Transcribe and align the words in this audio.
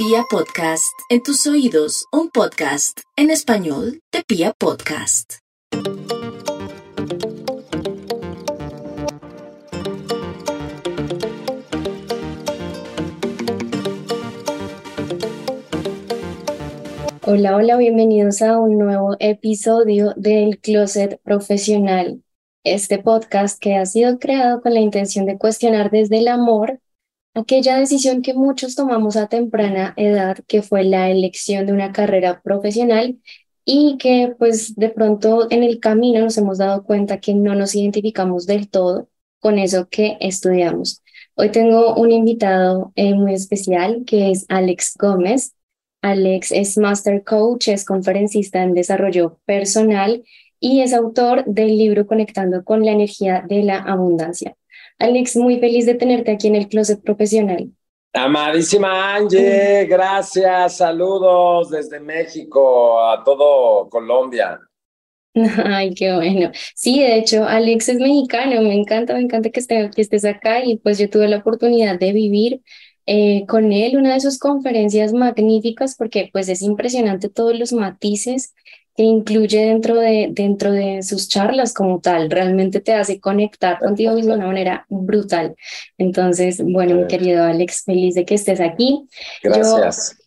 Pia 0.00 0.22
Podcast, 0.30 0.94
en 1.10 1.24
tus 1.24 1.44
oídos, 1.48 2.06
un 2.12 2.30
podcast 2.30 3.00
en 3.16 3.30
español 3.30 4.00
de 4.12 4.22
Pia 4.22 4.52
Podcast. 4.56 5.38
Hola, 17.26 17.56
hola, 17.56 17.76
bienvenidos 17.76 18.40
a 18.42 18.56
un 18.56 18.78
nuevo 18.78 19.16
episodio 19.18 20.14
del 20.16 20.60
Closet 20.60 21.20
Profesional, 21.24 22.22
este 22.62 23.00
podcast 23.00 23.60
que 23.60 23.74
ha 23.74 23.84
sido 23.84 24.20
creado 24.20 24.60
con 24.62 24.74
la 24.74 24.80
intención 24.80 25.26
de 25.26 25.38
cuestionar 25.38 25.90
desde 25.90 26.18
el 26.18 26.28
amor 26.28 26.78
aquella 27.38 27.78
decisión 27.78 28.22
que 28.22 28.34
muchos 28.34 28.74
tomamos 28.74 29.16
a 29.16 29.28
temprana 29.28 29.94
edad, 29.96 30.38
que 30.46 30.62
fue 30.62 30.84
la 30.84 31.10
elección 31.10 31.66
de 31.66 31.72
una 31.72 31.92
carrera 31.92 32.40
profesional 32.42 33.18
y 33.64 33.96
que 33.98 34.34
pues 34.38 34.74
de 34.76 34.88
pronto 34.88 35.46
en 35.50 35.62
el 35.62 35.80
camino 35.80 36.20
nos 36.20 36.38
hemos 36.38 36.58
dado 36.58 36.84
cuenta 36.84 37.20
que 37.20 37.34
no 37.34 37.54
nos 37.54 37.74
identificamos 37.74 38.46
del 38.46 38.68
todo 38.68 39.08
con 39.40 39.58
eso 39.58 39.88
que 39.88 40.16
estudiamos. 40.20 41.02
Hoy 41.34 41.50
tengo 41.50 41.94
un 41.94 42.10
invitado 42.10 42.92
eh, 42.96 43.14
muy 43.14 43.34
especial 43.34 44.04
que 44.06 44.30
es 44.30 44.46
Alex 44.48 44.94
Gómez. 44.98 45.54
Alex 46.02 46.52
es 46.52 46.78
Master 46.78 47.22
Coach, 47.24 47.68
es 47.68 47.84
conferencista 47.84 48.62
en 48.62 48.74
desarrollo 48.74 49.38
personal 49.44 50.24
y 50.60 50.80
es 50.80 50.92
autor 50.92 51.44
del 51.44 51.76
libro 51.76 52.06
Conectando 52.06 52.64
con 52.64 52.84
la 52.84 52.92
energía 52.92 53.44
de 53.48 53.62
la 53.62 53.78
abundancia. 53.78 54.56
Alex, 54.98 55.36
muy 55.36 55.58
feliz 55.60 55.86
de 55.86 55.94
tenerte 55.94 56.32
aquí 56.32 56.48
en 56.48 56.56
el 56.56 56.68
Closet 56.68 57.00
Profesional. 57.02 57.70
Amadísima 58.12 59.14
Angie, 59.14 59.86
gracias, 59.86 60.78
saludos 60.78 61.70
desde 61.70 62.00
México 62.00 63.00
a 63.00 63.22
todo 63.22 63.88
Colombia. 63.88 64.58
Ay, 65.64 65.94
qué 65.94 66.14
bueno. 66.14 66.50
Sí, 66.74 67.00
de 67.00 67.16
hecho, 67.16 67.44
Alex 67.44 67.90
es 67.90 67.98
mexicano, 67.98 68.60
me 68.62 68.74
encanta, 68.74 69.14
me 69.14 69.20
encanta 69.20 69.50
que, 69.50 69.60
que 69.94 70.02
estés 70.02 70.24
acá 70.24 70.64
y 70.64 70.78
pues 70.78 70.98
yo 70.98 71.08
tuve 71.08 71.28
la 71.28 71.38
oportunidad 71.38 71.98
de 71.98 72.12
vivir 72.12 72.62
eh, 73.06 73.46
con 73.46 73.72
él 73.72 73.96
una 73.96 74.14
de 74.14 74.20
sus 74.20 74.38
conferencias 74.38 75.12
magníficas 75.12 75.94
porque 75.96 76.28
pues 76.32 76.48
es 76.48 76.60
impresionante 76.62 77.28
todos 77.28 77.58
los 77.58 77.72
matices 77.72 78.54
que 78.98 79.04
incluye 79.04 79.64
dentro 79.66 79.94
de, 79.94 80.30
dentro 80.32 80.72
de 80.72 81.04
sus 81.04 81.28
charlas 81.28 81.72
como 81.72 82.00
tal. 82.00 82.28
Realmente 82.28 82.80
te 82.80 82.94
hace 82.94 83.20
conectar 83.20 83.78
contigo 83.78 84.12
mismo 84.12 84.32
de 84.32 84.38
una 84.38 84.48
manera 84.48 84.86
brutal. 84.88 85.54
Entonces, 85.98 86.60
bueno, 86.60 86.96
mi 86.96 87.06
querido 87.06 87.44
Alex, 87.44 87.84
feliz 87.84 88.16
de 88.16 88.24
que 88.24 88.34
estés 88.34 88.60
aquí. 88.60 89.08
Gracias. 89.40 90.18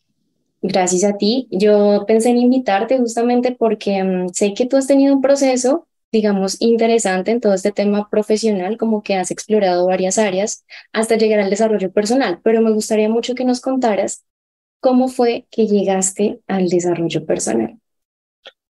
gracias 0.62 1.04
a 1.04 1.18
ti. 1.18 1.50
Yo 1.52 2.06
pensé 2.08 2.30
en 2.30 2.38
invitarte 2.38 2.98
justamente 2.98 3.52
porque 3.52 4.02
mm, 4.02 4.30
sé 4.30 4.54
que 4.54 4.66
tú 4.66 4.78
has 4.78 4.88
tenido 4.88 5.14
un 5.16 5.22
proceso 5.22 5.90
digamos, 6.14 6.58
interesante 6.62 7.32
en 7.32 7.40
todo 7.40 7.54
este 7.54 7.72
tema 7.72 8.10
profesional, 8.10 8.78
como 8.78 9.02
que 9.02 9.16
has 9.16 9.32
explorado 9.32 9.88
varias 9.88 10.18
áreas 10.18 10.66
hasta 10.92 11.16
llegar 11.16 11.40
al 11.40 11.50
desarrollo 11.50 11.90
personal, 11.92 12.42
pero 12.44 12.60
me 12.62 12.72
gustaría 12.72 13.08
mucho 13.08 13.34
que 13.34 13.46
nos 13.46 13.62
contaras 13.62 14.26
cómo 14.82 15.08
fue 15.08 15.48
que 15.52 15.68
llegaste 15.68 16.42
al 16.48 16.68
desarrollo 16.68 17.26
personal. 17.26 17.81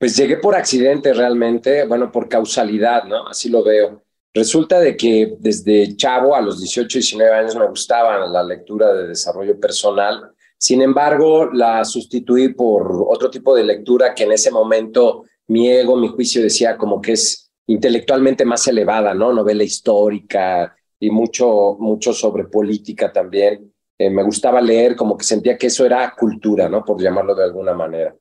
Pues 0.03 0.17
llegué 0.17 0.37
por 0.39 0.57
accidente 0.57 1.13
realmente, 1.13 1.87
bueno, 1.87 2.11
por 2.11 2.29
causalidad, 2.29 3.05
¿no? 3.05 3.29
Así 3.29 3.49
lo 3.49 3.63
veo. 3.63 4.03
Resulta 4.35 4.81
de 4.81 4.97
que 4.97 5.37
desde 5.39 5.95
chavo, 5.95 6.35
a 6.35 6.41
los 6.41 6.59
18, 6.59 6.99
19 6.99 7.33
años, 7.33 7.55
me 7.55 7.69
gustaba 7.69 8.27
la 8.27 8.43
lectura 8.43 8.93
de 8.93 9.07
desarrollo 9.07 9.61
personal. 9.61 10.33
Sin 10.59 10.83
embargo, 10.83 11.53
la 11.53 11.85
sustituí 11.85 12.53
por 12.53 13.07
otro 13.09 13.31
tipo 13.31 13.55
de 13.55 13.63
lectura 13.63 14.13
que 14.13 14.25
en 14.25 14.33
ese 14.33 14.51
momento 14.51 15.23
mi 15.47 15.71
ego, 15.71 15.95
mi 15.95 16.09
juicio 16.09 16.43
decía 16.43 16.77
como 16.77 17.01
que 17.01 17.13
es 17.13 17.53
intelectualmente 17.69 18.45
más 18.45 18.67
elevada, 18.67 19.15
¿no? 19.15 19.33
Novela 19.33 19.63
histórica 19.63 20.75
y 20.99 21.11
mucho, 21.11 21.77
mucho 21.79 22.13
sobre 22.13 22.47
política 22.47 23.13
también. 23.13 23.73
Eh, 23.97 24.11
me 24.11 24.25
gustaba 24.25 24.61
leer, 24.61 24.97
como 24.97 25.17
que 25.17 25.25
sentía 25.25 25.57
que 25.57 25.69
eso 25.69 25.87
era 25.87 26.13
cultura, 26.19 26.69
¿no? 26.69 26.85
Por 26.85 27.01
llamarlo 27.01 27.37
de 27.37 27.45
alguna 27.45 27.73
manera 27.73 28.13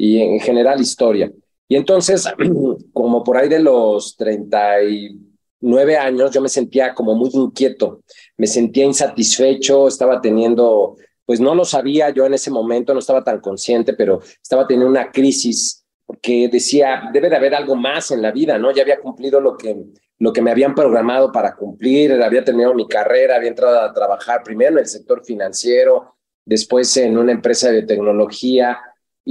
y 0.00 0.18
en 0.18 0.40
general 0.40 0.80
historia. 0.80 1.30
Y 1.68 1.76
entonces, 1.76 2.26
como 2.94 3.22
por 3.22 3.36
ahí 3.36 3.50
de 3.50 3.58
los 3.58 4.16
39 4.16 5.96
años, 5.98 6.30
yo 6.30 6.40
me 6.40 6.48
sentía 6.48 6.94
como 6.94 7.14
muy 7.14 7.28
inquieto, 7.34 8.00
me 8.38 8.46
sentía 8.46 8.86
insatisfecho, 8.86 9.88
estaba 9.88 10.22
teniendo, 10.22 10.96
pues 11.26 11.38
no 11.38 11.54
lo 11.54 11.66
sabía 11.66 12.08
yo 12.08 12.24
en 12.24 12.32
ese 12.32 12.50
momento, 12.50 12.94
no 12.94 13.00
estaba 13.00 13.22
tan 13.22 13.40
consciente, 13.40 13.92
pero 13.92 14.20
estaba 14.42 14.66
teniendo 14.66 14.90
una 14.90 15.10
crisis 15.12 15.84
porque 16.06 16.48
decía, 16.50 17.10
debe 17.12 17.28
de 17.28 17.36
haber 17.36 17.54
algo 17.54 17.76
más 17.76 18.10
en 18.10 18.22
la 18.22 18.32
vida, 18.32 18.58
¿no? 18.58 18.72
Ya 18.72 18.82
había 18.82 19.00
cumplido 19.00 19.38
lo 19.38 19.54
que, 19.54 19.76
lo 20.18 20.32
que 20.32 20.40
me 20.40 20.50
habían 20.50 20.74
programado 20.74 21.30
para 21.30 21.54
cumplir, 21.54 22.14
había 22.22 22.42
terminado 22.42 22.74
mi 22.74 22.88
carrera, 22.88 23.36
había 23.36 23.50
entrado 23.50 23.78
a 23.78 23.92
trabajar 23.92 24.42
primero 24.42 24.72
en 24.72 24.78
el 24.78 24.86
sector 24.86 25.22
financiero, 25.22 26.16
después 26.46 26.96
en 26.96 27.18
una 27.18 27.32
empresa 27.32 27.70
de 27.70 27.82
tecnología, 27.82 28.78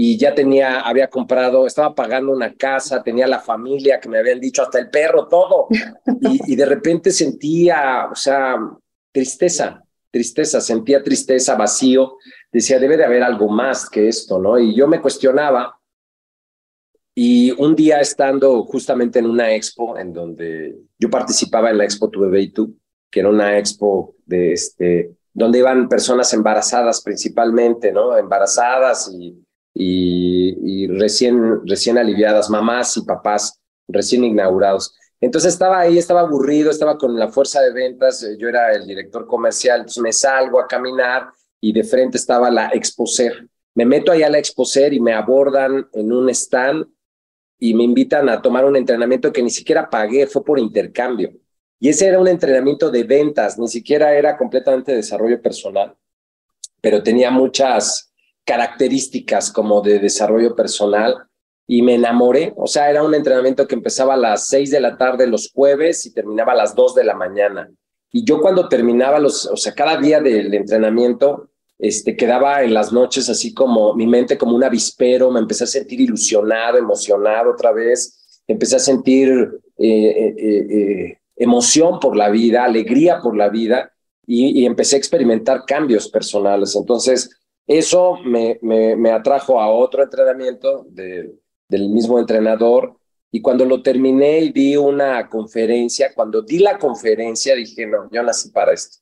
y 0.01 0.17
ya 0.17 0.33
tenía, 0.33 0.79
había 0.79 1.09
comprado, 1.09 1.67
estaba 1.67 1.93
pagando 1.93 2.31
una 2.31 2.55
casa, 2.55 3.03
tenía 3.03 3.27
la 3.27 3.41
familia 3.41 3.99
que 3.99 4.07
me 4.07 4.17
habían 4.17 4.39
dicho, 4.39 4.61
hasta 4.61 4.79
el 4.79 4.89
perro, 4.89 5.27
todo. 5.27 5.67
Y, 6.47 6.55
de 6.55 6.65
repente 6.65 7.11
sentía, 7.11 8.07
o 8.09 8.15
sea, 8.15 8.55
tristeza, 9.11 9.83
tristeza, 10.09 10.61
sentía 10.61 11.03
tristeza, 11.03 11.55
vacío. 11.55 12.15
Decía, 12.49 12.79
debe 12.79 12.95
de 12.95 13.03
haber 13.03 13.23
algo 13.23 13.49
más 13.49 13.89
que 13.89 14.07
esto, 14.07 14.39
¿no? 14.39 14.57
Y 14.57 14.73
yo 14.73 14.87
me 14.87 15.01
cuestionaba. 15.01 15.77
Y 17.13 17.51
un 17.61 17.75
día 17.75 17.99
estando 17.99 18.63
justamente 18.63 19.19
en 19.19 19.25
una 19.25 19.53
expo 19.53 19.97
en 19.97 20.13
donde 20.13 20.79
yo 20.97 21.09
participaba 21.09 21.71
en 21.71 21.77
la 21.77 21.83
expo 21.83 22.09
Tu 22.09 22.21
Bebé 22.21 22.43
y 22.43 22.53
que 22.53 23.19
era 23.19 23.27
una 23.27 23.57
expo 23.57 24.16
de 24.25 24.53
este, 24.53 25.17
donde 25.33 25.59
iban 25.59 25.89
personas 25.89 26.33
embarazadas 26.33 27.01
principalmente, 27.01 27.91
¿no? 27.91 28.17
Embarazadas 28.17 29.11
y 29.13 29.43
y, 29.74 30.88
recién, 30.88 31.66
recién 31.66 31.97
aliviadas, 31.97 32.50
mamás 32.50 32.97
y 32.97 33.03
papás 33.03 33.59
recién 33.88 34.24
inaugurados. 34.24 34.96
Entonces 35.22 35.53
estaba 35.53 35.80
ahí, 35.80 35.97
estaba 35.97 36.22
aburrido, 36.22 36.72
estaba 36.72 36.97
con 36.97 37.18
la 37.18 37.28
fuerza 37.28 37.62
de 37.62 37.74
ventas, 37.74 38.25
yo 38.38 38.47
era 38.47 38.74
el 38.74 38.88
director 38.88 39.28
comercial, 39.28 39.79
entonces 39.79 40.02
me 40.02 40.13
salgo 40.13 40.59
a 40.59 40.68
caminar 40.68 41.29
y 41.59 41.74
de 41.74 41.84
frente 41.84 42.18
estaba 42.18 42.50
la 42.50 42.69
Exposer. 42.69 43.47
Me 43.75 43.85
meto 43.85 44.12
ahí 44.12 44.24
a 44.24 44.29
la 44.29 44.40
Exposer 44.40 44.94
y 44.94 45.00
me 45.00 45.13
abordan 45.13 45.88
en 45.94 46.12
un 46.12 46.29
stand 46.29 46.88
y 47.59 47.74
me 47.74 47.84
invitan 47.84 48.29
a 48.29 48.41
tomar 48.41 48.63
un 48.63 48.78
entrenamiento 48.78 49.34
que 49.34 49.44
ni 49.44 49.50
siquiera 49.50 49.90
pagué, 49.90 50.25
fue 50.28 50.44
por 50.44 50.59
intercambio. 50.59 51.31
Y 51.79 51.90
ese 51.90 52.08
era 52.08 52.19
un 52.19 52.28
entrenamiento 52.28 52.90
de 52.90 53.03
ventas, 53.03 53.58
ni 53.58 53.68
siquiera 53.68 54.13
era 54.13 54.38
completamente 54.38 54.94
desarrollo 54.94 55.41
personal, 55.41 55.96
pero 56.81 57.03
tenía 57.03 57.31
muchas, 57.31 58.09
características 58.45 59.51
como 59.51 59.81
de 59.81 60.00
desarrollo 60.00 60.55
personal 60.55 61.29
y 61.67 61.83
me 61.83 61.95
enamoré. 61.95 62.51
O 62.57 62.66
sea, 62.66 62.89
era 62.89 63.03
un 63.03 63.13
entrenamiento 63.13 63.67
que 63.67 63.75
empezaba 63.75 64.16
a 64.16 64.17
las 64.17 64.47
seis 64.47 64.72
de 64.72 64.79
la 64.79 64.97
tarde 64.97 65.27
los 65.27 65.51
jueves 65.53 66.05
y 66.07 66.13
terminaba 66.13 66.53
a 66.53 66.55
las 66.55 66.73
dos 66.73 66.95
de 66.95 67.03
la 67.03 67.13
mañana. 67.13 67.69
Y 68.11 68.25
yo 68.25 68.41
cuando 68.41 68.67
terminaba 68.67 69.19
los, 69.19 69.45
o 69.45 69.55
sea, 69.55 69.73
cada 69.75 69.97
día 69.97 70.19
del 70.19 70.51
entrenamiento, 70.53 71.51
este, 71.78 72.17
quedaba 72.17 72.63
en 72.63 72.73
las 72.73 72.91
noches 72.91 73.29
así 73.29 73.53
como 73.53 73.94
mi 73.94 74.07
mente 74.07 74.38
como 74.38 74.55
un 74.55 74.63
avispero, 74.63 75.29
me 75.29 75.39
empecé 75.39 75.66
a 75.66 75.67
sentir 75.67 76.01
ilusionado, 76.01 76.78
emocionado 76.78 77.51
otra 77.51 77.72
vez, 77.72 78.41
empecé 78.47 78.78
a 78.78 78.79
sentir 78.79 79.29
eh, 79.78 79.88
eh, 79.88 80.35
eh, 80.39 81.17
emoción 81.35 81.99
por 81.99 82.17
la 82.17 82.29
vida, 82.29 82.66
alegría 82.66 83.19
por 83.22 83.38
la 83.38 83.47
vida 83.47 83.94
y 84.31 84.63
empecé 84.63 84.95
a 84.95 84.99
experimentar 84.99 85.66
cambios 85.66 86.07
personales. 86.07 86.75
Entonces, 86.75 87.31
eso 87.69 88.18
me, 88.25 88.58
me, 88.64 89.11
atrajo 89.11 89.61
a 89.61 89.70
otro 89.70 90.02
entrenamiento 90.02 90.88
del 90.90 91.90
mismo 91.90 92.17
entrenador 92.17 92.96
y 93.32 93.41
cuando 93.41 93.64
lo 93.64 93.84
terminé 93.84 94.40
y 94.40 94.52
di 94.52 94.76
una 94.76 95.29
conferencia, 95.29 96.11
cuando 96.16 96.41
di 96.41 96.58
la 96.58 96.79
conferencia 96.79 97.53
dije, 97.53 97.85
no, 97.85 98.09
yo 98.11 98.23
nací 98.23 98.49
para 98.49 98.73
esto. 98.73 98.97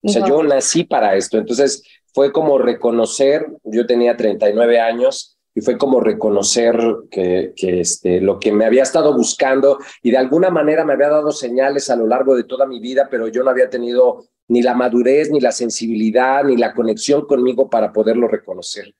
O 0.00 0.08
sea, 0.08 0.24
yo 0.24 0.44
nací 0.44 0.84
para 0.84 1.16
esto. 1.16 1.38
Entonces 1.38 1.82
fue 2.12 2.30
como 2.30 2.56
reconocer, 2.56 3.48
yo 3.64 3.84
tenía 3.84 4.16
39 4.16 4.78
años 4.78 5.36
y 5.52 5.60
fue 5.60 5.76
como 5.76 5.98
reconocer 5.98 6.78
que, 7.10 7.52
que 7.56 7.80
este, 7.80 8.20
lo 8.20 8.38
que 8.38 8.52
me 8.52 8.64
había 8.64 8.84
estado 8.84 9.12
buscando 9.16 9.78
y 10.04 10.12
de 10.12 10.18
alguna 10.18 10.50
manera 10.50 10.84
me 10.84 10.92
había 10.92 11.08
dado 11.08 11.32
señales 11.32 11.90
a 11.90 11.96
lo 11.96 12.06
largo 12.06 12.36
de 12.36 12.44
toda 12.44 12.64
mi 12.64 12.78
vida, 12.78 13.08
pero 13.10 13.26
yo 13.26 13.42
no 13.42 13.50
había 13.50 13.68
tenido 13.68 14.28
ni 14.48 14.62
la 14.62 14.74
madurez, 14.74 15.30
ni 15.30 15.40
la 15.40 15.52
sensibilidad, 15.52 16.44
ni 16.44 16.56
la 16.56 16.74
conexión 16.74 17.26
conmigo 17.26 17.68
para 17.68 17.92
poderlo 17.92 18.28
reconocer. 18.28 18.94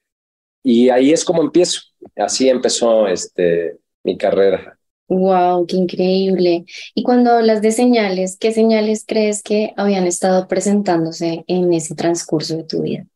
Y 0.63 0.89
ahí 0.89 1.13
es 1.13 1.25
como 1.25 1.43
empiezo. 1.43 1.81
Así 2.17 2.49
empezó 2.49 3.07
este, 3.07 3.79
mi 4.03 4.17
carrera. 4.17 4.79
Wow, 5.09 5.67
qué 5.67 5.77
increíble. 5.77 6.65
Y 6.95 7.03
cuando 7.03 7.33
hablas 7.33 7.61
de 7.61 7.73
señales, 7.73 8.39
¿qué 8.39 8.53
señales 8.53 9.05
crees 9.07 9.43
que 9.43 9.75
habían 9.77 10.07
estado 10.07 10.49
presentándose 10.49 11.45
en 11.47 11.73
ese 11.75 11.95
transcurso 11.95 12.57
de 12.57 12.65
tu 12.65 12.83
vida? 12.83 13.07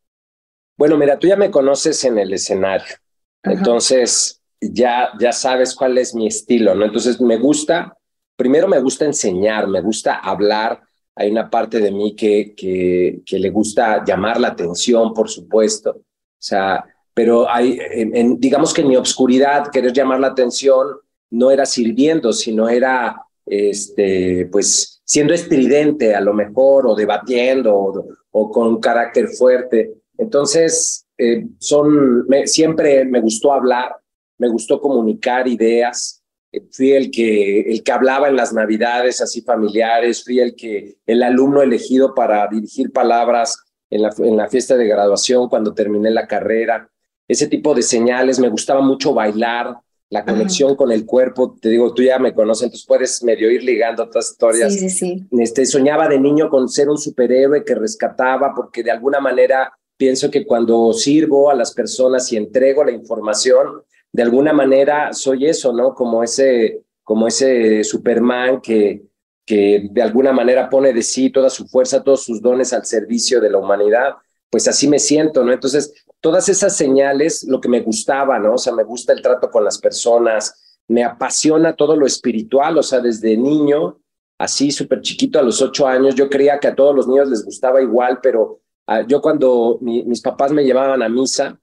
Bueno, 0.77 0.97
mira, 0.99 1.19
tú 1.19 1.27
ya 1.27 1.37
me 1.37 1.51
conoces 1.51 2.05
en 2.05 2.19
el 2.19 2.33
escenario, 2.33 2.95
entonces 3.43 4.41
ya, 4.61 5.11
ya 5.19 5.33
sabes 5.33 5.75
cuál 5.75 5.99
es 5.99 6.15
mi 6.15 6.29
estilo, 6.29 6.75
¿no? 6.75 6.85
Entonces 6.85 7.21
me 7.21 7.37
gusta, 7.37 7.97
primero 8.37 8.69
me 8.69 8.79
gusta 8.79 9.05
enseñar, 9.05 9.67
me 9.67 9.81
gusta 9.81 10.15
hablar, 10.15 10.81
hay 11.19 11.31
una 11.31 11.51
parte 11.51 11.81
de 11.81 11.91
mí 11.91 12.15
que, 12.15 12.55
que, 12.57 13.21
que 13.27 13.39
le 13.39 13.51
gusta 13.51 14.05
llamar 14.05 14.39
la 14.41 14.49
atención, 14.49 15.13
por 15.13 15.29
supuesto, 15.29 15.91
o 15.91 16.41
sea, 16.41 16.85
pero 17.19 17.51
hay, 17.51 17.81
en, 17.91 18.39
digamos 18.39 18.73
que 18.73 18.83
en 18.83 18.89
mi 18.89 18.97
obscuridad, 18.97 19.73
querer 19.73 19.93
llamar 19.93 20.21
la 20.21 20.29
atención 20.29 20.87
no 21.31 21.51
era 21.51 21.67
sirviendo, 21.67 22.33
sino 22.33 22.69
era, 22.69 23.21
este, 23.45 24.47
pues, 24.53 25.03
siendo 25.05 25.35
estridente 25.35 26.15
a 26.15 26.21
lo 26.21 26.33
mejor, 26.33 26.87
o 26.87 26.95
debatiendo, 26.95 28.07
o, 28.31 28.53
con 28.53 28.69
un 28.69 28.81
carácter 28.81 29.27
fuerte. 29.31 29.95
Entonces, 30.17 31.07
eh, 31.19 31.45
son, 31.59 32.25
siempre 32.45 33.05
me 33.05 33.21
gustó 33.21 33.53
hablar, 33.53 33.97
me 34.39 34.49
gustó 34.49 34.81
comunicar 34.81 35.49
ideas. 35.49 36.18
Eh, 36.53 36.67
fui 36.71 36.93
el 36.93 37.11
que, 37.11 37.61
el 37.61 37.83
que 37.83 37.93
hablaba 37.93 38.29
en 38.29 38.37
las 38.37 38.53
navidades 38.53 39.21
así 39.21 39.43
familiares, 39.43 40.25
fui 40.25 40.41
el 40.41 40.55
que, 40.55 40.97
el 41.07 41.23
alumno 41.23 41.63
elegido 41.63 42.15
para 42.15 42.47
dirigir 42.49 42.93
palabras 42.93 43.59
en 43.91 44.03
la, 44.03 44.15
en 44.19 44.37
la 44.37 44.49
fiesta 44.49 44.77
de 44.77 44.87
graduación 44.87 45.49
cuando 45.49 45.75
terminé 45.75 46.11
la 46.11 46.27
carrera 46.27 46.91
ese 47.27 47.47
tipo 47.47 47.75
de 47.75 47.83
señales. 47.83 48.39
Me 48.39 48.49
gustaba 48.49 48.81
mucho 48.81 49.13
bailar, 49.13 49.77
la 50.11 50.25
conexión 50.25 50.75
con 50.75 50.91
el 50.91 51.05
cuerpo. 51.05 51.57
Te 51.61 51.69
digo, 51.69 51.93
tú 51.93 52.03
ya 52.03 52.19
me 52.19 52.35
conoces, 52.35 52.65
entonces 52.65 52.87
puedes 52.87 53.23
medio 53.23 53.51
ir 53.51 53.63
ligando 53.63 54.05
otras 54.05 54.31
historias. 54.31 54.73
Sí, 54.73 54.89
sí, 54.89 54.91
sí. 54.91 55.27
Este, 55.39 55.67
soñaba 55.67 56.09
de 56.09 56.19
niño 56.19 56.49
con 56.49 56.69
ser 56.69 56.89
un 56.89 56.99
superhéroe 56.99 57.65
que 57.65 57.75
rescataba, 57.75 58.55
porque 58.55 58.83
de 58.83 58.91
alguna 58.91 59.21
manera 59.21 59.73
pienso 59.97 60.31
que 60.31 60.47
cuando 60.47 60.93
sirvo 60.93 61.51
a 61.51 61.55
las 61.55 61.75
personas 61.75 62.33
y 62.33 62.37
entrego 62.37 62.85
la 62.85 62.93
información, 62.93 63.83
de 64.19 64.25
alguna 64.25 64.53
manera 64.53 65.13
soy 65.13 65.47
eso, 65.47 65.73
¿no? 65.73 65.95
Como 65.95 66.25
ese, 66.25 66.83
como 67.05 67.29
ese 67.29 67.85
Superman 67.85 68.61
que, 68.61 69.05
que 69.47 69.91
de 69.93 70.03
alguna 70.03 70.33
manera 70.33 70.69
pone 70.69 70.93
de 70.93 71.03
sí 71.03 71.31
toda 71.31 71.49
su 71.49 71.69
fuerza, 71.69 72.03
todos 72.03 72.25
sus 72.25 72.43
dones 72.43 72.73
al 72.73 72.85
servicio 72.85 73.41
de 73.41 73.49
la 73.49 73.59
humanidad. 73.59 74.15
Pues 74.51 74.67
así 74.67 74.89
me 74.89 74.99
siento, 74.99 75.45
¿no? 75.45 75.53
Entonces, 75.53 76.05
todas 76.19 76.49
esas 76.49 76.77
señales, 76.77 77.45
lo 77.45 77.61
que 77.61 77.69
me 77.69 77.79
gustaba, 77.79 78.41
¿no? 78.41 78.55
O 78.55 78.59
sea, 78.59 78.73
me 78.73 78.83
gusta 78.83 79.13
el 79.13 79.23
trato 79.23 79.53
con 79.53 79.63
las 79.63 79.79
personas, 79.79 80.81
me 80.89 81.05
apasiona 81.05 81.77
todo 81.77 81.95
lo 81.95 82.05
espiritual, 82.05 82.77
o 82.77 82.83
sea, 82.83 82.99
desde 82.99 83.37
niño, 83.37 84.01
así 84.37 84.73
súper 84.73 85.01
chiquito, 85.01 85.39
a 85.39 85.43
los 85.43 85.63
ocho 85.63 85.87
años, 85.87 86.17
yo 86.17 86.29
creía 86.29 86.59
que 86.59 86.67
a 86.67 86.75
todos 86.75 86.93
los 86.93 87.07
niños 87.07 87.29
les 87.29 87.45
gustaba 87.45 87.81
igual, 87.81 88.19
pero 88.21 88.63
ah, 88.89 89.03
yo 89.07 89.23
cuando 89.23 89.79
mis 89.81 90.21
papás 90.21 90.51
me 90.51 90.65
llevaban 90.65 91.05
a 91.05 91.09
misa, 91.09 91.57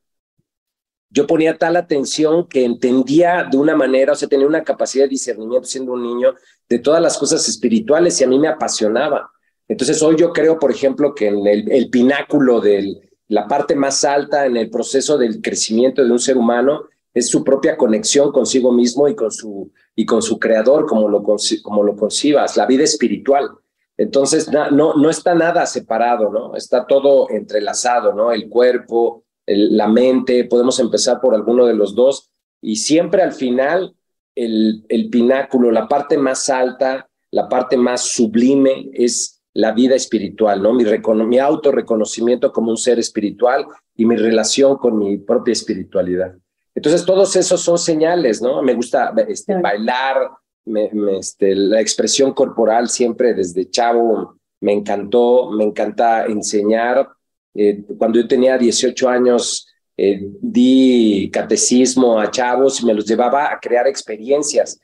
yo 1.16 1.26
ponía 1.26 1.58
tal 1.58 1.78
atención 1.78 2.46
que 2.48 2.66
entendía 2.66 3.48
de 3.50 3.58
una 3.58 3.74
manera, 3.74 4.12
o 4.12 4.16
sea, 4.16 4.28
tenía 4.28 4.46
una 4.46 4.66
capacidad 4.66 5.06
de 5.06 5.10
discernimiento 5.10 5.66
siendo 5.66 5.94
un 5.94 6.04
niño 6.04 6.36
de 6.68 6.80
todas 6.80 7.02
las 7.02 7.18
cosas 7.18 7.48
espirituales 7.48 8.20
y 8.20 8.26
a 8.26 8.28
mí 8.28 8.38
me 8.38 8.50
apasionaba. 8.50 9.32
Entonces 9.70 10.04
hoy 10.04 10.18
yo 10.18 10.34
creo, 10.34 10.60
por 10.60 10.72
ejemplo, 10.72 11.16
que 11.16 11.28
en 11.30 11.48
el 11.48 11.90
pináculo 11.90 12.60
del, 12.60 13.00
la 13.30 13.48
parte 13.48 13.76
más 13.76 14.04
alta 14.04 14.46
en 14.46 14.58
el 14.58 14.70
proceso 14.70 15.18
del 15.18 15.42
crecimiento 15.42 16.04
de 16.04 16.12
un 16.12 16.20
ser 16.20 16.38
humano 16.38 16.84
es 17.14 17.30
su 17.30 17.44
propia 17.44 17.78
conexión 17.78 18.32
consigo 18.32 18.72
mismo 18.74 19.08
y 19.08 19.16
con 19.16 19.32
su, 19.32 19.72
y 19.96 20.06
con 20.06 20.22
su 20.22 20.38
creador, 20.38 20.86
como 20.86 21.08
lo, 21.08 21.24
como 21.24 21.84
lo 21.84 21.96
concibas, 21.96 22.58
la 22.58 22.66
vida 22.66 22.84
espiritual. 22.84 23.50
Entonces, 23.98 24.52
no, 24.52 24.70
no 24.96 25.10
está 25.10 25.34
nada 25.34 25.66
separado, 25.66 26.30
¿no? 26.30 26.56
Está 26.56 26.86
todo 26.86 27.30
entrelazado, 27.30 28.14
¿no? 28.14 28.34
El 28.34 28.50
cuerpo, 28.50 29.24
la 29.48 29.88
mente, 29.88 30.46
podemos 30.46 30.80
empezar 30.80 31.22
por 31.22 31.36
alguno 31.36 31.66
de 31.66 31.76
los 31.76 31.96
dos 31.96 32.32
y 32.62 32.78
siempre 32.78 33.22
al 33.22 33.34
final 33.34 33.96
el, 34.34 34.86
el 34.90 35.10
pináculo, 35.10 35.72
la 35.72 35.88
parte 35.88 36.18
más 36.18 36.50
alta, 36.50 37.10
la 37.32 37.48
parte 37.48 37.78
más 37.78 38.02
sublime 38.02 38.90
es 38.94 39.36
la 39.54 39.72
vida 39.72 39.96
espiritual, 39.96 40.62
¿no? 40.62 40.74
Mi, 40.74 40.84
mi 40.84 41.40
autorreconocimiento 41.40 42.52
como 42.52 42.72
un 42.72 42.78
ser 42.78 43.00
espiritual 43.00 43.66
y 43.96 44.06
mi 44.06 44.18
relación 44.18 44.78
con 44.78 44.98
mi 44.98 45.18
propia 45.18 45.54
espiritualidad. 45.54 46.36
Entonces, 46.76 47.06
todos 47.06 47.36
esos 47.38 47.62
son 47.62 47.78
señales, 47.78 48.42
¿no? 48.42 48.62
Me 48.62 48.74
gusta 48.74 49.14
este, 49.30 49.58
bailar, 49.62 50.30
me, 50.66 50.90
este, 51.18 51.56
la 51.56 51.80
expresión 51.80 52.34
corporal 52.34 52.90
siempre 52.90 53.34
desde 53.34 53.70
chavo 53.70 54.38
me 54.60 54.74
encantó, 54.74 55.52
me 55.52 55.64
encanta 55.64 56.26
enseñar. 56.26 57.08
Eh, 57.56 57.84
cuando 57.98 58.20
yo 58.20 58.28
tenía 58.28 58.58
18 58.58 59.10
años, 59.10 59.68
eh, 59.98 60.20
di 60.42 61.30
catecismo 61.32 62.20
a 62.20 62.30
chavos 62.30 62.82
y 62.82 62.86
me 62.86 62.94
los 62.94 63.06
llevaba 63.06 63.52
a 63.52 63.60
crear 63.60 63.88
experiencias 63.88 64.80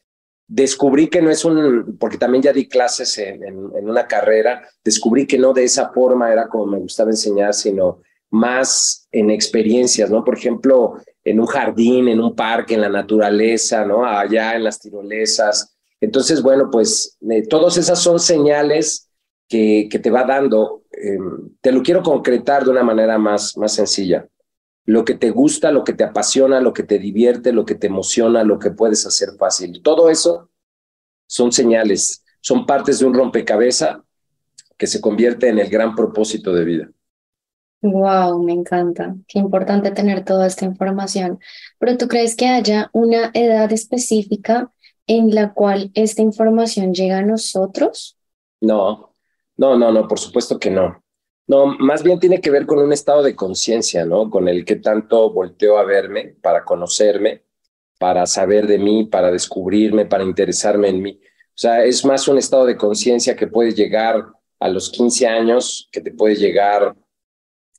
descubrí 0.52 1.08
que 1.08 1.22
no 1.22 1.30
es 1.30 1.46
un, 1.46 1.98
porque 1.98 2.18
también 2.18 2.44
ya 2.44 2.52
di 2.52 2.68
clases 2.68 3.18
en, 3.18 3.42
en, 3.42 3.90
una 3.90 4.06
carrera, 4.06 4.68
descubrí 4.84 5.26
que 5.26 5.38
no 5.38 5.54
de 5.54 5.64
esa 5.64 5.92
forma 5.94 6.30
era 6.30 6.50
como 6.50 6.66
me 6.66 6.80
gustaba 6.80 7.10
enseñar, 7.10 7.54
sino 7.54 8.02
más 8.32 9.08
en 9.14 9.32
experiencias, 9.32 10.12
¿no? 10.12 10.26
Por 10.26 10.38
ejemplo, 10.38 10.96
en 11.24 11.40
un 11.40 11.46
jardín, 11.46 12.10
en 12.10 12.20
un 12.20 12.36
parque, 12.36 12.74
en 12.74 12.82
la 12.82 12.90
naturaleza, 12.90 13.86
¿no? 13.86 14.06
Allá 14.06 14.56
en 14.56 14.66
las 14.66 14.82
tirolesas. 14.82 15.74
Entonces, 16.02 16.42
bueno, 16.42 16.70
pues 16.70 17.18
eh, 17.30 17.44
todas 17.48 17.78
esas 17.78 18.00
son 18.00 18.20
señales 18.20 19.10
que, 19.48 19.88
que 19.90 20.00
te 20.00 20.10
va 20.10 20.26
dando. 20.26 20.81
Em, 21.04 21.50
te 21.62 21.72
lo 21.72 21.82
quiero 21.82 22.04
concretar 22.04 22.64
de 22.64 22.72
una 22.72 22.84
manera 22.84 23.18
más, 23.18 23.58
más 23.58 23.74
sencilla 23.74 24.28
lo 24.86 25.06
que 25.06 25.16
te 25.16 25.30
gusta, 25.30 25.72
lo 25.72 25.84
que 25.84 25.94
te 25.94 26.04
apasiona, 26.04 26.60
lo 26.60 26.74
que 26.74 26.84
te 26.84 27.00
divierte, 27.00 27.54
lo 27.54 27.66
que 27.66 27.76
te 27.76 27.88
emociona, 27.88 28.44
lo 28.44 28.60
que 28.60 28.72
puedes 28.72 29.06
hacer 29.06 29.30
fácil. 29.38 29.82
Todo 29.82 30.10
eso 30.10 30.50
son 31.28 31.52
señales, 31.52 32.24
son 32.42 32.66
partes 32.66 33.00
de 33.00 33.06
un 33.06 33.14
rompecabezas 33.14 34.00
que 34.78 34.88
se 34.88 35.00
convierte 35.00 35.48
en 35.48 35.60
el 35.60 35.70
gran 35.70 35.96
propósito 35.96 36.54
de 36.54 36.66
vida. 36.66 36.92
Wow, 37.84 38.44
me 38.44 38.54
encanta. 38.54 39.16
Qué 39.28 39.40
importante 39.40 39.92
tener 39.92 40.24
toda 40.26 40.48
esta 40.48 40.66
información. 40.66 41.40
Pero 41.80 41.98
¿tú 41.98 42.08
crees 42.08 42.36
que 42.36 42.48
haya 42.48 42.90
una 42.94 43.32
edad 43.34 43.72
específica 43.72 44.72
en 45.08 45.34
la 45.34 45.54
cual 45.54 45.92
esta 45.94 46.22
información 46.22 46.94
llega 46.94 47.20
a 47.20 47.26
nosotros? 47.26 48.18
No, 48.60 49.11
no, 49.62 49.78
no, 49.78 49.92
no, 49.92 50.08
por 50.08 50.18
supuesto 50.18 50.58
que 50.58 50.72
no. 50.72 51.04
No, 51.46 51.68
más 51.68 52.02
bien 52.02 52.20
tiene 52.20 52.42
que 52.42 52.50
ver 52.50 52.66
con 52.66 52.80
un 52.80 52.92
estado 52.92 53.22
de 53.22 53.36
conciencia, 53.36 54.06
¿no? 54.06 54.28
Con 54.28 54.48
el 54.48 54.66
que 54.66 54.78
tanto 54.78 55.32
volteo 55.32 55.78
a 55.78 55.84
verme 55.84 56.36
para 56.42 56.66
conocerme, 56.66 57.44
para 58.00 58.26
saber 58.26 58.66
de 58.66 58.80
mí, 58.80 59.06
para 59.06 59.30
descubrirme, 59.30 60.08
para 60.08 60.24
interesarme 60.24 60.90
en 60.90 61.04
mí. 61.04 61.20
O 61.22 61.58
sea, 61.62 61.84
es 61.86 62.04
más 62.04 62.28
un 62.28 62.40
estado 62.40 62.66
de 62.66 62.76
conciencia 62.76 63.36
que 63.36 63.46
puede 63.46 63.72
llegar 63.74 64.26
a 64.60 64.68
los 64.68 64.90
15 64.90 65.28
años, 65.28 65.88
que 65.92 66.02
te 66.02 66.12
puede 66.12 66.38
llegar 66.38 66.96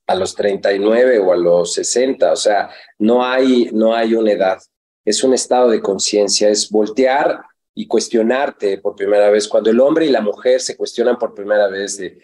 a 0.07 0.15
los 0.15 0.37
39 0.37 1.19
o 1.19 1.33
a 1.33 1.37
los 1.37 1.75
60. 1.75 2.31
O 2.31 2.37
sea, 2.37 2.71
no 3.01 3.25
hay, 3.25 3.71
no 3.73 3.93
hay 3.93 4.15
una 4.15 4.31
edad. 4.31 4.59
Es 5.05 5.25
un 5.25 5.35
estado 5.35 5.69
de 5.69 5.83
conciencia, 5.83 6.49
es 6.49 6.71
voltear 6.71 7.43
y 7.75 7.87
cuestionarte 7.87 8.79
por 8.79 8.95
primera 8.95 9.31
vez. 9.31 9.49
Cuando 9.49 9.71
el 9.71 9.81
hombre 9.81 10.07
y 10.07 10.11
la 10.11 10.21
mujer 10.21 10.61
se 10.61 10.76
cuestionan 10.76 11.19
por 11.19 11.35
primera 11.35 11.69
vez 11.69 11.97
de 11.97 12.19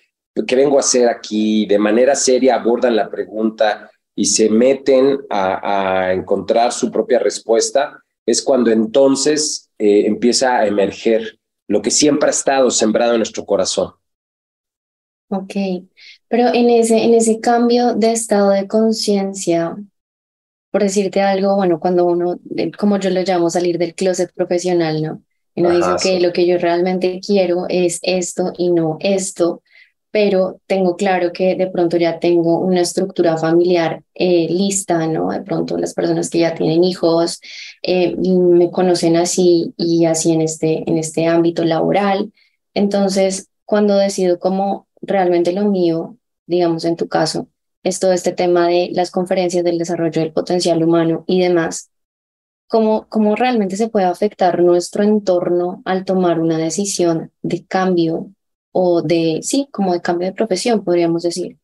¿qué 0.47 0.57
vengo 0.57 0.77
a 0.77 0.81
hacer 0.81 1.09
aquí? 1.09 1.67
De 1.67 1.79
manera 1.79 2.15
seria 2.15 2.57
abordan 2.57 2.97
la 2.97 3.11
pregunta 3.11 3.91
y 4.15 4.27
se 4.27 4.51
meten 4.51 5.21
a, 5.31 6.13
encontrar 6.13 6.73
su 6.73 6.91
propia 6.91 7.19
respuesta, 7.19 8.03
es 8.27 8.43
cuando 8.43 8.71
entonces 8.71 9.71
eh, 9.79 10.07
empieza 10.07 10.59
a 10.59 10.67
emerger 10.67 11.39
lo 11.69 11.83
que 11.83 11.91
siempre 11.91 12.29
ha 12.29 12.31
estado 12.31 12.71
sembrado 12.71 13.13
en 13.13 13.19
nuestro 13.19 13.45
corazón. 13.45 13.93
Ok, 15.31 15.55
pero 16.27 16.49
en 16.49 16.71
ese, 16.71 17.05
en 17.05 17.15
ese 17.15 17.39
cambio 17.39 17.95
de 17.95 18.13
estado 18.13 18.51
de 18.51 18.67
conciencia, 18.67 19.77
por 20.71 20.83
decirte 20.83 21.21
algo, 21.21 21.55
bueno, 21.55 21.79
cuando 21.79 22.07
uno, 22.07 22.41
como 22.79 22.99
yo 22.99 23.11
lo 23.11 23.23
llamo, 23.23 23.51
salir 23.51 23.79
del 23.79 23.95
closet 23.95 24.33
profesional, 24.33 25.03
¿no? 25.03 25.23
Uno 25.59 25.77
dice, 25.77 25.97
que 26.03 26.21
lo 26.21 26.33
que 26.33 26.47
yo 26.47 26.59
realmente 26.59 27.21
quiero 27.25 27.67
es 27.69 27.99
esto 28.03 28.53
y 28.57 28.71
no 28.71 28.97
esto 29.01 29.63
pero 30.11 30.61
tengo 30.67 30.97
claro 30.97 31.33
que 31.33 31.55
de 31.55 31.67
pronto 31.69 31.97
ya 31.97 32.19
tengo 32.19 32.59
una 32.61 32.81
estructura 32.81 33.37
familiar 33.37 34.03
eh, 34.15 34.47
lista, 34.49 35.07
¿no? 35.07 35.31
De 35.31 35.43
pronto 35.43 35.77
las 35.77 35.95
personas 35.95 36.31
que 36.31 36.41
ya 36.41 36.55
tienen 36.55 36.83
hijos 36.83 37.41
eh, 37.83 38.17
me 38.17 38.71
conocen 38.71 39.17
así 39.17 39.75
y 39.77 40.07
así 40.07 40.33
en 40.33 40.41
este, 40.41 40.89
en 40.89 40.97
este 40.99 41.27
ámbito 41.27 41.65
laboral. 41.65 42.33
Entonces, 42.75 43.49
cuando 43.65 43.97
decido 43.97 44.39
cómo 44.39 44.89
realmente 45.03 45.53
lo 45.53 45.67
mío, 45.67 46.17
digamos 46.47 46.85
en 46.85 46.97
tu 46.97 47.09
caso, 47.09 47.49
es 47.83 48.01
todo 48.01 48.13
este 48.13 48.33
tema 48.33 48.67
de 48.69 48.91
las 48.93 49.11
conferencias 49.11 49.63
del 49.63 49.79
desarrollo 49.79 50.21
del 50.21 50.33
potencial 50.33 50.83
humano 50.83 51.25
y 51.27 51.41
demás, 51.41 51.91
cómo, 52.69 53.07
cómo 53.09 53.35
realmente 53.35 53.77
se 53.77 53.89
puede 53.89 54.07
afectar 54.07 54.63
nuestro 54.63 55.03
entorno 55.03 55.83
al 55.85 56.05
tomar 56.05 56.39
una 56.39 56.59
decisión 56.59 57.33
de 57.43 57.67
cambio 57.67 58.31
o 58.71 59.03
de, 59.03 59.41
sí, 59.43 59.69
como 59.73 59.93
de 59.93 60.03
cambio 60.03 60.29
de 60.29 60.35
profesión, 60.35 60.85
podríamos 60.85 61.23
decir. 61.23 61.57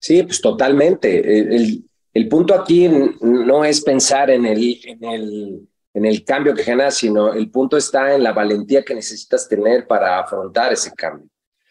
Sí, 0.00 0.22
pues 0.22 0.40
totalmente. 0.40 1.38
El, 1.38 1.84
el, 2.12 2.28
punto 2.28 2.54
aquí 2.54 2.88
no 3.20 3.64
es 3.64 3.80
pensar 3.80 4.30
en 4.30 4.44
el, 4.44 4.80
en, 4.84 5.04
el, 5.04 5.68
en 5.94 6.04
el 6.04 6.24
cambio 6.24 6.54
que 6.54 6.62
genera, 6.62 6.90
sino 6.90 7.32
el 7.32 7.50
punto 7.50 7.76
está 7.76 8.14
en 8.14 8.22
la 8.22 8.32
valentía 8.32 8.84
que 8.84 8.94
necesitas 8.94 9.48
tener 9.48 9.86
para 9.86 10.20
afrontar 10.20 10.72
ese 10.72 10.92
cambio. 10.92 11.28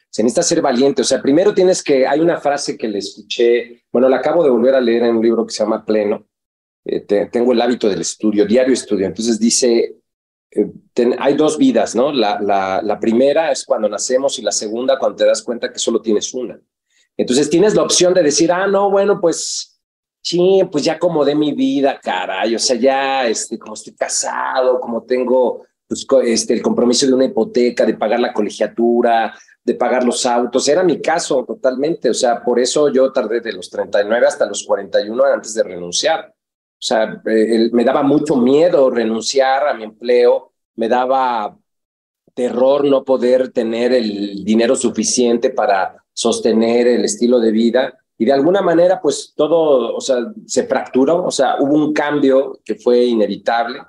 Se 0.10 0.24
necesita 0.24 0.44
ser 0.44 0.62
valiente. 0.62 1.02
O 1.02 1.06
sea, 1.06 1.22
primero 1.22 1.54
tienes 1.54 1.84
que, 1.84 2.08
hay 2.08 2.20
una 2.20 2.38
frase 2.38 2.78
que 2.78 2.88
le 2.88 3.00
escuché, 3.00 3.84
bueno, 3.92 4.10
la 4.10 4.18
acabo 4.18 4.44
de 4.44 4.50
volver 4.50 4.76
a 4.76 4.82
leer 4.82 5.04
en 5.04 5.18
un 5.18 5.24
libro 5.24 5.46
que 5.46 5.54
se 5.54 5.64
llama 5.64 5.86
Pleno. 5.86 6.27
Eh, 6.90 7.28
tengo 7.32 7.52
el 7.52 7.62
hábito 7.62 7.90
del 7.90 8.02
estudio, 8.02 8.46
diario 8.46 8.74
estudio. 8.74 9.06
Entonces 9.06 9.40
dice, 9.40 9.98
eh, 10.52 10.72
hay 11.20 11.36
dos 11.36 11.58
vidas, 11.58 11.96
¿no? 11.96 12.14
La, 12.14 12.40
la, 12.40 12.82
la 12.82 13.00
primera 13.00 13.52
es 13.52 13.66
cuando 13.66 13.90
nacemos 13.90 14.40
y 14.40 14.42
la 14.42 14.52
segunda 14.52 14.98
cuando 14.98 15.18
te 15.18 15.26
das 15.26 15.42
cuenta 15.44 15.72
que 15.72 15.80
solo 15.80 16.02
tienes 16.02 16.34
una. 16.34 16.60
Entonces 17.18 17.50
tienes 17.50 17.76
la 17.76 17.84
opción 17.84 18.14
de 18.14 18.24
decir, 18.24 18.52
ah, 18.52 18.68
no, 18.68 18.90
bueno, 18.90 19.20
pues 19.20 19.78
sí, 20.22 20.62
pues 20.72 20.84
ya 20.86 20.94
acomodé 20.94 21.36
mi 21.36 21.52
vida, 21.52 22.00
caray, 22.02 22.56
o 22.56 22.60
sea, 22.60 22.78
ya, 22.78 23.28
este, 23.28 23.58
como 23.58 23.74
estoy 23.74 23.96
casado, 23.96 24.80
como 24.80 25.04
tengo 25.04 25.66
pues, 25.88 26.06
este, 26.26 26.54
el 26.54 26.62
compromiso 26.62 27.06
de 27.06 27.14
una 27.14 27.26
hipoteca, 27.26 27.86
de 27.86 27.96
pagar 27.96 28.20
la 28.20 28.34
colegiatura, 28.34 29.34
de 29.64 29.74
pagar 29.74 30.04
los 30.04 30.26
autos, 30.26 30.68
era 30.70 30.84
mi 30.84 31.02
caso 31.02 31.44
totalmente, 31.44 32.10
o 32.10 32.14
sea, 32.14 32.44
por 32.44 32.60
eso 32.60 32.90
yo 32.90 33.12
tardé 33.12 33.42
de 33.42 33.52
los 33.52 33.70
39 33.70 34.28
hasta 34.28 34.46
los 34.46 34.64
41 34.64 35.26
antes 35.26 35.54
de 35.54 35.64
renunciar. 35.64 36.34
O 36.80 36.84
sea, 36.88 37.22
eh, 37.26 37.70
me 37.72 37.84
daba 37.84 38.04
mucho 38.04 38.36
miedo 38.36 38.90
renunciar 38.92 39.68
a 39.68 39.74
mi 39.74 39.84
empleo, 39.84 40.54
me 40.76 40.88
daba 40.88 41.58
terror 42.36 42.86
no 42.86 43.04
poder 43.04 43.52
tener 43.52 43.94
el 43.94 44.46
dinero 44.46 44.76
suficiente 44.76 45.50
para 45.50 46.04
sostener 46.14 46.88
el 46.88 47.04
estilo 47.04 47.40
de 47.40 47.52
vida 47.52 47.98
y 48.18 48.26
de 48.26 48.34
alguna 48.34 48.62
manera 48.62 49.02
pues 49.02 49.34
todo, 49.36 49.96
o 49.96 50.02
sea, 50.02 50.18
se 50.46 50.66
fracturó, 50.66 51.24
o 51.26 51.32
sea, 51.32 51.56
hubo 51.60 51.74
un 51.74 51.94
cambio 51.94 52.60
que 52.64 52.76
fue 52.76 53.06
inevitable. 53.06 53.80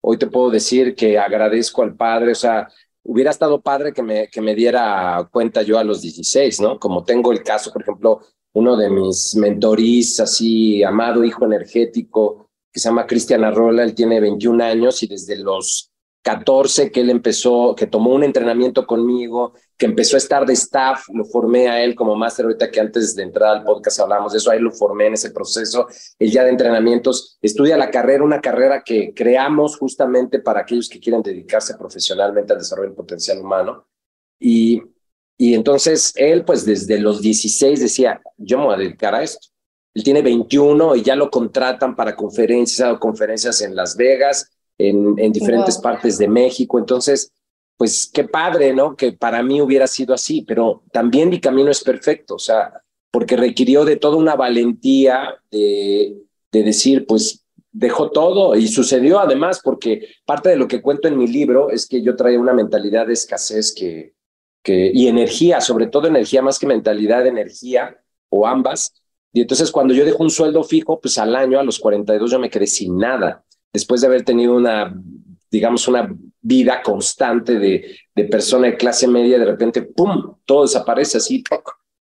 Hoy 0.00 0.18
te 0.18 0.26
puedo 0.26 0.50
decir 0.50 0.94
que 0.94 1.18
agradezco 1.18 1.82
al 1.82 1.94
padre, 1.96 2.32
o 2.32 2.34
sea, 2.34 2.68
hubiera 3.02 3.30
estado 3.30 3.60
padre 3.60 3.92
que 3.92 4.02
me, 4.02 4.28
que 4.28 4.40
me 4.40 4.54
diera 4.54 5.28
cuenta 5.32 5.62
yo 5.62 5.78
a 5.78 5.84
los 5.84 6.00
16, 6.00 6.60
¿no? 6.60 6.78
Como 6.78 7.04
tengo 7.04 7.32
el 7.32 7.42
caso, 7.42 7.72
por 7.72 7.82
ejemplo, 7.82 8.20
uno 8.56 8.74
de 8.74 8.88
mis 8.88 9.36
mentorís, 9.36 10.18
así, 10.18 10.82
amado 10.82 11.22
hijo 11.24 11.44
energético, 11.44 12.48
que 12.72 12.80
se 12.80 12.88
llama 12.88 13.06
Cristian 13.06 13.44
Arrola, 13.44 13.82
él 13.82 13.94
tiene 13.94 14.18
21 14.18 14.64
años 14.64 15.02
y 15.02 15.08
desde 15.08 15.36
los 15.36 15.92
14 16.22 16.90
que 16.90 17.02
él 17.02 17.10
empezó, 17.10 17.74
que 17.76 17.86
tomó 17.86 18.14
un 18.14 18.24
entrenamiento 18.24 18.86
conmigo, 18.86 19.52
que 19.76 19.84
empezó 19.84 20.16
a 20.16 20.18
estar 20.18 20.46
de 20.46 20.54
staff, 20.54 21.04
lo 21.12 21.26
formé 21.26 21.68
a 21.68 21.84
él 21.84 21.94
como 21.94 22.16
máster, 22.16 22.46
ahorita 22.46 22.70
que 22.70 22.80
antes 22.80 23.14
de 23.14 23.24
entrar 23.24 23.58
al 23.58 23.62
podcast 23.62 24.00
hablamos 24.00 24.32
de 24.32 24.38
eso, 24.38 24.50
ahí 24.50 24.58
lo 24.58 24.70
formé 24.70 25.08
en 25.08 25.14
ese 25.14 25.32
proceso, 25.32 25.86
él 26.18 26.30
ya 26.30 26.42
de 26.42 26.48
entrenamientos, 26.48 27.38
estudia 27.42 27.76
la 27.76 27.90
carrera, 27.90 28.24
una 28.24 28.40
carrera 28.40 28.82
que 28.82 29.12
creamos 29.14 29.76
justamente 29.76 30.38
para 30.38 30.60
aquellos 30.60 30.88
que 30.88 30.98
quieren 30.98 31.20
dedicarse 31.20 31.74
profesionalmente 31.74 32.54
al 32.54 32.60
desarrollo 32.60 32.88
del 32.88 32.96
potencial 32.96 33.38
humano. 33.38 33.86
Y, 34.40 34.82
y 35.38 35.54
entonces 35.54 36.12
él, 36.16 36.44
pues 36.44 36.64
desde 36.64 36.98
los 36.98 37.20
16 37.20 37.80
decía, 37.80 38.22
yo 38.38 38.58
me 38.58 38.64
voy 38.64 38.74
a 38.74 38.78
dedicar 38.78 39.14
a 39.14 39.22
esto. 39.22 39.48
Él 39.94 40.02
tiene 40.02 40.22
21 40.22 40.96
y 40.96 41.02
ya 41.02 41.16
lo 41.16 41.30
contratan 41.30 41.94
para 41.94 42.16
conferencias, 42.16 42.80
ha 42.80 42.84
dado 42.86 43.00
conferencias 43.00 43.60
en 43.60 43.74
Las 43.74 43.96
Vegas, 43.96 44.50
en, 44.78 45.14
diferentes 45.32 45.78
partes 45.78 46.18
de 46.18 46.28
México. 46.28 46.78
Entonces, 46.78 47.32
pues 47.76 48.10
qué 48.12 48.24
padre, 48.24 48.72
¿no? 48.74 48.96
Que 48.96 49.12
para 49.12 49.42
mí 49.42 49.60
hubiera 49.60 49.86
sido 49.86 50.14
así, 50.14 50.42
pero 50.42 50.82
también 50.90 51.28
mi 51.28 51.40
camino 51.40 51.70
es 51.70 51.84
perfecto, 51.84 52.36
o 52.36 52.38
sea, 52.38 52.72
porque 53.10 53.36
requirió 53.36 53.84
de 53.84 53.96
toda 53.96 54.16
una 54.16 54.36
valentía 54.36 55.36
de, 55.50 56.16
de 56.50 56.62
decir, 56.62 57.06
pues 57.06 57.44
dejó 57.72 58.10
todo 58.10 58.56
y 58.56 58.68
sucedió 58.68 59.18
además 59.18 59.60
porque 59.62 60.08
parte 60.24 60.48
de 60.48 60.56
lo 60.56 60.66
que 60.66 60.80
cuento 60.80 61.08
en 61.08 61.18
mi 61.18 61.26
libro 61.26 61.70
es 61.70 61.86
que 61.86 62.00
yo 62.00 62.16
traía 62.16 62.40
una 62.40 62.54
mentalidad 62.54 63.06
de 63.06 63.12
escasez 63.12 63.74
que, 63.74 64.15
que, 64.66 64.90
y 64.92 65.06
energía, 65.06 65.60
sobre 65.60 65.86
todo 65.86 66.08
energía 66.08 66.42
más 66.42 66.58
que 66.58 66.66
mentalidad 66.66 67.24
energía 67.24 67.96
o 68.28 68.48
ambas. 68.48 69.00
Y 69.32 69.42
entonces 69.42 69.70
cuando 69.70 69.94
yo 69.94 70.04
dejo 70.04 70.24
un 70.24 70.30
sueldo 70.30 70.64
fijo, 70.64 71.00
pues 71.00 71.18
al 71.18 71.36
año, 71.36 71.60
a 71.60 71.62
los 71.62 71.78
42, 71.78 72.32
yo 72.32 72.40
me 72.40 72.50
quedé 72.50 72.66
sin 72.66 72.98
nada 72.98 73.44
después 73.72 74.00
de 74.00 74.08
haber 74.08 74.24
tenido 74.24 74.56
una, 74.56 75.00
digamos, 75.52 75.86
una 75.86 76.12
vida 76.40 76.82
constante 76.82 77.60
de, 77.60 77.96
de 78.12 78.24
persona 78.24 78.66
de 78.66 78.76
clase 78.76 79.06
media, 79.06 79.38
de 79.38 79.44
repente, 79.44 79.82
¡pum!, 79.82 80.34
todo 80.44 80.62
desaparece 80.62 81.18
así, 81.18 81.44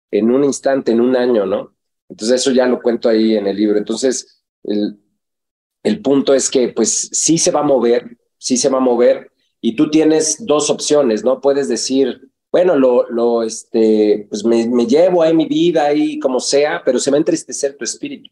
en 0.09 0.31
un 0.31 0.43
instante, 0.43 0.93
en 0.93 1.01
un 1.01 1.15
año, 1.15 1.45
¿no? 1.45 1.75
Entonces 2.09 2.41
eso 2.41 2.51
ya 2.51 2.65
lo 2.65 2.81
cuento 2.81 3.07
ahí 3.07 3.35
en 3.35 3.45
el 3.45 3.55
libro. 3.55 3.77
Entonces, 3.77 4.41
el, 4.63 4.97
el 5.83 6.01
punto 6.01 6.33
es 6.33 6.49
que 6.49 6.69
pues 6.69 7.09
sí 7.11 7.37
se 7.37 7.51
va 7.51 7.59
a 7.59 7.63
mover, 7.63 8.17
sí 8.39 8.57
se 8.57 8.69
va 8.69 8.77
a 8.77 8.81
mover 8.81 9.31
y 9.61 9.75
tú 9.75 9.91
tienes 9.91 10.45
dos 10.45 10.69
opciones, 10.69 11.23
¿no? 11.23 11.41
Puedes 11.41 11.67
decir, 11.67 12.26
bueno, 12.51 12.75
lo, 12.75 13.09
lo, 13.09 13.43
este, 13.43 14.27
pues 14.29 14.43
me, 14.45 14.67
me 14.67 14.85
llevo 14.85 15.21
ahí 15.21 15.33
mi 15.33 15.45
vida 15.45 15.85
ahí 15.85 16.19
como 16.19 16.39
sea, 16.39 16.81
pero 16.83 16.99
se 16.99 17.11
va 17.11 17.17
a 17.17 17.19
entristecer 17.19 17.75
tu 17.75 17.83
espíritu. 17.83 18.29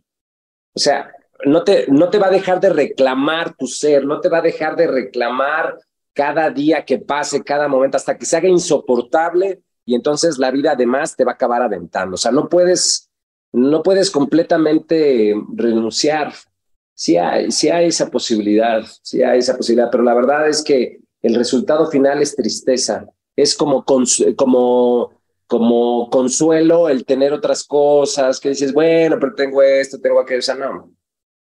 O 0.74 0.80
sea, 0.80 1.12
no 1.46 1.64
te, 1.64 1.86
no 1.90 2.10
te 2.10 2.18
va 2.18 2.28
a 2.28 2.32
dejar 2.32 2.60
de 2.60 2.70
reclamar 2.70 3.56
tu 3.56 3.68
ser, 3.68 4.06
no 4.06 4.22
te 4.22 4.30
va 4.30 4.40
a 4.40 4.42
dejar 4.42 4.76
de 4.76 4.88
reclamar 4.88 5.78
cada 6.14 6.50
día 6.50 6.86
que 6.86 6.98
pase, 6.98 7.44
cada 7.44 7.68
momento, 7.68 7.98
hasta 7.98 8.18
que 8.18 8.26
se 8.26 8.38
haga 8.38 8.48
insoportable 8.48 9.62
y 9.86 9.96
entonces 9.96 10.38
la 10.38 10.50
vida 10.50 10.72
además 10.72 11.16
te 11.16 11.26
va 11.26 11.34
a 11.34 11.36
acabar 11.36 11.62
aventando. 11.62 12.16
O 12.16 12.18
sea, 12.18 12.32
no 12.32 12.50
puedes, 12.50 13.12
no 13.52 13.84
puedes 13.84 14.10
completamente 14.10 15.36
renunciar. 15.54 16.34
Sí 16.94 17.18
hay, 17.18 17.52
sí 17.52 17.70
hay 17.70 17.88
esa 17.88 18.10
posibilidad, 18.10 18.84
sí 19.04 19.22
hay 19.22 19.40
esa 19.40 19.58
posibilidad, 19.58 19.92
pero 19.92 20.04
la 20.04 20.14
verdad 20.14 20.48
es 20.48 20.64
que 20.64 21.00
el 21.22 21.36
resultado 21.36 21.88
final 21.92 22.22
es 22.22 22.36
tristeza. 22.36 23.06
Es 23.36 23.56
como, 23.56 23.84
como, 24.36 25.12
como 25.48 26.10
consuelo 26.10 26.90
el 26.90 27.06
tener 27.06 27.34
otras 27.34 27.64
cosas 27.64 28.40
que 28.40 28.50
dices, 28.50 28.74
bueno, 28.74 29.18
pero 29.20 29.36
tengo 29.36 29.62
esto, 29.62 30.00
tengo 30.00 30.20
aquello. 30.20 30.40
O 30.40 30.44
sea, 30.44 30.56
no, 30.56 30.76
o 30.76 30.90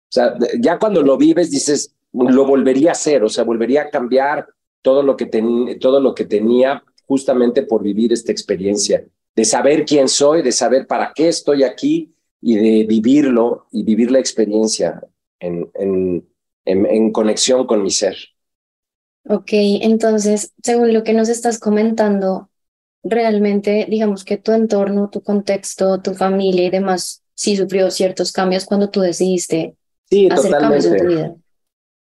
sea, 0.09 0.35
ya 0.59 0.77
cuando 0.77 1.01
lo 1.01 1.17
vives 1.17 1.49
dices, 1.49 1.95
lo 2.11 2.45
volvería 2.45 2.89
a 2.89 2.91
hacer, 2.91 3.23
o 3.23 3.29
sea, 3.29 3.43
volvería 3.43 3.83
a 3.83 3.89
cambiar 3.89 4.47
todo 4.83 5.01
lo 5.01 5.17
que, 5.17 5.25
todo 5.81 5.99
lo 5.99 6.13
que 6.13 6.25
tenía 6.25 6.83
justamente 7.07 7.63
por 7.63 7.81
vivir 7.81 8.13
esta 8.13 8.31
experiencia, 8.31 9.05
de 9.35 9.45
saber 9.45 9.85
quién 9.85 10.07
soy, 10.07 10.43
de 10.43 10.51
saber 10.51 10.85
para 10.85 11.13
qué 11.15 11.29
estoy 11.29 11.63
aquí 11.63 12.13
y 12.41 12.55
de 12.55 12.85
vivirlo 12.85 13.65
y 13.71 13.83
vivir 13.83 14.11
la 14.11 14.19
experiencia 14.19 15.01
en, 15.39 15.71
en, 15.73 16.27
en 16.65 17.11
conexión 17.11 17.65
con 17.65 17.81
mi 17.81 17.89
ser. 17.89 18.15
Ok, 19.25 19.49
entonces, 19.53 20.53
según 20.61 20.93
lo 20.93 21.03
que 21.03 21.13
nos 21.13 21.29
estás 21.29 21.59
comentando, 21.59 22.49
realmente, 23.03 23.87
digamos 23.89 24.25
que 24.25 24.37
tu 24.37 24.51
entorno, 24.51 25.09
tu 25.09 25.21
contexto, 25.21 26.01
tu 26.01 26.13
familia 26.13 26.65
y 26.65 26.69
demás, 26.69 27.23
sí 27.33 27.55
sufrió 27.55 27.89
ciertos 27.91 28.31
cambios 28.31 28.65
cuando 28.65 28.89
tú 28.89 29.01
decidiste 29.01 29.75
Sí, 30.09 30.29
totalmente. 30.29 31.33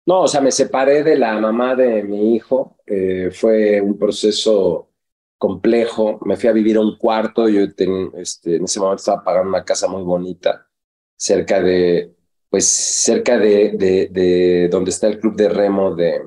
No, 0.04 0.22
o 0.22 0.28
sea, 0.28 0.40
me 0.40 0.50
separé 0.50 1.02
de 1.02 1.16
la 1.16 1.38
mamá 1.38 1.74
de 1.74 2.02
mi 2.02 2.34
hijo. 2.34 2.76
Eh, 2.86 3.30
fue 3.32 3.80
un 3.80 3.98
proceso 3.98 4.90
complejo. 5.38 6.18
Me 6.26 6.36
fui 6.36 6.48
a 6.50 6.52
vivir 6.52 6.76
a 6.76 6.80
un 6.80 6.98
cuarto. 6.98 7.48
Yo 7.48 7.62
este, 7.62 8.56
en 8.56 8.64
ese 8.64 8.80
momento 8.80 9.00
estaba 9.00 9.24
pagando 9.24 9.48
una 9.48 9.64
casa 9.64 9.88
muy 9.88 10.02
bonita, 10.02 10.68
cerca 11.16 11.62
de, 11.62 12.14
pues, 12.50 12.66
cerca 12.66 13.38
de, 13.38 13.70
de, 13.78 14.08
de 14.10 14.68
donde 14.68 14.90
está 14.90 15.06
el 15.06 15.18
club 15.18 15.34
de 15.34 15.48
remo 15.48 15.94
de, 15.94 16.20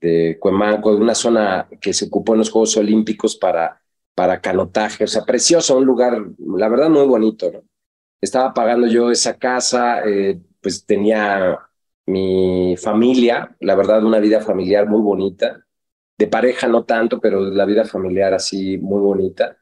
de 0.00 0.38
Cuemanco, 0.40 0.94
de 0.94 1.00
una 1.00 1.14
zona 1.14 1.68
que 1.80 1.92
se 1.92 2.06
ocupó 2.06 2.32
en 2.32 2.38
los 2.38 2.50
Juegos 2.50 2.76
Olímpicos 2.76 3.36
para, 3.36 3.80
para 4.14 4.40
canotaje. 4.40 5.04
O 5.04 5.06
sea, 5.06 5.24
precioso, 5.24 5.76
un 5.76 5.84
lugar, 5.84 6.22
la 6.38 6.68
verdad, 6.68 6.90
muy 6.90 7.06
bonito. 7.06 7.50
¿no? 7.52 7.62
Estaba 8.20 8.54
pagando 8.54 8.86
yo 8.86 9.10
esa 9.10 9.38
casa. 9.38 10.02
Eh, 10.06 10.40
pues 10.60 10.84
tenía 10.84 11.58
mi 12.06 12.76
familia, 12.76 13.56
la 13.60 13.74
verdad, 13.74 14.04
una 14.04 14.18
vida 14.18 14.40
familiar 14.40 14.86
muy 14.88 15.00
bonita, 15.00 15.64
de 16.18 16.26
pareja 16.26 16.68
no 16.68 16.84
tanto, 16.84 17.20
pero 17.20 17.40
la 17.40 17.64
vida 17.64 17.84
familiar 17.84 18.34
así 18.34 18.78
muy 18.78 19.00
bonita. 19.00 19.56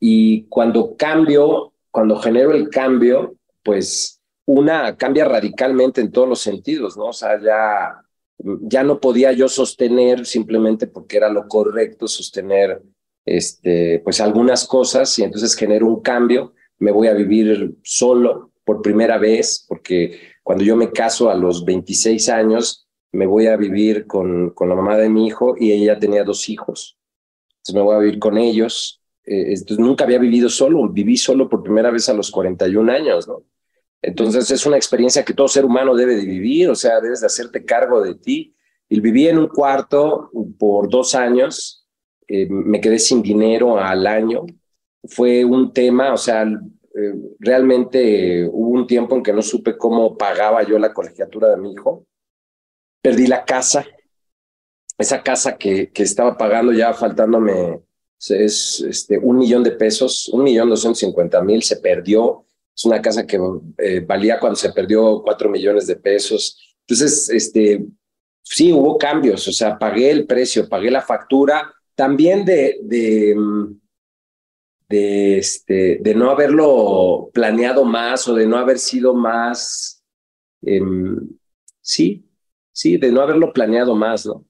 Y 0.00 0.44
cuando 0.48 0.96
cambio, 0.96 1.74
cuando 1.90 2.16
genero 2.16 2.52
el 2.52 2.70
cambio, 2.70 3.36
pues 3.62 4.20
una 4.46 4.96
cambia 4.96 5.26
radicalmente 5.26 6.00
en 6.00 6.10
todos 6.10 6.28
los 6.28 6.40
sentidos, 6.40 6.96
¿no? 6.96 7.06
O 7.06 7.12
sea, 7.12 7.40
ya, 7.40 8.02
ya 8.62 8.82
no 8.82 9.00
podía 9.00 9.32
yo 9.32 9.48
sostener 9.48 10.26
simplemente 10.26 10.86
porque 10.86 11.16
era 11.16 11.28
lo 11.28 11.46
correcto 11.48 12.08
sostener 12.08 12.82
este, 13.24 14.00
pues 14.00 14.20
algunas 14.20 14.66
cosas 14.66 15.18
y 15.18 15.24
entonces 15.24 15.54
genero 15.54 15.86
un 15.86 16.00
cambio, 16.00 16.54
me 16.78 16.90
voy 16.90 17.08
a 17.08 17.14
vivir 17.14 17.76
solo, 17.82 18.50
por 18.64 18.82
primera 18.82 19.18
vez, 19.18 19.64
porque 19.68 20.18
cuando 20.42 20.62
yo 20.62 20.76
me 20.76 20.92
caso 20.92 21.28
a 21.28 21.34
los 21.34 21.64
26 21.64 22.28
años, 22.28 22.86
me 23.10 23.26
voy 23.26 23.46
a 23.46 23.56
vivir 23.56 24.06
con, 24.06 24.50
con 24.50 24.68
la 24.68 24.76
mamá 24.76 24.96
de 24.96 25.08
mi 25.08 25.26
hijo 25.26 25.56
y 25.58 25.72
ella 25.72 25.98
tenía 25.98 26.22
dos 26.22 26.48
hijos. 26.48 26.96
Entonces 27.48 27.74
me 27.74 27.82
voy 27.82 27.96
a 27.96 27.98
vivir 27.98 28.18
con 28.20 28.38
ellos 28.38 29.00
eh, 29.30 29.52
entonces 29.52 29.78
nunca 29.78 30.04
había 30.04 30.18
vivido 30.18 30.48
solo, 30.48 30.88
viví 30.88 31.16
solo 31.16 31.48
por 31.48 31.62
primera 31.62 31.90
vez 31.90 32.08
a 32.08 32.14
los 32.14 32.30
41 32.30 32.90
años, 32.90 33.28
¿no? 33.28 33.44
Entonces 34.02 34.50
es 34.50 34.64
una 34.66 34.76
experiencia 34.76 35.24
que 35.24 35.34
todo 35.34 35.48
ser 35.48 35.64
humano 35.64 35.94
debe 35.94 36.16
de 36.16 36.24
vivir, 36.24 36.70
o 36.70 36.74
sea, 36.74 37.00
debes 37.00 37.20
de 37.20 37.26
hacerte 37.26 37.64
cargo 37.64 38.02
de 38.02 38.14
ti. 38.14 38.54
Y 38.88 39.00
viví 39.00 39.28
en 39.28 39.38
un 39.38 39.48
cuarto 39.48 40.30
por 40.58 40.88
dos 40.88 41.14
años, 41.14 41.86
eh, 42.26 42.48
me 42.48 42.80
quedé 42.80 42.98
sin 42.98 43.22
dinero 43.22 43.78
al 43.78 44.06
año. 44.06 44.46
Fue 45.04 45.44
un 45.44 45.72
tema, 45.72 46.12
o 46.12 46.16
sea, 46.16 46.42
eh, 46.42 47.14
realmente 47.38 48.48
hubo 48.50 48.70
un 48.70 48.86
tiempo 48.86 49.14
en 49.14 49.22
que 49.22 49.32
no 49.32 49.42
supe 49.42 49.76
cómo 49.76 50.16
pagaba 50.16 50.64
yo 50.64 50.78
la 50.78 50.92
colegiatura 50.92 51.50
de 51.50 51.56
mi 51.56 51.72
hijo. 51.72 52.04
Perdí 53.00 53.26
la 53.28 53.44
casa, 53.44 53.86
esa 54.98 55.22
casa 55.22 55.56
que, 55.56 55.90
que 55.92 56.02
estaba 56.02 56.36
pagando 56.36 56.72
ya 56.72 56.92
faltándome 56.92 57.80
es 58.28 58.84
este, 58.86 59.18
un 59.18 59.38
millón 59.38 59.62
de 59.62 59.70
pesos, 59.70 60.28
un 60.28 60.42
millón 60.42 60.68
doscientos 60.68 60.98
cincuenta 60.98 61.40
mil, 61.42 61.62
se 61.62 61.76
perdió. 61.76 62.44
Es 62.74 62.84
una 62.84 63.02
casa 63.02 63.26
que 63.26 63.38
eh, 63.78 64.00
valía 64.00 64.38
cuando 64.38 64.56
se 64.56 64.72
perdió 64.72 65.22
cuatro 65.22 65.50
millones 65.50 65.86
de 65.86 65.96
pesos. 65.96 66.76
Entonces, 66.86 67.28
este, 67.30 67.84
sí, 68.42 68.72
hubo 68.72 68.96
cambios, 68.98 69.46
o 69.48 69.52
sea, 69.52 69.78
pagué 69.78 70.10
el 70.10 70.26
precio, 70.26 70.68
pagué 70.68 70.90
la 70.90 71.02
factura, 71.02 71.72
también 71.94 72.44
de, 72.44 72.78
de, 72.82 73.36
de, 74.88 75.38
este, 75.38 75.98
de 76.00 76.14
no 76.14 76.30
haberlo 76.30 77.30
planeado 77.32 77.84
más 77.84 78.26
o 78.26 78.34
de 78.34 78.46
no 78.46 78.56
haber 78.56 78.78
sido 78.78 79.14
más, 79.14 80.02
em, 80.62 81.28
sí, 81.80 82.24
sí, 82.72 82.96
de 82.96 83.12
no 83.12 83.20
haberlo 83.20 83.52
planeado 83.52 83.94
más, 83.94 84.26
¿no? 84.26 84.46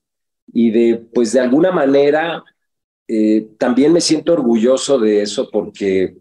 Y 0.52 0.70
de, 0.70 0.96
pues 1.12 1.32
de 1.32 1.40
alguna 1.40 1.72
manera, 1.72 2.42
eh, 3.08 3.48
también 3.58 3.92
me 3.92 4.00
siento 4.00 4.32
orgulloso 4.32 4.98
de 4.98 5.22
eso 5.22 5.50
porque 5.50 6.16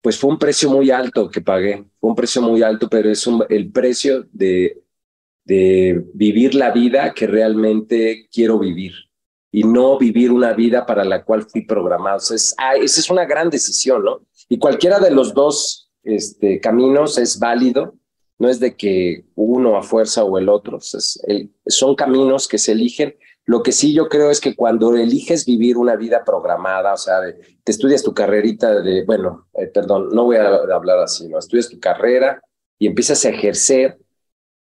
pues 0.00 0.18
fue 0.18 0.30
un 0.30 0.38
precio 0.38 0.70
muy 0.70 0.90
alto 0.90 1.30
que 1.30 1.40
pagué, 1.40 1.84
fue 2.00 2.10
un 2.10 2.16
precio 2.16 2.40
muy 2.42 2.62
alto, 2.62 2.88
pero 2.88 3.10
es 3.10 3.28
el 3.48 3.72
precio 3.72 4.26
de, 4.32 4.82
de 5.44 6.04
vivir 6.14 6.54
la 6.54 6.70
vida 6.70 7.14
que 7.14 7.26
realmente 7.26 8.28
quiero 8.32 8.58
vivir 8.58 8.92
y 9.50 9.64
no 9.64 9.98
vivir 9.98 10.30
una 10.30 10.52
vida 10.52 10.84
para 10.86 11.04
la 11.04 11.24
cual 11.24 11.42
fui 11.42 11.62
programado. 11.62 12.18
es, 12.18 12.54
esa 12.80 13.00
es 13.00 13.10
una 13.10 13.24
gran 13.24 13.50
decisión, 13.50 14.04
¿no? 14.04 14.26
Y 14.48 14.58
cualquiera 14.58 14.98
de 15.00 15.10
los 15.10 15.34
dos 15.34 15.90
este, 16.02 16.60
caminos 16.60 17.18
es 17.18 17.38
válido, 17.38 17.94
no 18.38 18.48
es 18.48 18.60
de 18.60 18.76
que 18.76 19.24
uno 19.34 19.76
a 19.76 19.82
fuerza 19.82 20.22
o 20.24 20.38
el 20.38 20.48
otro, 20.48 20.78
son 21.66 21.94
caminos 21.96 22.46
que 22.46 22.58
se 22.58 22.72
eligen 22.72 23.16
lo 23.48 23.62
que 23.62 23.72
sí 23.72 23.94
yo 23.94 24.10
creo 24.10 24.30
es 24.30 24.42
que 24.42 24.54
cuando 24.54 24.94
eliges 24.94 25.46
vivir 25.46 25.78
una 25.78 25.96
vida 25.96 26.22
programada, 26.22 26.92
o 26.92 26.98
sea, 26.98 27.22
te 27.64 27.72
estudias 27.72 28.02
tu 28.02 28.12
carrerita 28.12 28.82
de, 28.82 29.06
bueno, 29.06 29.48
eh, 29.54 29.68
perdón, 29.68 30.10
no 30.12 30.24
voy 30.24 30.36
a 30.36 30.48
hablar 30.48 30.98
así, 30.98 31.26
¿no? 31.28 31.38
Estudias 31.38 31.70
tu 31.70 31.80
carrera 31.80 32.42
y 32.78 32.86
empiezas 32.86 33.24
a 33.24 33.30
ejercer 33.30 33.98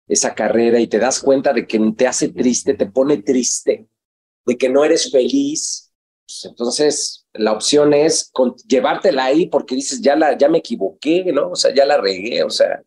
esa 0.08 0.34
carrera 0.34 0.80
y 0.80 0.88
te 0.88 0.98
das 0.98 1.20
cuenta 1.20 1.54
de 1.54 1.68
que 1.68 1.80
te 1.96 2.08
hace 2.08 2.30
triste, 2.30 2.74
te 2.74 2.88
pone 2.88 3.18
triste, 3.18 3.88
de 4.48 4.58
que 4.58 4.68
no 4.68 4.84
eres 4.84 5.12
feliz. 5.12 5.92
Pues 6.26 6.46
entonces, 6.46 7.28
la 7.34 7.52
opción 7.52 7.94
es 7.94 8.32
llevártela 8.68 9.26
ahí 9.26 9.46
porque 9.46 9.76
dices, 9.76 10.02
ya, 10.02 10.16
la, 10.16 10.36
ya 10.36 10.50
me 10.50 10.58
equivoqué, 10.58 11.32
¿no? 11.32 11.52
O 11.52 11.56
sea, 11.56 11.72
ya 11.72 11.86
la 11.86 12.02
regué, 12.02 12.42
o 12.42 12.50
sea, 12.50 12.82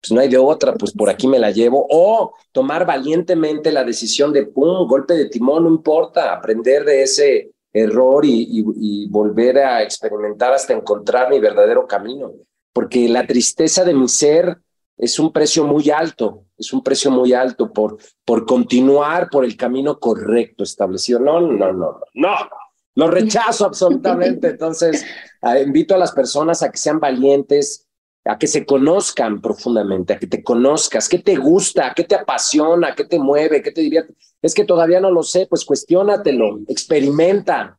pues 0.00 0.12
no 0.12 0.20
hay 0.20 0.28
de 0.28 0.38
otra, 0.38 0.74
pues 0.74 0.92
por 0.92 1.10
aquí 1.10 1.26
me 1.26 1.38
la 1.38 1.50
llevo, 1.50 1.86
o 1.90 2.34
tomar 2.52 2.86
valientemente 2.86 3.72
la 3.72 3.84
decisión 3.84 4.32
de, 4.32 4.46
pum, 4.46 4.86
golpe 4.86 5.14
de 5.14 5.28
timón, 5.28 5.64
no 5.64 5.70
importa, 5.70 6.32
aprender 6.32 6.84
de 6.84 7.02
ese 7.02 7.50
error 7.72 8.24
y, 8.24 9.06
volver 9.08 9.58
a 9.58 9.82
experimentar 9.82 10.52
hasta 10.52 10.72
encontrar 10.72 11.30
mi 11.30 11.40
verdadero 11.40 11.86
camino, 11.86 12.32
porque 12.72 13.08
la 13.08 13.26
tristeza 13.26 13.84
de 13.84 13.94
mi 13.94 14.08
ser 14.08 14.58
es 14.96 15.18
un 15.18 15.32
precio 15.32 15.64
muy 15.64 15.90
alto, 15.90 16.44
es 16.56 16.72
un 16.72 16.82
precio 16.82 17.10
muy 17.10 17.32
alto 17.32 17.72
por, 17.72 17.98
por 18.24 18.46
continuar 18.46 19.28
por 19.30 19.44
el 19.44 19.56
camino 19.56 19.98
correcto 19.98 20.64
establecido. 20.64 21.20
No, 21.20 21.40
no, 21.40 21.52
no, 21.52 21.72
no, 21.72 22.00
no, 22.14 22.36
lo 22.94 23.08
rechazo 23.08 23.66
absolutamente. 23.66 24.48
Entonces, 24.50 25.04
invito 25.64 25.94
a 25.94 25.98
las 25.98 26.12
personas 26.12 26.62
a 26.62 26.70
que 26.70 26.78
sean 26.78 26.98
valientes, 26.98 27.85
a 28.26 28.38
que 28.38 28.46
se 28.46 28.66
conozcan 28.66 29.40
profundamente, 29.40 30.12
a 30.12 30.18
que 30.18 30.26
te 30.26 30.42
conozcas, 30.42 31.08
qué 31.08 31.18
te 31.18 31.36
gusta, 31.36 31.92
qué 31.94 32.04
te 32.04 32.16
apasiona, 32.16 32.94
qué 32.94 33.04
te 33.04 33.18
mueve, 33.18 33.62
qué 33.62 33.70
te 33.70 33.80
divierte. 33.80 34.14
Es 34.42 34.54
que 34.54 34.64
todavía 34.64 35.00
no 35.00 35.10
lo 35.10 35.22
sé, 35.22 35.46
pues 35.46 35.64
cuestiónatelo, 35.64 36.60
experimenta, 36.68 37.78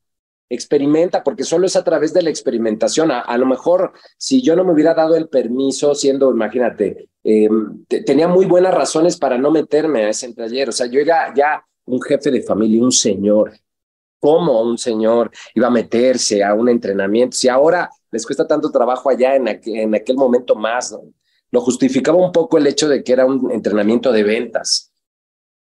experimenta, 0.50 1.24
porque 1.24 1.44
solo 1.44 1.68
es 1.68 1.76
a 1.76 1.84
través 1.84 2.14
de 2.14 2.22
la 2.22 2.30
experimentación. 2.30 3.12
A, 3.12 3.38
lo 3.38 3.46
mejor 3.46 3.92
si 4.18 4.42
yo 4.42 4.56
no 4.56 4.64
me 4.64 4.74
hubiera 4.74 4.94
dado 4.94 5.16
el 5.16 5.28
permiso, 5.28 5.94
siendo, 5.94 6.32
imagínate, 6.32 7.10
em, 7.24 7.86
tenía 7.86 8.28
muy 8.28 8.46
buenas 8.46 8.74
razones 8.74 9.18
para 9.18 9.38
no 9.38 9.52
meterme 9.52 10.06
a 10.06 10.10
ese 10.10 10.34
taller. 10.34 10.70
O 10.70 10.72
sea, 10.72 10.88
yo 10.88 11.00
era 11.00 11.34
ya 11.36 11.64
un 11.86 12.02
jefe 12.02 12.32
de 12.32 12.42
familia, 12.42 12.82
un 12.82 12.92
señor. 12.92 13.52
¿Cómo 14.20 14.62
un 14.62 14.78
señor 14.78 15.30
iba 15.54 15.68
a 15.68 15.72
meterse 15.72 16.44
a 16.44 16.54
un 16.54 16.70
entrenamiento? 16.70 17.36
Si 17.36 17.48
ahora 17.48 17.90
les 18.12 18.26
cuesta 18.26 18.48
tanto 18.48 18.72
trabajo 18.72 19.10
allá 19.10 19.36
en, 19.36 19.48
aquel 19.96 20.16
momento 20.16 20.56
más, 20.56 20.92
¿no? 20.92 21.02
Lo 21.52 21.62
justificaba 21.62 22.18
un 22.18 22.32
poco 22.32 22.58
el 22.58 22.68
hecho 22.68 22.90
de 22.90 23.04
que 23.04 23.14
era 23.14 23.26
un 23.26 23.52
entrenamiento 23.52 24.12
de 24.12 24.24
ventas. 24.24 24.92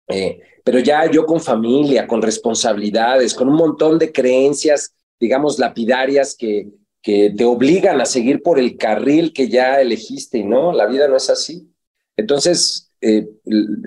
Eh, 0.07 0.41
pero 0.63 0.79
ya 0.79 1.09
yo 1.09 1.25
con 1.25 1.39
familia, 1.39 2.05
con 2.05 2.21
responsabilidades, 2.21 3.33
con 3.33 3.47
un 3.47 3.55
montón 3.55 3.97
de 3.97 4.11
creencias, 4.11 4.93
digamos, 5.19 5.57
lapidarias 5.59 6.35
que, 6.35 6.69
te 7.01 7.43
obligan 7.43 7.99
a 8.01 8.05
seguir 8.05 8.43
por 8.43 8.59
el 8.59 8.77
carril 8.77 9.33
que 9.33 9.47
ya 9.47 9.81
elegiste 9.81 10.43
no, 10.43 10.71
la 10.73 10.85
vida 10.85 11.07
no 11.07 11.15
es 11.15 11.29
así. 11.31 11.73
Entonces, 12.15 12.91
eh, 13.01 13.27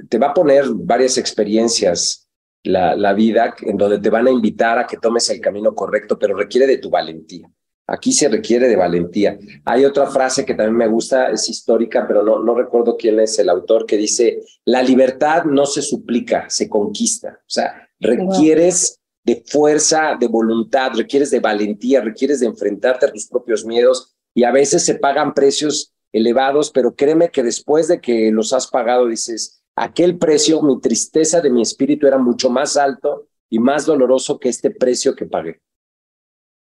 te 0.08 0.18
va 0.18 0.28
a 0.28 0.34
poner 0.34 0.64
varias 0.70 1.18
experiencias 1.18 2.28
la 2.64 3.12
vida 3.12 3.54
en 3.60 3.76
donde 3.76 4.00
te 4.00 4.10
van 4.10 4.26
a 4.26 4.30
invitar 4.30 4.78
a 4.78 4.86
que 4.86 4.96
tomes 4.96 5.28
el 5.30 5.40
camino 5.40 5.72
correcto, 5.72 6.18
pero 6.18 6.34
requiere 6.34 6.66
de 6.66 6.78
tu 6.78 6.90
valentía. 6.90 7.48
Aquí 7.92 8.11
se 8.11 8.26
requiere 8.31 8.68
de 8.68 8.76
valentía. 8.76 9.38
Hay 9.66 9.85
otra 9.85 10.07
frase 10.07 10.46
que 10.46 10.55
también 10.55 10.78
me 10.78 10.88
gusta, 10.88 11.31
es 11.31 11.46
histórica, 11.50 12.07
pero 12.09 12.22
no, 12.22 12.42
no 12.42 12.55
recuerdo 12.55 12.96
quién 12.96 13.20
es 13.20 13.38
el 13.38 13.50
autor, 13.50 13.85
que 13.85 13.98
dice, 13.98 14.42
la 14.64 14.83
libertad 14.83 15.44
no 15.44 15.66
se 15.66 15.83
suplica, 15.83 16.48
se 16.48 16.70
conquista. 16.70 17.40
O 17.40 17.50
sea, 17.50 17.87
requieres 18.00 18.98
de 19.24 19.44
fuerza, 19.46 20.16
de 20.18 20.26
voluntad, 20.26 20.92
requieres 20.96 21.31
de 21.31 21.40
valentía, 21.40 22.00
requieres 22.00 22.40
de 22.40 22.46
enfrentarte 22.46 23.05
a 23.05 23.12
tus 23.12 23.28
propios 23.28 23.66
miedos 23.66 24.16
y 24.33 24.44
a 24.44 24.52
veces 24.52 24.83
se 24.87 24.94
pagan 24.94 25.35
precios 25.35 25.92
elevados, 26.12 26.70
pero 26.70 26.94
créeme 26.94 27.28
que 27.28 27.42
después 27.42 27.88
de 27.88 28.00
que 28.00 28.31
los 28.31 28.55
has 28.55 28.68
pagado, 28.68 29.07
dices, 29.07 29.62
aquel 29.76 30.16
precio, 30.16 30.62
mi 30.62 30.81
tristeza 30.81 31.42
de 31.42 31.50
mi 31.50 31.61
espíritu 31.61 32.07
era 32.07 32.16
mucho 32.16 32.48
más 32.48 32.78
alto 32.78 33.28
y 33.50 33.59
más 33.59 33.85
doloroso 33.85 34.38
que 34.38 34.48
este 34.48 34.70
precio 34.70 35.14
que 35.14 35.26
pagué. 35.26 35.61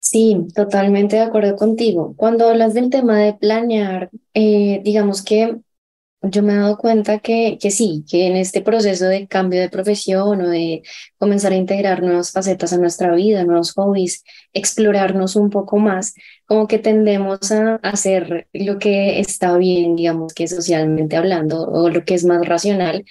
Sí, 0.09 0.37
totalmente 0.55 1.17
de 1.17 1.23
acuerdo 1.23 1.57
contigo. 1.57 2.13
Cuando 2.15 2.47
hablas 2.47 2.73
del 2.73 2.89
tema 2.89 3.19
de 3.19 3.33
planear, 3.33 4.09
eh, 4.33 4.79
digamos 4.83 5.21
que 5.21 5.57
yo 6.21 6.43
me 6.43 6.53
he 6.53 6.57
dado 6.57 6.77
cuenta 6.77 7.19
que, 7.19 7.57
que 7.61 7.71
sí, 7.71 8.05
que 8.09 8.27
en 8.27 8.37
este 8.37 8.61
proceso 8.61 9.05
de 9.05 9.27
cambio 9.27 9.59
de 9.61 9.69
profesión 9.69 10.41
o 10.41 10.49
de 10.49 10.83
comenzar 11.17 11.51
a 11.51 11.57
integrar 11.57 12.01
nuevas 12.03 12.31
facetas 12.31 12.73
a 12.73 12.77
nuestra 12.77 13.13
vida, 13.15 13.43
nuevos 13.43 13.73
hobbies, 13.73 14.23
explorarnos 14.53 15.35
un 15.35 15.49
poco 15.49 15.77
más, 15.77 16.13
como 16.45 16.67
que 16.67 16.79
tendemos 16.79 17.51
a 17.51 17.75
hacer 17.83 18.47
lo 18.53 18.79
que 18.79 19.19
está 19.19 19.57
bien, 19.57 19.95
digamos 19.97 20.33
que 20.33 20.47
socialmente 20.47 21.17
hablando, 21.17 21.63
o 21.63 21.89
lo 21.89 22.05
que 22.05 22.15
es 22.15 22.23
más 22.25 22.45
racional, 22.47 23.05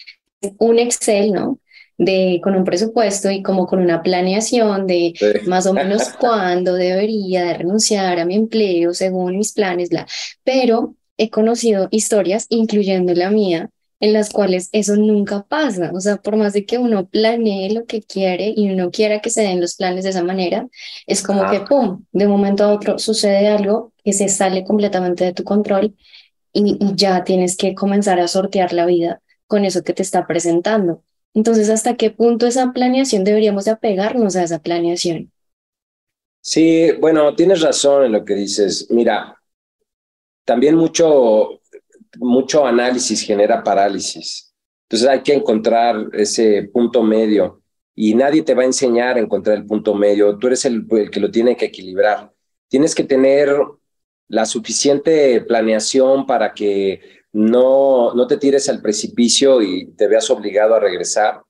un 0.59 0.78
Excel, 0.78 1.32
¿no? 1.32 1.61
De 1.98 2.40
con 2.42 2.54
un 2.54 2.64
presupuesto 2.64 3.30
y 3.30 3.42
como 3.42 3.66
con 3.66 3.80
una 3.80 4.02
planeación 4.02 4.87
de 4.87 5.14
más 5.46 5.66
o 5.66 5.72
menos 5.72 6.09
cuándo 6.20 6.74
debería 6.74 7.44
de 7.44 7.54
renunciar 7.54 8.18
a 8.18 8.24
mi 8.24 8.35
empleo 8.35 8.92
según 8.94 9.38
mis 9.38 9.52
planes, 9.52 9.90
bla. 9.90 10.06
Pero 10.44 10.94
he 11.16 11.30
conocido 11.30 11.88
historias, 11.90 12.46
incluyendo 12.50 13.14
la 13.14 13.30
mía, 13.30 13.70
en 14.00 14.12
las 14.12 14.30
cuales 14.30 14.68
eso 14.72 14.96
nunca 14.96 15.44
pasa. 15.44 15.90
O 15.94 16.00
sea, 16.00 16.16
por 16.16 16.37
más 16.37 16.52
de 16.52 16.66
que 16.66 16.78
uno 16.78 17.06
planee 17.06 17.72
lo 17.72 17.87
que 17.87 18.02
quiere 18.02 18.52
y 18.54 18.70
uno 18.70 18.90
quiera 18.90 19.20
que 19.20 19.30
se 19.30 19.42
den 19.42 19.61
los 19.61 19.76
planes 19.76 20.04
de 20.04 20.11
esa 20.11 20.22
manera, 20.22 20.68
es 21.06 21.22
como 21.22 21.50
que, 21.50 21.61
¡pum!, 21.61 22.04
de 22.12 22.26
un 22.26 22.32
momento 22.32 22.64
a 22.64 22.72
otro 22.72 22.98
sucede 22.98 23.48
algo 23.48 23.92
que 24.04 24.12
se 24.12 24.28
sale 24.28 24.64
completamente 24.64 25.24
de 25.24 25.32
tu 25.32 25.44
control 25.44 25.96
y, 26.52 26.76
y 26.78 26.94
ya 26.94 27.24
tienes 27.24 27.56
que 27.56 27.74
comenzar 27.74 28.20
a 28.20 28.28
sortear 28.28 28.72
la 28.72 28.87
vida 28.87 29.22
con 29.46 29.64
eso 29.64 29.82
que 29.82 29.94
te 29.94 30.02
está 30.02 30.26
presentando. 30.26 31.02
Entonces, 31.37 31.70
¿hasta 31.70 31.96
qué 31.96 32.11
punto 32.11 32.49
esa 32.49 32.72
planeación 32.72 33.22
deberíamos 33.22 33.66
de 33.66 33.70
apegarnos 33.70 34.35
a 34.35 34.42
esa 34.42 34.59
planeación? 34.59 35.31
Sí, 36.40 36.92
bueno, 37.01 37.35
tienes 37.35 37.61
razón 37.61 38.05
en 38.05 38.12
lo 38.12 38.25
que 38.25 38.35
dices. 38.35 38.87
Mira, 38.90 39.37
también 40.44 40.77
mucho, 40.77 41.61
mucho 42.18 42.66
análisis 42.66 43.22
genera 43.22 43.62
parálisis. 43.64 44.55
Entonces 44.85 45.09
hay 45.09 45.22
que 45.22 45.35
encontrar 45.35 46.09
ese 46.12 46.64
punto 46.72 47.03
medio. 47.03 47.62
y 47.94 48.14
nadie 48.14 48.42
te 48.42 48.55
va 48.55 48.62
a 48.62 48.66
enseñar 48.66 49.16
a 49.16 49.20
encontrar 49.20 49.57
el 49.57 49.66
punto 49.66 49.94
medio, 49.94 50.38
tú 50.38 50.49
eres 50.49 50.64
el, 50.66 50.87
el 50.90 51.11
que 51.11 51.20
lo 51.20 51.31
tiene 51.31 51.57
que 51.57 51.66
equilibrar. 51.66 52.33
Tienes 52.68 52.94
que 52.94 53.05
tener 53.05 53.57
la 54.29 54.44
suficiente 54.46 55.40
planeación 55.42 56.27
para 56.27 56.53
que 56.55 57.01
no, 57.37 58.14
no 58.14 58.27
te 58.27 58.38
tires 58.38 58.66
al 58.70 58.81
precipicio 58.81 59.61
y 59.61 59.88
te 59.92 60.09
veas 60.09 60.31
obligado 60.31 60.75
a 60.75 60.81
regresar. 60.81 61.42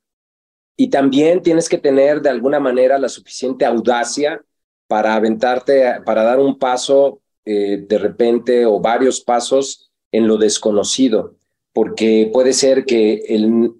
Y 0.76 0.90
también 0.90 1.42
tienes 1.42 1.68
que 1.68 1.78
tener 1.78 2.20
de 2.20 2.28
alguna 2.28 2.58
manera 2.58 2.98
la 2.98 3.08
suficiente 3.08 3.64
audacia 3.64 4.42
para 4.88 5.14
aventarte, 5.14 6.00
para 6.04 6.24
dar 6.24 6.40
un 6.40 6.58
paso 6.58 7.20
eh, 7.44 7.84
de 7.88 7.98
repente 7.98 8.66
o 8.66 8.80
varios 8.80 9.20
pasos 9.20 9.92
en 10.10 10.26
lo 10.26 10.38
desconocido, 10.38 11.36
porque 11.72 12.30
puede 12.32 12.52
ser 12.52 12.84
que 12.84 13.22
el, 13.28 13.72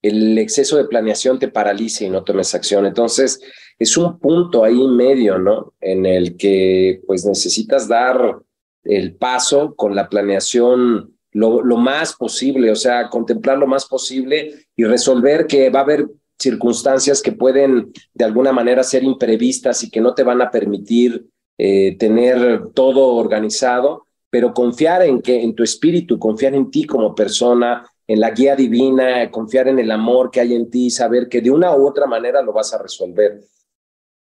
el 0.00 0.38
exceso 0.38 0.78
de 0.78 0.86
planeación 0.86 1.38
te 1.38 1.48
paralice 1.48 2.06
y 2.06 2.10
no 2.10 2.24
tomes 2.24 2.54
acción. 2.54 2.86
Entonces, 2.86 3.38
es 3.78 3.98
un 3.98 4.18
punto 4.18 4.64
ahí 4.64 4.88
medio, 4.88 5.38
¿no? 5.38 5.74
En 5.82 6.06
el 6.06 6.38
que 6.38 7.02
pues 7.06 7.26
necesitas 7.26 7.86
dar 7.86 8.38
el 8.82 9.14
paso 9.16 9.74
con 9.74 9.94
la 9.94 10.08
planeación 10.08 11.13
lo, 11.34 11.62
lo 11.62 11.76
más 11.76 12.14
posible, 12.14 12.70
o 12.70 12.76
sea, 12.76 13.10
contemplar 13.10 13.58
lo 13.58 13.66
más 13.66 13.84
posible 13.84 14.66
y 14.74 14.84
resolver 14.84 15.46
que 15.46 15.68
va 15.68 15.80
a 15.80 15.82
haber 15.82 16.06
circunstancias 16.38 17.20
que 17.20 17.32
pueden 17.32 17.92
de 18.14 18.24
alguna 18.24 18.52
manera 18.52 18.82
ser 18.82 19.02
imprevistas 19.02 19.82
y 19.82 19.90
que 19.90 20.00
no 20.00 20.14
te 20.14 20.22
van 20.22 20.40
a 20.40 20.50
permitir 20.50 21.26
eh, 21.58 21.96
tener 21.98 22.68
todo 22.74 23.14
organizado, 23.14 24.06
pero 24.30 24.52
confiar 24.52 25.02
en 25.02 25.22
que 25.22 25.42
en 25.42 25.54
tu 25.54 25.62
espíritu, 25.62 26.18
confiar 26.18 26.54
en 26.54 26.70
ti 26.70 26.84
como 26.84 27.14
persona, 27.14 27.84
en 28.06 28.20
la 28.20 28.30
guía 28.30 28.56
divina, 28.56 29.30
confiar 29.30 29.68
en 29.68 29.78
el 29.78 29.90
amor 29.90 30.30
que 30.30 30.40
hay 30.40 30.54
en 30.54 30.70
ti, 30.70 30.90
saber 30.90 31.28
que 31.28 31.40
de 31.40 31.50
una 31.50 31.74
u 31.76 31.86
otra 31.86 32.06
manera 32.06 32.42
lo 32.42 32.52
vas 32.52 32.74
a 32.74 32.82
resolver. 32.82 33.40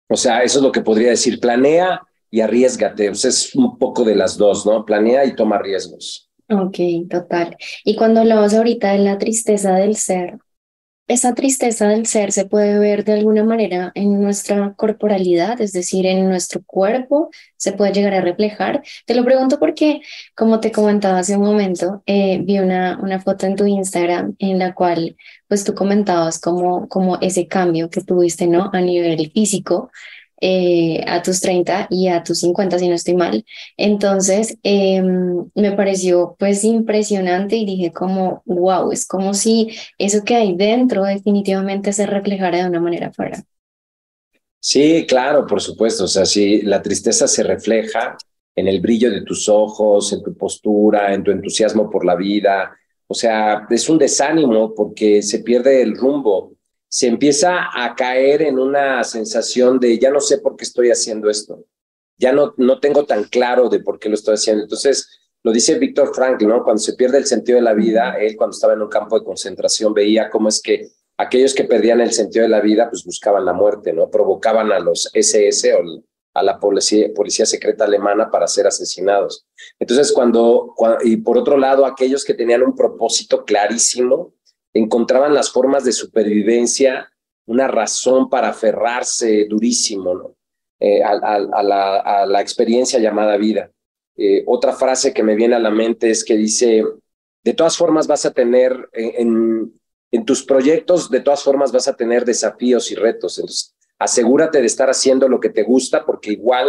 O 0.09 0.17
sea, 0.17 0.43
eso 0.43 0.59
es 0.59 0.65
lo 0.65 0.73
que 0.73 0.83
podría 0.83 1.11
decir, 1.11 1.41
planea 1.41 2.03
y 2.31 2.41
arriesgate, 2.41 3.11
o 3.11 3.15
sea, 3.15 3.31
es 3.31 3.55
un 3.55 3.79
poco 3.79 4.05
de 4.05 4.15
las 4.15 4.37
dos, 4.37 4.67
¿no? 4.67 4.85
Planea 4.85 5.25
y 5.25 5.35
toma 5.35 5.59
riesgos. 5.59 6.32
Ok, 6.53 6.77
total. 7.11 7.57
Y 7.85 7.97
cuando 7.97 8.21
hablabas 8.21 8.55
ahorita 8.55 8.93
de 8.93 8.99
la 8.99 9.19
tristeza 9.19 9.75
del 9.75 9.97
ser, 9.97 10.39
esa 11.09 11.35
tristeza 11.35 11.89
del 11.89 12.07
ser 12.07 12.33
se 12.33 12.47
puede 12.47 12.79
ver 12.79 13.05
de 13.05 13.15
alguna 13.15 13.45
manera 13.45 13.93
en 13.95 14.21
nuestra 14.21 14.75
corporalidad, 14.75 15.61
es 15.61 15.73
decir, 15.73 16.07
en 16.07 16.29
nuestro 16.29 16.63
cuerpo, 16.65 17.31
se 17.57 17.73
puede 17.73 17.93
llegar 17.93 18.15
a 18.15 18.21
reflejar. 18.23 18.83
Te 19.07 19.15
lo 19.15 19.25
pregunto 19.25 19.59
porque, 19.59 20.01
como 20.37 20.61
te 20.61 20.73
comentaba 20.73 21.19
hace 21.19 21.37
un 21.37 21.45
momento, 21.45 22.03
eh, 22.07 22.41
vi 22.45 22.59
una, 22.61 22.99
una 23.03 23.21
foto 23.21 23.47
en 23.47 23.57
tu 23.57 23.67
Instagram 23.67 24.37
en 24.39 24.59
la 24.59 24.75
cual 24.75 25.17
pues 25.49 25.65
tú 25.65 25.75
comentabas 25.75 26.41
como, 26.41 26.89
como 26.89 27.19
ese 27.21 27.47
cambio 27.47 27.91
que 27.91 28.03
tuviste, 28.03 28.47
¿no? 28.47 28.71
A 28.73 28.81
nivel 28.81 29.31
físico, 29.33 29.91
eh, 30.45 31.05
a 31.07 31.23
tus 31.23 31.41
30 31.41 31.87
y 31.89 32.09
a 32.09 32.25
tus 32.25 32.41
50, 32.41 32.77
si 32.77 32.89
no 32.89 32.97
estoy 32.97 33.15
mal. 33.15 33.45
Entonces, 33.77 34.59
em, 34.65 35.49
me 35.55 35.71
pareció 35.73 36.35
pues 36.37 36.65
impresionante 36.65 37.55
y 37.55 37.65
dije 37.65 37.93
como, 37.93 38.43
wow, 38.45 38.91
es 38.91 39.07
como 39.07 39.35
si 39.35 39.69
eso 39.99 40.25
que 40.25 40.35
hay 40.35 40.57
dentro 40.57 41.05
definitivamente 41.05 41.93
se 41.93 42.07
reflejara 42.07 42.59
de 42.59 42.69
una 42.69 42.81
manera 42.81 43.07
afuera. 43.07 43.41
Sí, 44.59 45.07
claro, 45.07 45.47
por 45.47 45.61
supuesto. 45.61 46.05
O 46.05 46.09
sea, 46.09 46.25
si 46.25 46.63
la 46.63 46.83
tristeza 46.83 47.29
se 47.29 47.45
refleja 47.45 48.17
en 48.57 48.67
el 48.67 48.81
brillo 48.81 49.13
de 49.13 49.23
tus 49.23 49.49
ojos, 49.49 50.13
en 50.13 50.25
tu 50.25 50.37
postura, 50.37 51.15
en 51.15 51.23
tu 51.23 51.31
entusiasmo 51.31 51.89
por 51.89 52.05
la 52.05 52.17
vida. 52.17 52.77
O 53.07 53.15
sea, 53.15 53.65
es 53.71 53.89
un 53.89 53.99
desánimo 53.99 54.75
porque 54.75 55.23
se 55.23 55.39
pierde 55.39 55.83
el 55.83 55.97
rumbo 55.97 56.55
se 56.93 57.07
empieza 57.07 57.71
a 57.73 57.95
caer 57.95 58.43
en 58.43 58.59
una 58.59 59.03
sensación 59.03 59.81
de 59.81 59.99
ya 59.99 60.11
no 60.11 60.21
sé 60.21 60.39
por 60.39 60.57
qué 60.57 60.65
estoy 60.65 60.91
haciendo 60.91 61.31
esto, 61.31 61.65
ya 62.19 62.35
no, 62.35 62.53
no 62.59 62.81
tengo 62.81 63.07
tan 63.07 63.25
claro 63.25 63.71
de 63.71 63.81
por 63.81 63.99
qué 63.99 64.11
lo 64.11 64.15
estoy 64.15 64.35
haciendo. 64.35 64.65
Entonces, 64.65 65.09
lo 65.43 65.53
dice 65.53 65.79
Víctor 65.79 66.15
Frankl, 66.15 66.47
¿no? 66.47 66.63
Cuando 66.63 66.83
se 66.83 66.93
pierde 66.93 67.17
el 67.17 67.25
sentido 67.25 67.57
de 67.57 67.63
la 67.63 67.73
vida, 67.73 68.17
él 68.21 68.37
cuando 68.37 68.55
estaba 68.55 68.75
en 68.75 68.83
un 68.83 68.91
campo 68.91 69.19
de 69.19 69.25
concentración 69.25 69.95
veía 69.95 70.29
cómo 70.29 70.51
es 70.51 70.61
que 70.61 70.91
aquellos 71.17 71.55
que 71.55 71.65
perdían 71.65 72.03
el 72.03 72.13
sentido 72.13 72.43
de 72.43 72.51
la 72.51 72.61
vida, 72.61 72.91
pues 72.91 73.05
buscaban 73.05 73.47
la 73.47 73.55
muerte, 73.55 73.95
¿no? 73.95 74.11
Provocaban 74.11 74.71
a 74.71 74.79
los 74.79 75.09
SS 75.15 75.73
o 75.73 75.79
a 76.35 76.43
la 76.43 76.61
policía, 76.61 77.09
policía 77.15 77.47
secreta 77.47 77.85
alemana 77.85 78.31
para 78.31 78.47
ser 78.47 78.67
asesinados. 78.67 79.47
Entonces, 79.79 80.13
cuando, 80.13 80.75
y 81.05 81.17
por 81.17 81.39
otro 81.39 81.57
lado, 81.57 81.87
aquellos 81.87 82.23
que 82.23 82.35
tenían 82.35 82.63
un 82.63 82.77
propósito 82.77 83.47
clarísimo, 83.47 84.35
encontraban 84.75 85.35
las 85.35 85.51
formas 85.51 85.85
de 85.85 85.93
supervivencia, 85.93 87.11
una 87.47 87.69
razón 87.69 88.31
para 88.31 88.49
aferrarse 88.49 89.47
durísimo 89.49 90.15
¿no? 90.15 90.37
Eh, 90.81 91.03
a, 91.03 91.17
la, 92.27 92.41
experiencia 92.41 92.99
llamada 92.99 93.37
vida. 93.37 93.71
Eh, 94.17 94.43
otra 94.47 94.73
frase 94.73 95.13
que 95.13 95.23
me 95.23 95.35
viene 95.35 95.55
a 95.55 95.61
la 95.61 95.71
mente 95.71 96.11
es 96.11 96.25
que 96.25 96.37
dice, 96.37 96.83
de 97.45 97.55
todas 97.55 97.77
formas 97.77 98.07
vas 98.07 98.27
a 98.27 98.33
tener 98.33 98.89
en, 98.93 99.73
en 100.11 100.25
tus 100.25 100.45
proyectos, 100.45 101.11
de 101.11 101.21
todas 101.21 101.43
formas 101.43 101.73
vas 101.73 101.89
a 101.89 101.97
tener 101.97 102.25
desafíos 102.25 102.91
y 102.91 102.95
retos. 102.95 103.39
Entonces, 103.39 103.75
asegúrate 103.99 104.61
de 104.61 104.67
estar 104.67 104.91
haciendo 104.91 105.29
lo 105.29 105.41
que 105.41 105.51
te 105.51 105.63
gusta 105.63 106.05
porque 106.05 106.33
igual 106.33 106.69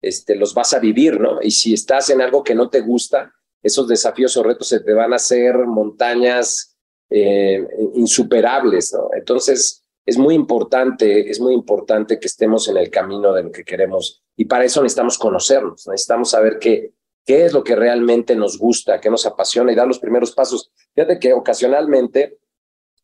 este, 0.00 0.34
los 0.34 0.52
vas 0.52 0.74
a 0.74 0.80
vivir, 0.80 1.20
¿no? 1.20 1.40
Y 1.40 1.52
si 1.52 1.72
estás 1.72 2.10
en 2.10 2.20
algo 2.20 2.42
que 2.42 2.56
no 2.56 2.68
te 2.68 2.80
gusta, 2.80 3.32
esos 3.62 3.86
desafíos 3.86 4.36
o 4.36 4.42
retos 4.42 4.68
se 4.68 4.80
te 4.80 4.92
van 4.92 5.12
a 5.12 5.16
hacer 5.16 5.56
montañas 5.58 6.71
eh, 7.12 7.66
insuperables. 7.94 8.96
Entonces, 9.14 9.82
es 10.04 10.18
muy 10.18 10.34
importante, 10.34 11.30
es 11.30 11.40
muy 11.40 11.54
importante 11.54 12.18
que 12.18 12.26
estemos 12.26 12.68
en 12.68 12.76
el 12.76 12.90
camino 12.90 13.32
de 13.32 13.44
lo 13.44 13.52
que 13.52 13.64
queremos 13.64 14.22
y 14.36 14.46
para 14.46 14.64
eso 14.64 14.82
necesitamos 14.82 15.18
conocernos, 15.18 15.86
necesitamos 15.86 16.30
saber 16.30 16.58
qué, 16.58 16.92
qué 17.24 17.44
es 17.44 17.52
lo 17.52 17.62
que 17.62 17.76
realmente 17.76 18.34
nos 18.34 18.58
gusta, 18.58 19.00
qué 19.00 19.10
nos 19.10 19.26
apasiona 19.26 19.72
y 19.72 19.76
dar 19.76 19.86
los 19.86 19.98
primeros 19.98 20.32
pasos. 20.32 20.72
Fíjate 20.94 21.18
que 21.18 21.32
ocasionalmente, 21.32 22.38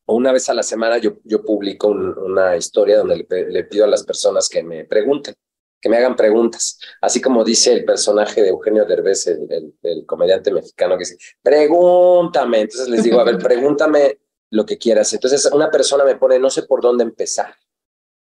o 0.06 0.16
una 0.16 0.32
vez 0.32 0.48
a 0.48 0.54
la 0.54 0.62
semana, 0.62 0.98
yo, 0.98 1.18
yo 1.24 1.44
publico 1.44 1.88
una 1.88 2.56
historia 2.56 2.98
donde 2.98 3.26
le, 3.50 3.64
pido 3.64 3.84
a 3.84 3.88
las 3.88 4.04
personas 4.04 4.48
que 4.48 4.62
me 4.62 4.84
pregunten 4.84 5.34
que 5.80 5.88
me 5.88 5.96
hagan 5.96 6.16
preguntas, 6.16 6.78
así 7.00 7.20
como 7.20 7.44
dice 7.44 7.72
el 7.72 7.84
personaje 7.84 8.42
de 8.42 8.48
Eugenio 8.48 8.84
Derbez, 8.84 9.26
el, 9.26 10.04
comediante 10.06 10.50
mexicano, 10.50 10.96
que 10.96 11.04
dice, 11.04 11.18
pregúntame, 11.42 12.62
entonces 12.62 12.88
les 12.88 13.04
digo, 13.04 13.20
a 13.20 13.24
ver, 13.24 13.38
pregúntame 13.38 14.18
lo 14.50 14.66
que 14.66 14.76
quieras. 14.76 15.12
Entonces 15.12 15.48
una 15.52 15.70
persona 15.70 16.04
me 16.04 16.16
pone, 16.16 16.38
no 16.38 16.50
sé 16.50 16.64
por 16.64 16.80
dónde 16.80 17.04
empezar, 17.04 17.54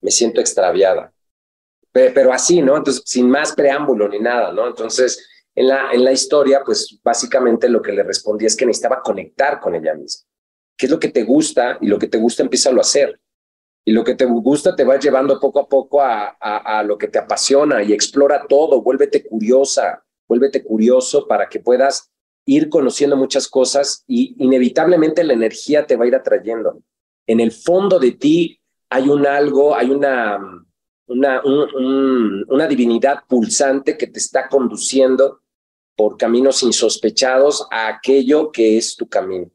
me 0.01 0.11
siento 0.11 0.41
extraviada, 0.41 1.13
pero, 1.95 2.33
así, 2.33 2.61
¿no? 2.61 2.75
Entonces, 2.75 3.03
sin 3.05 3.29
más 3.29 3.53
preámbulo 3.53 4.09
ni 4.09 4.19
nada, 4.19 4.51
¿no? 4.51 4.67
Entonces, 4.67 5.25
en 5.55 5.69
la, 5.69 5.91
en 5.93 6.03
la 6.03 6.11
historia, 6.11 6.61
pues 6.65 6.99
básicamente 7.01 7.69
lo 7.69 7.81
que 7.81 7.93
le 7.93 8.03
respondí 8.03 8.45
es 8.45 8.57
que 8.57 8.65
necesitaba 8.65 9.01
conectar 9.01 9.61
con 9.61 9.75
ella 9.75 9.93
misma. 9.93 10.27
¿Qué 10.75 10.87
es 10.87 10.91
lo 10.91 10.99
que 10.99 11.07
te 11.07 11.23
gusta? 11.23 11.77
Y 11.79 11.87
lo 11.87 11.97
que 11.97 12.07
te 12.07 12.17
gusta, 12.17 12.43
empieza 12.43 12.69
a 12.69 12.75
hacer 12.81 13.17
y 13.87 13.91
lo 13.91 14.03
que 14.03 14.15
te 14.15 14.25
gusta 14.25 14.75
te 14.75 14.83
va 14.83 14.97
llevando 14.97 15.39
poco 15.39 15.59
a 15.59 15.69
poco 15.69 16.01
a, 16.01 16.35
a, 16.39 16.81
lo 16.83 16.97
que 16.97 17.07
te 17.07 17.19
apasiona 17.19 17.83
y 17.83 17.93
explora 17.93 18.47
todo, 18.49 18.81
vuélvete 18.81 19.23
curiosa, 19.23 20.03
vuélvete 20.27 20.63
curioso 20.63 21.27
para 21.27 21.47
que 21.47 21.59
puedas 21.59 22.11
ir 22.45 22.69
conociendo 22.69 23.15
muchas 23.15 23.47
cosas 23.47 24.03
y 24.07 24.35
inevitablemente 24.43 25.23
la 25.23 25.33
energía 25.33 25.85
te 25.85 25.95
va 25.95 26.05
a 26.05 26.07
ir 26.07 26.15
atrayendo. 26.15 26.81
En 27.27 27.39
el 27.39 27.51
fondo 27.51 27.99
de 27.99 28.13
ti 28.13 28.59
hay 28.89 29.07
un 29.07 29.27
algo, 29.27 29.75
hay 29.75 29.91
una, 29.91 30.39
una, 31.05 31.43
una 31.43 32.67
divinidad 32.67 33.19
pulsante 33.27 33.97
que 33.97 34.07
te 34.07 34.17
está 34.17 34.49
conduciendo 34.49 35.41
por 35.95 36.17
caminos 36.17 36.63
insospechados 36.63 37.67
a 37.69 37.87
aquello 37.87 38.51
que 38.51 38.77
es 38.77 38.95
tu 38.95 39.07
camino 39.07 39.51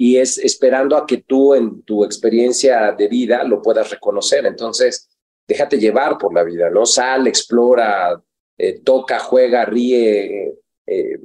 y 0.00 0.16
es 0.16 0.38
esperando 0.38 0.96
a 0.96 1.04
que 1.04 1.18
tú 1.18 1.54
en 1.54 1.82
tu 1.82 2.04
experiencia 2.04 2.92
de 2.92 3.08
vida 3.08 3.42
lo 3.42 3.60
puedas 3.60 3.90
reconocer. 3.90 4.46
Entonces, 4.46 5.10
déjate 5.46 5.76
llevar 5.76 6.16
por 6.18 6.32
la 6.32 6.44
vida, 6.44 6.70
¿no? 6.70 6.86
Sal, 6.86 7.26
explora, 7.26 8.22
eh, 8.56 8.80
toca, 8.80 9.18
juega, 9.18 9.64
ríe, 9.64 10.54
eh, 10.86 11.18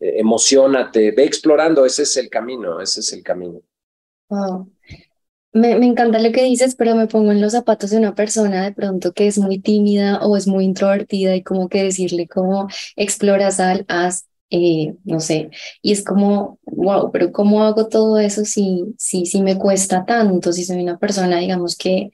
emocionate, 0.00 1.12
ve 1.12 1.24
explorando, 1.24 1.86
ese 1.86 2.02
es 2.02 2.16
el 2.16 2.28
camino, 2.28 2.80
ese 2.80 3.00
es 3.00 3.12
el 3.12 3.22
camino. 3.22 3.62
Me, 5.52 5.76
me, 5.78 5.86
encanta 5.86 6.18
lo 6.18 6.32
que 6.32 6.42
dices, 6.42 6.74
pero 6.74 6.96
me 6.96 7.06
pongo 7.06 7.30
en 7.30 7.40
los 7.40 7.52
zapatos 7.52 7.90
de 7.90 7.98
una 7.98 8.14
persona 8.14 8.64
de 8.64 8.72
pronto 8.72 9.12
que 9.12 9.28
es 9.28 9.38
muy 9.38 9.60
tímida 9.60 10.20
o 10.22 10.36
es 10.36 10.46
muy 10.46 10.64
introvertida 10.64 11.36
y 11.36 11.42
como 11.42 11.68
que 11.68 11.84
decirle 11.84 12.26
como 12.26 12.68
explora, 12.96 13.50
sal, 13.50 13.84
haz, 13.88 14.27
eh, 14.50 14.94
no 15.04 15.20
sé, 15.20 15.50
y 15.82 15.92
es 15.92 16.04
como, 16.04 16.58
wow, 16.64 17.10
pero 17.12 17.32
¿cómo 17.32 17.64
hago 17.64 17.88
todo 17.88 18.18
eso 18.18 18.44
si, 18.44 18.84
si, 18.98 19.26
si 19.26 19.42
me 19.42 19.58
cuesta 19.58 20.04
tanto? 20.06 20.52
Si 20.52 20.64
soy 20.64 20.82
una 20.82 20.98
persona, 20.98 21.38
digamos, 21.38 21.76
que, 21.76 22.10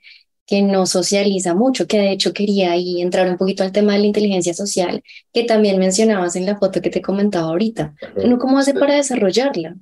que 0.47 0.62
no 0.62 0.87
socializa 0.87 1.55
mucho, 1.55 1.87
que 1.87 1.99
de 1.99 2.12
hecho 2.12 2.33
quería 2.33 2.73
ahí 2.73 3.01
entrar 3.03 3.29
un 3.31 3.37
poquito 3.38 3.62
al 3.64 3.73
tema 3.73 3.94
de 3.94 4.01
la 4.01 4.07
inteligencia 4.07 4.55
social, 4.55 5.03
que 5.33 5.44
también 5.44 5.79
mencionabas 5.79 6.37
en 6.37 6.47
la 6.47 6.59
foto 6.59 6.81
que 6.83 6.90
te 6.90 7.03
comentaba 7.03 7.49
ahorita. 7.49 7.94
¿Cómo 8.40 8.59
hace 8.59 8.75
para 8.75 8.97
desarrollarla? 8.97 9.77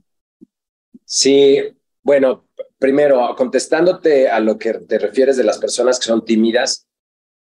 Sí, 1.05 1.59
Bueno, 2.03 2.49
primero, 2.79 3.35
contestándote 3.37 4.29
a 4.29 4.41
lo 4.41 4.59
que 4.59 4.75
te 4.75 4.99
refieres 4.99 5.37
de 5.37 5.45
las 5.45 5.59
personas 5.59 5.99
que 6.01 6.07
son 6.07 6.25
tímidas, 6.25 6.87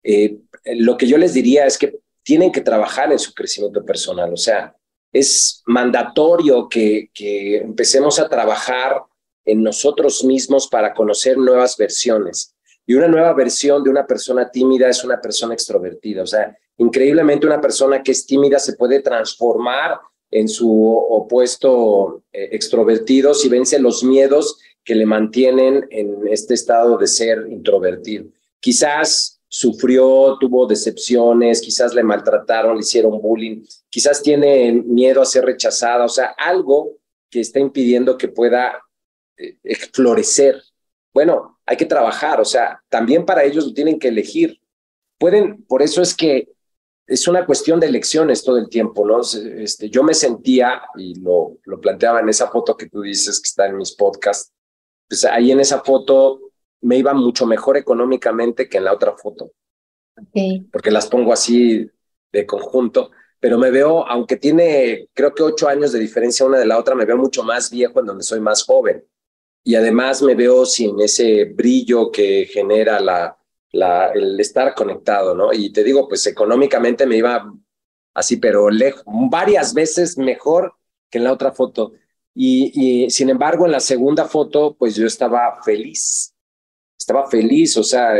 eh, 0.03 0.37
lo 0.65 0.97
que 0.97 1.07
yo 1.07 1.17
les 1.17 1.33
diría 1.33 1.65
es 1.65 1.77
que 1.77 1.99
tienen 2.23 2.51
que 2.51 2.61
trabajar 2.61 3.11
en 3.11 3.19
su 3.19 3.33
crecimiento 3.33 3.83
personal. 3.85 4.31
O 4.33 4.37
sea, 4.37 4.75
es 5.11 5.61
mandatorio 5.65 6.67
que, 6.69 7.09
que 7.13 7.57
empecemos 7.57 8.19
a 8.19 8.29
trabajar 8.29 9.03
en 9.45 9.63
nosotros 9.63 10.23
mismos 10.23 10.67
para 10.67 10.93
conocer 10.93 11.37
nuevas 11.37 11.75
versiones. 11.77 12.55
Y 12.85 12.93
una 12.93 13.07
nueva 13.07 13.33
versión 13.33 13.83
de 13.83 13.89
una 13.89 14.05
persona 14.05 14.49
tímida 14.49 14.89
es 14.89 15.03
una 15.03 15.19
persona 15.19 15.53
extrovertida. 15.53 16.23
O 16.23 16.27
sea, 16.27 16.57
increíblemente 16.77 17.45
una 17.45 17.61
persona 17.61 18.01
que 18.01 18.11
es 18.11 18.25
tímida 18.25 18.59
se 18.59 18.73
puede 18.73 19.01
transformar 19.01 19.99
en 20.29 20.47
su 20.47 20.89
opuesto 20.91 22.23
eh, 22.31 22.49
extrovertido 22.53 23.33
si 23.33 23.49
vence 23.49 23.77
los 23.79 24.03
miedos 24.03 24.59
que 24.83 24.95
le 24.95 25.05
mantienen 25.05 25.85
en 25.89 26.27
este 26.27 26.53
estado 26.53 26.97
de 26.97 27.07
ser 27.07 27.47
introvertido. 27.49 28.25
Quizás 28.59 29.40
sufrió, 29.53 30.37
tuvo 30.39 30.65
decepciones, 30.65 31.59
quizás 31.59 31.93
le 31.93 32.03
maltrataron, 32.03 32.75
le 32.75 32.79
hicieron 32.79 33.21
bullying, 33.21 33.65
quizás 33.89 34.23
tiene 34.23 34.71
miedo 34.71 35.21
a 35.21 35.25
ser 35.25 35.43
rechazada, 35.43 36.05
o 36.05 36.09
sea, 36.09 36.33
algo 36.37 36.93
que 37.29 37.41
está 37.41 37.59
impidiendo 37.59 38.17
que 38.17 38.29
pueda 38.29 38.81
eh, 39.35 39.57
florecer. 39.91 40.63
Bueno, 41.13 41.59
hay 41.65 41.75
que 41.75 41.85
trabajar, 41.85 42.39
o 42.39 42.45
sea, 42.45 42.81
también 42.87 43.25
para 43.25 43.43
ellos 43.43 43.65
lo 43.65 43.73
tienen 43.73 43.99
que 43.99 44.07
elegir. 44.07 44.61
Pueden, 45.19 45.65
por 45.65 45.81
eso 45.81 46.01
es 46.01 46.15
que 46.15 46.47
es 47.05 47.27
una 47.27 47.45
cuestión 47.45 47.77
de 47.81 47.87
elecciones 47.87 48.45
todo 48.45 48.57
el 48.57 48.69
tiempo, 48.69 49.05
¿no? 49.05 49.19
Este, 49.19 49.89
yo 49.89 50.01
me 50.01 50.13
sentía, 50.13 50.81
y 50.95 51.19
lo, 51.19 51.57
lo 51.65 51.81
planteaba 51.81 52.21
en 52.21 52.29
esa 52.29 52.47
foto 52.47 52.77
que 52.77 52.87
tú 52.87 53.01
dices 53.01 53.41
que 53.41 53.47
está 53.49 53.65
en 53.65 53.75
mis 53.75 53.91
podcasts, 53.91 54.53
pues 55.09 55.25
ahí 55.25 55.51
en 55.51 55.59
esa 55.59 55.81
foto 55.81 56.50
me 56.81 56.97
iba 56.97 57.13
mucho 57.13 57.45
mejor 57.45 57.77
económicamente 57.77 58.67
que 58.67 58.77
en 58.77 58.85
la 58.85 58.93
otra 58.93 59.13
foto. 59.13 59.51
Porque 60.71 60.91
las 60.91 61.07
pongo 61.07 61.33
así 61.33 61.89
de 62.31 62.45
conjunto, 62.45 63.11
pero 63.39 63.57
me 63.57 63.71
veo, 63.71 64.07
aunque 64.07 64.37
tiene 64.37 65.09
creo 65.13 65.33
que 65.33 65.43
ocho 65.43 65.67
años 65.67 65.91
de 65.91 65.99
diferencia 65.99 66.45
una 66.45 66.59
de 66.59 66.65
la 66.65 66.77
otra, 66.77 66.95
me 66.95 67.05
veo 67.05 67.17
mucho 67.17 67.43
más 67.43 67.71
viejo 67.71 67.99
en 67.99 68.05
donde 68.05 68.23
soy 68.23 68.39
más 68.39 68.63
joven. 68.63 69.05
Y 69.63 69.75
además 69.75 70.21
me 70.21 70.35
veo 70.35 70.65
sin 70.65 70.99
ese 70.99 71.45
brillo 71.45 72.11
que 72.11 72.45
genera 72.45 72.99
la, 72.99 73.37
la, 73.71 74.11
el 74.11 74.39
estar 74.39 74.73
conectado, 74.75 75.35
¿no? 75.35 75.53
Y 75.53 75.71
te 75.71 75.83
digo, 75.83 76.07
pues 76.07 76.25
económicamente 76.27 77.05
me 77.05 77.17
iba 77.17 77.51
así, 78.13 78.37
pero 78.37 78.69
lejos, 78.69 79.03
varias 79.05 79.73
veces 79.73 80.17
mejor 80.17 80.73
que 81.09 81.17
en 81.19 81.25
la 81.25 81.33
otra 81.33 81.51
foto. 81.51 81.93
Y, 82.33 83.09
sin 83.09 83.29
embargo, 83.29 83.65
en 83.65 83.73
la 83.73 83.79
segunda 83.79 84.25
foto, 84.25 84.75
pues 84.77 84.95
yo 84.95 85.05
estaba 85.05 85.61
feliz. 85.63 86.30
Estaba 87.01 87.27
feliz, 87.27 87.75
o 87.77 87.83
sea, 87.83 88.13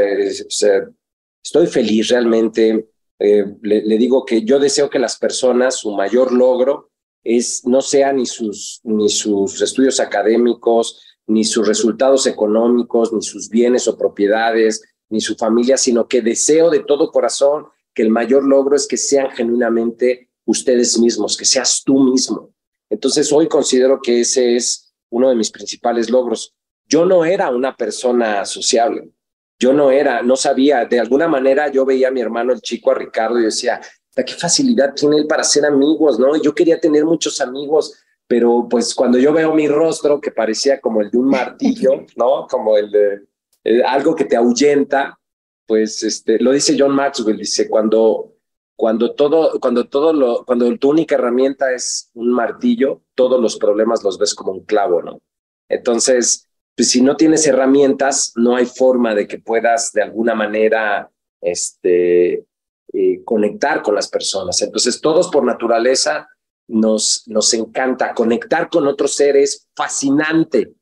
estoy 1.44 1.68
feliz 1.68 2.08
realmente. 2.08 2.88
Eh, 3.20 3.46
le, 3.62 3.84
le, 3.84 3.98
digo 4.00 4.26
que 4.26 4.44
yo 4.44 4.58
deseo 4.58 4.90
que 4.90 4.98
las 4.98 5.20
personas, 5.20 5.76
su 5.76 5.92
mayor 5.92 6.32
logro 6.32 6.90
es 7.24 7.64
no 7.68 7.82
sea 7.82 8.12
ni 8.12 8.26
sus, 8.26 8.82
ni 8.84 9.08
sus 9.10 9.62
estudios 9.62 10.00
académicos, 10.00 11.00
ni 11.28 11.44
sus 11.44 11.68
resultados 11.68 12.26
económicos, 12.26 13.14
ni 13.14 13.22
sus 13.22 13.50
bienes 13.50 13.88
o 13.88 13.96
propiedades, 13.96 14.82
ni 15.10 15.22
su 15.22 15.36
familia, 15.36 15.78
sino 15.78 16.08
que 16.08 16.24
deseo 16.24 16.72
de 16.72 16.80
todo 16.80 17.12
corazón 17.12 17.68
que 17.94 18.02
el 18.02 18.10
mayor 18.10 18.44
logro 18.44 18.76
es 18.76 18.88
que 18.88 18.98
sean 18.98 19.30
genuinamente 19.30 20.32
ustedes 20.46 20.98
mismos, 20.98 21.38
que 21.38 21.46
seas 21.46 21.84
tú 21.86 22.00
mismo. 22.00 22.52
Entonces 22.90 23.32
hoy 23.32 23.48
considero 23.48 24.02
que 24.02 24.22
ese 24.22 24.56
es 24.56 24.92
uno 25.12 25.30
de 25.30 25.36
mis 25.36 25.52
principales 25.52 26.10
logros. 26.10 26.56
Yo 26.92 27.06
no 27.06 27.24
era 27.24 27.50
una 27.50 27.74
persona 27.78 28.44
sociable, 28.44 29.12
yo 29.58 29.72
no 29.72 29.92
era, 29.92 30.22
no 30.22 30.36
sabía, 30.36 30.84
de 30.84 31.00
alguna 31.00 31.30
manera 31.30 31.70
yo 31.72 31.86
veía 31.86 32.10
a 32.10 32.12
mi 32.12 32.20
hermano 32.20 32.52
el 32.52 32.60
chico, 32.60 32.92
a 32.92 32.96
Ricardo, 32.96 33.40
y 33.40 33.44
decía, 33.44 33.80
qué 34.14 34.34
facilidad 34.34 34.94
tiene 34.94 35.18
él 35.18 35.26
para 35.26 35.46
ser 35.46 35.66
amigos, 35.66 36.20
¿no? 36.20 36.36
Yo 36.36 36.54
quería 36.54 36.82
tener 36.82 37.06
muchos 37.06 37.40
amigos, 37.40 38.04
pero 38.28 38.68
pues 38.70 38.94
cuando 38.94 39.18
yo 39.18 39.32
veo 39.32 39.54
mi 39.54 39.70
rostro, 39.70 40.20
que 40.20 40.32
parecía 40.32 40.82
como 40.82 41.00
el 41.00 41.10
de 41.10 41.18
un 41.18 41.30
martillo, 41.30 42.06
¿no? 42.18 42.46
Como 42.50 42.76
el 42.76 42.92
de 42.92 43.22
eh, 43.64 43.82
algo 43.84 44.14
que 44.14 44.26
te 44.26 44.36
ahuyenta, 44.36 45.18
pues 45.66 46.04
este, 46.04 46.40
lo 46.40 46.52
dice 46.52 46.76
John 46.78 46.94
Maxwell, 46.94 47.38
dice, 47.38 47.70
cuando, 47.70 48.34
cuando 48.76 49.16
todo, 49.16 49.62
cuando 49.62 49.88
todo 49.88 50.12
lo, 50.12 50.44
cuando 50.44 50.76
tu 50.78 50.90
única 50.90 51.16
herramienta 51.16 51.72
es 51.72 52.12
un 52.16 52.34
martillo, 52.34 53.04
todos 53.16 53.40
los 53.40 53.56
problemas 53.56 54.04
los 54.04 54.18
ves 54.18 54.36
como 54.36 54.52
un 54.52 54.66
clavo, 54.66 55.02
¿no? 55.02 55.22
Entonces, 55.70 56.50
pues 56.76 56.90
si 56.90 57.02
no 57.02 57.16
tienes 57.16 57.46
herramientas, 57.48 58.34
no 58.36 58.56
hay 58.56 58.66
forma 58.66 59.14
de 59.14 59.28
que 59.28 59.40
puedas 59.40 59.92
de 59.92 60.02
alguna 60.02 60.36
manera, 60.36 61.12
este, 61.42 62.46
eh, 62.94 63.24
conectar 63.24 63.82
con 63.82 63.96
las 63.96 64.10
personas. 64.10 64.62
Entonces, 64.62 65.02
todos 65.02 65.30
por 65.30 65.44
naturaleza 65.44 66.28
nos, 66.68 67.24
nos 67.28 67.54
encanta 67.54 68.14
conectar 68.14 68.70
con 68.70 68.88
otros 68.88 69.16
seres, 69.16 69.68
fascinante. 69.76 70.74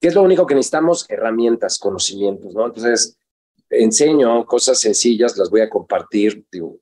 ¿Qué 0.00 0.08
es 0.08 0.14
lo 0.14 0.22
único 0.22 0.46
que 0.46 0.54
necesitamos? 0.54 1.06
Herramientas, 1.08 1.78
conocimientos, 1.78 2.54
¿no? 2.54 2.66
Entonces, 2.66 3.16
enseño 3.70 4.44
cosas 4.46 4.78
sencillas, 4.78 5.36
las 5.36 5.50
voy 5.50 5.60
a 5.60 5.70
compartir, 5.70 6.44
digo, 6.50 6.78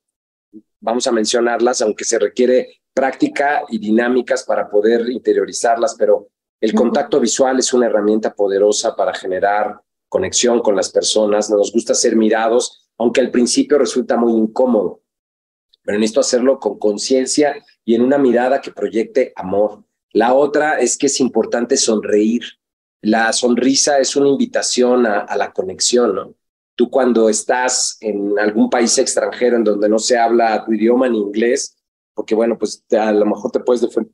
vamos 0.79 1.07
a 1.07 1.11
mencionarlas, 1.11 1.81
aunque 1.81 2.03
se 2.03 2.19
requiere 2.19 2.81
práctica 2.93 3.63
y 3.69 3.79
dinámicas 3.79 4.43
para 4.43 4.69
poder 4.69 5.09
interiorizarlas, 5.09 5.95
pero 5.95 6.29
el 6.61 6.73
contacto 6.73 7.19
visual 7.19 7.59
es 7.59 7.73
una 7.73 7.87
herramienta 7.87 8.33
poderosa 8.33 8.95
para 8.95 9.13
generar 9.13 9.81
conexión 10.09 10.61
con 10.61 10.75
las 10.75 10.89
personas, 10.89 11.49
nos 11.49 11.71
gusta 11.71 11.93
ser 11.93 12.15
mirados, 12.15 12.89
aunque 12.97 13.21
al 13.21 13.31
principio 13.31 13.77
resulta 13.77 14.17
muy 14.17 14.33
incómodo, 14.33 15.01
pero 15.83 15.99
necesito 15.99 16.21
hacerlo 16.21 16.59
con 16.59 16.79
conciencia 16.79 17.55
y 17.83 17.95
en 17.95 18.01
una 18.01 18.17
mirada 18.17 18.61
que 18.61 18.71
proyecte 18.71 19.33
amor. 19.35 19.83
La 20.11 20.33
otra 20.33 20.79
es 20.79 20.97
que 20.97 21.07
es 21.07 21.19
importante 21.19 21.75
sonreír. 21.77 22.43
La 23.01 23.33
sonrisa 23.33 23.99
es 23.99 24.15
una 24.15 24.29
invitación 24.29 25.05
a, 25.05 25.35
la 25.35 25.51
conexión, 25.51 26.15
¿no? 26.15 26.33
Tú 26.75 26.89
cuando 26.89 27.29
estás 27.29 27.97
en 28.01 28.39
algún 28.39 28.69
país 28.69 28.97
extranjero 28.97 29.57
en 29.57 29.63
donde 29.63 29.87
no 29.87 29.99
se 29.99 30.17
habla 30.17 30.63
tu 30.65 30.73
idioma 30.73 31.07
ni 31.07 31.19
inglés, 31.19 31.77
porque 32.13 32.35
bueno, 32.35 32.57
pues 32.57 32.83
a 32.91 33.11
lo 33.11 33.25
mejor 33.25 33.51
te 33.51 33.59
puedes 33.59 33.81
defender, 33.81 34.11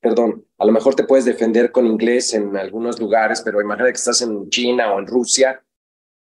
perdón, 0.00 0.44
a 0.58 0.64
lo 0.64 0.72
mejor 0.72 0.94
te 0.94 1.04
puedes 1.04 1.24
defender 1.24 1.70
con 1.72 1.86
inglés 1.86 2.34
en 2.34 2.56
algunos 2.56 2.98
lugares, 2.98 3.42
pero 3.44 3.60
imagina 3.60 3.88
que 3.88 3.96
estás 3.96 4.20
en 4.22 4.48
China 4.50 4.92
o 4.92 4.98
en 4.98 5.06
Rusia 5.06 5.62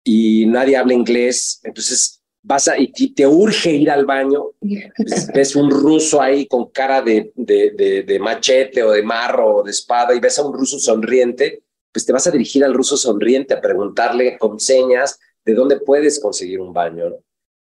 y 0.04 0.46
nadie 0.46 0.78
habla 0.78 0.94
inglés, 0.94 1.60
entonces 1.64 2.22
vas 2.44 2.68
a, 2.68 2.78
y 2.78 2.92
te 2.92 3.26
urge 3.26 3.72
ir 3.72 3.90
al 3.90 4.06
baño, 4.06 4.52
pues, 4.96 5.28
ves 5.34 5.56
un 5.56 5.72
ruso 5.72 6.22
ahí 6.22 6.48
con 6.48 6.70
cara 6.70 7.02
de, 7.02 7.32
de, 7.36 8.04
de, 8.06 8.20
machete 8.20 8.84
o 8.84 8.92
de 8.92 9.02
marro 9.02 9.58
o 9.58 9.64
de 9.64 9.72
espada 9.72 10.14
y 10.14 10.20
ves 10.20 10.38
a 10.38 10.46
un 10.46 10.54
ruso 10.54 10.78
sonriente, 10.78 11.64
pues 11.92 12.06
te 12.06 12.14
vas 12.14 12.28
a 12.28 12.32
dirigir 12.32 12.64
al 12.64 12.74
ruso 12.74 12.98
sonriente 12.98 13.54
a 13.54 13.62
preguntarle 13.62 14.38
con 14.38 14.60
señas 14.60 15.20
de 15.44 15.54
dónde 15.54 15.80
puedes 15.80 16.20
conseguir 16.20 16.60
un 16.60 16.74
baño. 16.74 17.06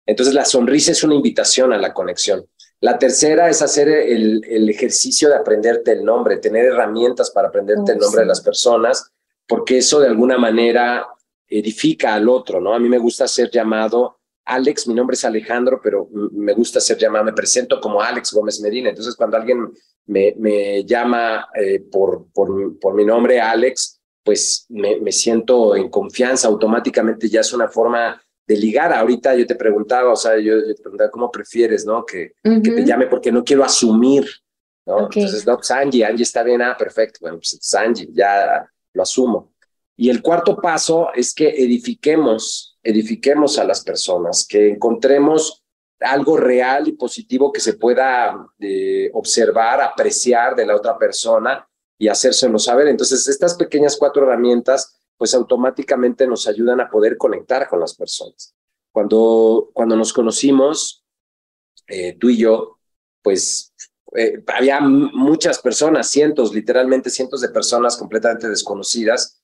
Entonces 0.06 0.34
la 0.34 0.44
sonrisa 0.44 0.92
es 0.92 1.02
una 1.02 1.14
invitación 1.14 1.72
a 1.72 1.78
la 1.78 1.94
conexión. 1.94 2.46
La 2.84 2.98
tercera 2.98 3.48
es 3.48 3.62
hacer 3.62 3.88
el, 3.88 4.42
el 4.46 4.68
ejercicio 4.68 5.30
de 5.30 5.36
aprenderte 5.36 5.92
el 5.92 6.04
nombre, 6.04 6.36
tener 6.36 6.66
herramientas 6.66 7.30
para 7.30 7.48
aprenderte 7.48 7.92
el 7.92 7.98
oh, 7.98 8.02
nombre 8.02 8.20
de 8.20 8.26
las 8.26 8.42
personas, 8.42 9.10
porque 9.48 9.78
eso 9.78 10.00
de 10.00 10.08
alguna 10.08 10.36
manera 10.36 11.08
edifica 11.48 12.12
al 12.12 12.28
otro, 12.28 12.60
¿no? 12.60 12.74
A 12.74 12.78
mí 12.78 12.90
me 12.90 12.98
gusta 12.98 13.26
ser 13.26 13.50
llamado 13.50 14.18
Alex, 14.44 14.86
mi 14.86 14.92
nombre 14.92 15.14
es 15.14 15.24
Alejandro, 15.24 15.80
pero 15.82 16.10
me 16.32 16.52
gusta 16.52 16.78
ser 16.78 16.98
llamado, 16.98 17.24
me 17.24 17.32
presento 17.32 17.80
como 17.80 18.02
Alex 18.02 18.34
Gómez 18.34 18.60
Medina. 18.60 18.90
Entonces, 18.90 19.16
cuando 19.16 19.38
alguien 19.38 19.72
me, 20.04 20.34
me 20.36 20.84
llama 20.84 21.48
eh, 21.54 21.80
por, 21.90 22.26
por, 22.34 22.78
por, 22.78 22.92
mi 22.92 23.06
nombre, 23.06 23.40
Alex, 23.40 23.98
pues 24.22 24.66
me, 24.68 25.00
me, 25.00 25.10
siento 25.10 25.74
en 25.74 25.88
confianza, 25.88 26.48
automáticamente 26.48 27.30
ya 27.30 27.40
es 27.40 27.54
una 27.54 27.68
forma 27.68 28.20
de 28.46 28.56
ligar. 28.56 28.92
Ahorita 28.92 29.34
yo 29.34 29.46
te 29.46 29.54
preguntaba, 29.54 30.12
o 30.12 30.16
sea, 30.16 30.38
yo, 30.38 30.62
te 30.66 30.82
preguntaba 30.82 31.10
cómo 31.10 31.30
prefieres, 31.30 31.84
¿no? 31.84 32.04
Que, 32.04 32.34
que, 32.42 32.70
te 32.70 32.84
llame 32.84 33.06
porque 33.06 33.32
no 33.32 33.44
quiero 33.44 33.64
asumir, 33.64 34.26
¿no? 34.86 35.04
Entonces, 35.04 35.46
no, 35.46 35.56
pues 35.56 35.70
Angie, 35.70 36.04
Angie 36.04 36.22
está 36.22 36.42
bien, 36.42 36.62
ah, 36.62 36.76
perfecto, 36.76 37.18
bueno, 37.22 37.38
pues 37.38 37.54
es 37.54 37.74
Angie, 37.74 38.08
ya 38.12 38.68
lo 38.92 39.02
asumo. 39.02 39.52
Y 39.96 40.10
el 40.10 40.22
cuarto 40.22 40.56
paso 40.56 41.08
es 41.14 41.32
que 41.32 41.48
edifiquemos, 41.48 42.78
edifiquemos 42.82 43.58
a 43.58 43.64
las 43.64 43.82
personas, 43.82 44.46
que 44.46 44.70
encontremos 44.70 45.64
algo 46.00 46.36
real 46.36 46.88
y 46.88 46.92
positivo 46.92 47.52
que 47.52 47.60
se 47.60 47.74
pueda 47.74 48.46
eh, 48.58 49.10
observar, 49.14 49.80
apreciar 49.80 50.54
de 50.56 50.66
la 50.66 50.76
otra 50.76 50.98
persona 50.98 51.66
y 51.96 52.08
hacérselo 52.08 52.58
saber. 52.58 52.88
Entonces, 52.88 53.26
estas 53.28 53.54
pequeñas 53.54 53.96
cuatro 53.96 54.24
herramientas, 54.24 55.00
pues 55.16 55.34
automáticamente 55.34 56.26
nos 56.26 56.46
ayudan 56.46 56.80
a 56.80 56.90
poder 56.90 57.16
conectar 57.16 57.68
con 57.68 57.80
las 57.80 57.94
personas. 57.94 58.54
Cuando, 58.92 59.70
cuando 59.72 59.96
nos 59.96 60.12
conocimos, 60.12 61.04
eh, 61.86 62.16
tú 62.18 62.30
y 62.30 62.38
yo, 62.38 62.78
pues 63.22 63.72
eh, 64.16 64.42
había 64.46 64.80
muchas 64.80 65.58
personas, 65.58 66.08
cientos, 66.08 66.54
literalmente 66.54 67.10
cientos 67.10 67.40
de 67.40 67.48
personas 67.48 67.96
completamente 67.96 68.48
desconocidas. 68.48 69.42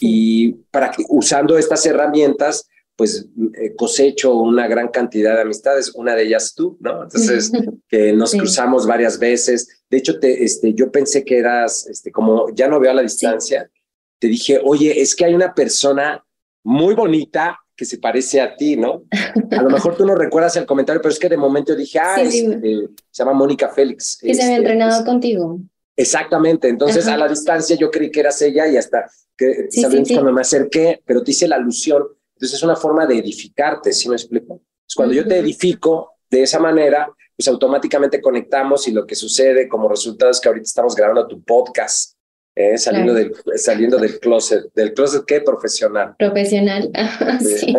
Y 0.00 0.52
para 0.70 0.90
que, 0.90 1.04
usando 1.08 1.56
estas 1.58 1.84
herramientas, 1.86 2.68
pues 2.96 3.28
eh, 3.54 3.76
cosecho 3.76 4.34
una 4.34 4.66
gran 4.66 4.88
cantidad 4.88 5.36
de 5.36 5.42
amistades, 5.42 5.94
una 5.94 6.16
de 6.16 6.24
ellas 6.24 6.52
tú, 6.56 6.76
¿no? 6.80 7.04
Entonces, 7.04 7.52
que 7.88 8.12
nos 8.12 8.32
cruzamos 8.32 8.88
varias 8.88 9.20
veces. 9.20 9.84
De 9.88 9.98
hecho, 9.98 10.18
te, 10.18 10.42
este, 10.42 10.74
yo 10.74 10.90
pensé 10.90 11.24
que 11.24 11.38
eras, 11.38 11.86
este, 11.86 12.10
como 12.10 12.52
ya 12.52 12.66
no 12.66 12.80
veo 12.80 12.90
a 12.90 12.94
la 12.94 13.02
distancia, 13.02 13.70
te 14.18 14.28
dije, 14.28 14.60
oye, 14.64 15.00
es 15.00 15.14
que 15.14 15.24
hay 15.24 15.34
una 15.34 15.54
persona 15.54 16.24
muy 16.64 16.94
bonita 16.94 17.58
que 17.76 17.84
se 17.84 17.98
parece 17.98 18.40
a 18.40 18.56
ti, 18.56 18.76
¿no? 18.76 19.04
A 19.52 19.62
lo 19.62 19.70
mejor 19.70 19.96
tú 19.96 20.04
no 20.04 20.16
recuerdas 20.16 20.56
el 20.56 20.66
comentario, 20.66 21.00
pero 21.00 21.12
es 21.12 21.18
que 21.18 21.28
de 21.28 21.36
momento 21.36 21.76
dije, 21.76 21.98
ah, 22.00 22.20
este, 22.20 22.88
se 23.10 23.22
llama 23.22 23.34
Mónica 23.34 23.68
Félix. 23.68 24.18
Que 24.20 24.34
se 24.34 24.42
había 24.42 24.56
este, 24.56 24.70
entrenado 24.70 25.04
contigo. 25.04 25.60
Exactamente, 25.96 26.68
entonces 26.68 27.06
a 27.08 27.16
la 27.16 27.28
distancia 27.28 27.76
yo 27.76 27.90
creí 27.90 28.10
que 28.10 28.20
eras 28.20 28.40
ella 28.42 28.68
y 28.68 28.76
hasta 28.76 29.10
que 29.36 29.68
cuando 30.12 30.32
me 30.32 30.42
acerqué, 30.42 31.02
pero 31.04 31.24
te 31.24 31.32
hice 31.32 31.48
la 31.48 31.56
alusión 31.56 32.04
entonces 32.38 32.58
es 32.58 32.62
una 32.62 32.76
forma 32.76 33.04
de 33.04 33.18
edificarte, 33.18 33.92
¿sí 33.92 34.08
me 34.08 34.14
explico? 34.14 34.62
cuando 34.94 35.12
yo 35.12 35.26
te 35.26 35.38
edifico 35.38 36.12
de 36.30 36.44
esa 36.44 36.60
manera, 36.60 37.12
pues 37.36 37.48
automáticamente 37.48 38.22
conectamos 38.22 38.86
y 38.86 38.92
lo 38.92 39.06
que 39.06 39.16
sucede 39.16 39.68
como 39.68 39.88
resultado 39.88 40.30
es 40.30 40.40
que 40.40 40.48
ahorita 40.48 40.64
estamos 40.64 40.94
grabando 40.94 41.26
tu 41.26 41.42
podcast, 41.42 42.14
¿eh? 42.58 42.76
saliendo, 42.76 43.14
del, 43.14 43.32
saliendo 43.56 43.98
del 43.98 44.18
closet. 44.18 44.72
¿Del 44.74 44.92
closet 44.92 45.24
qué? 45.26 45.40
Profesional. 45.40 46.14
Profesional, 46.18 46.90
sí. 47.40 47.74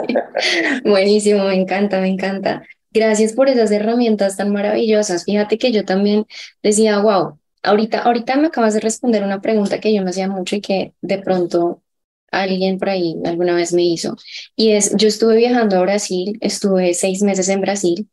Buenísimo, 0.84 1.44
me 1.44 1.56
encanta, 1.56 2.00
me 2.00 2.08
encanta. 2.08 2.64
Gracias 2.92 3.34
por 3.34 3.50
esas 3.50 3.70
herramientas 3.72 4.38
tan 4.38 4.52
maravillosas. 4.52 5.26
Fíjate 5.26 5.58
que 5.58 5.72
yo 5.72 5.86
también 5.86 6.26
decía, 6.64 7.00
wow, 7.00 7.38
ahorita, 7.62 8.00
ahorita 8.00 8.38
me 8.38 8.48
acabas 8.48 8.74
de 8.74 8.80
responder 8.80 9.24
una 9.24 9.42
pregunta 9.42 9.80
que 9.80 9.94
yo 9.94 10.02
me 10.02 10.10
hacía 10.10 10.28
mucho 10.28 10.56
y 10.56 10.62
que 10.62 10.94
de 11.02 11.20
pronto 11.20 11.84
alguien 12.32 12.80
por 12.80 12.90
ahí 12.90 13.16
alguna 13.26 13.56
vez 13.56 13.74
me 13.74 13.84
hizo. 13.84 14.16
Y 14.56 14.72
es, 14.72 14.96
yo 14.96 15.08
estuve 15.08 15.36
viajando 15.36 15.78
a 15.78 15.82
Brasil, 15.82 16.38
estuve 16.42 16.94
seis 16.94 17.22
meses 17.22 17.50
en 17.50 17.62
Brasil 17.62 18.10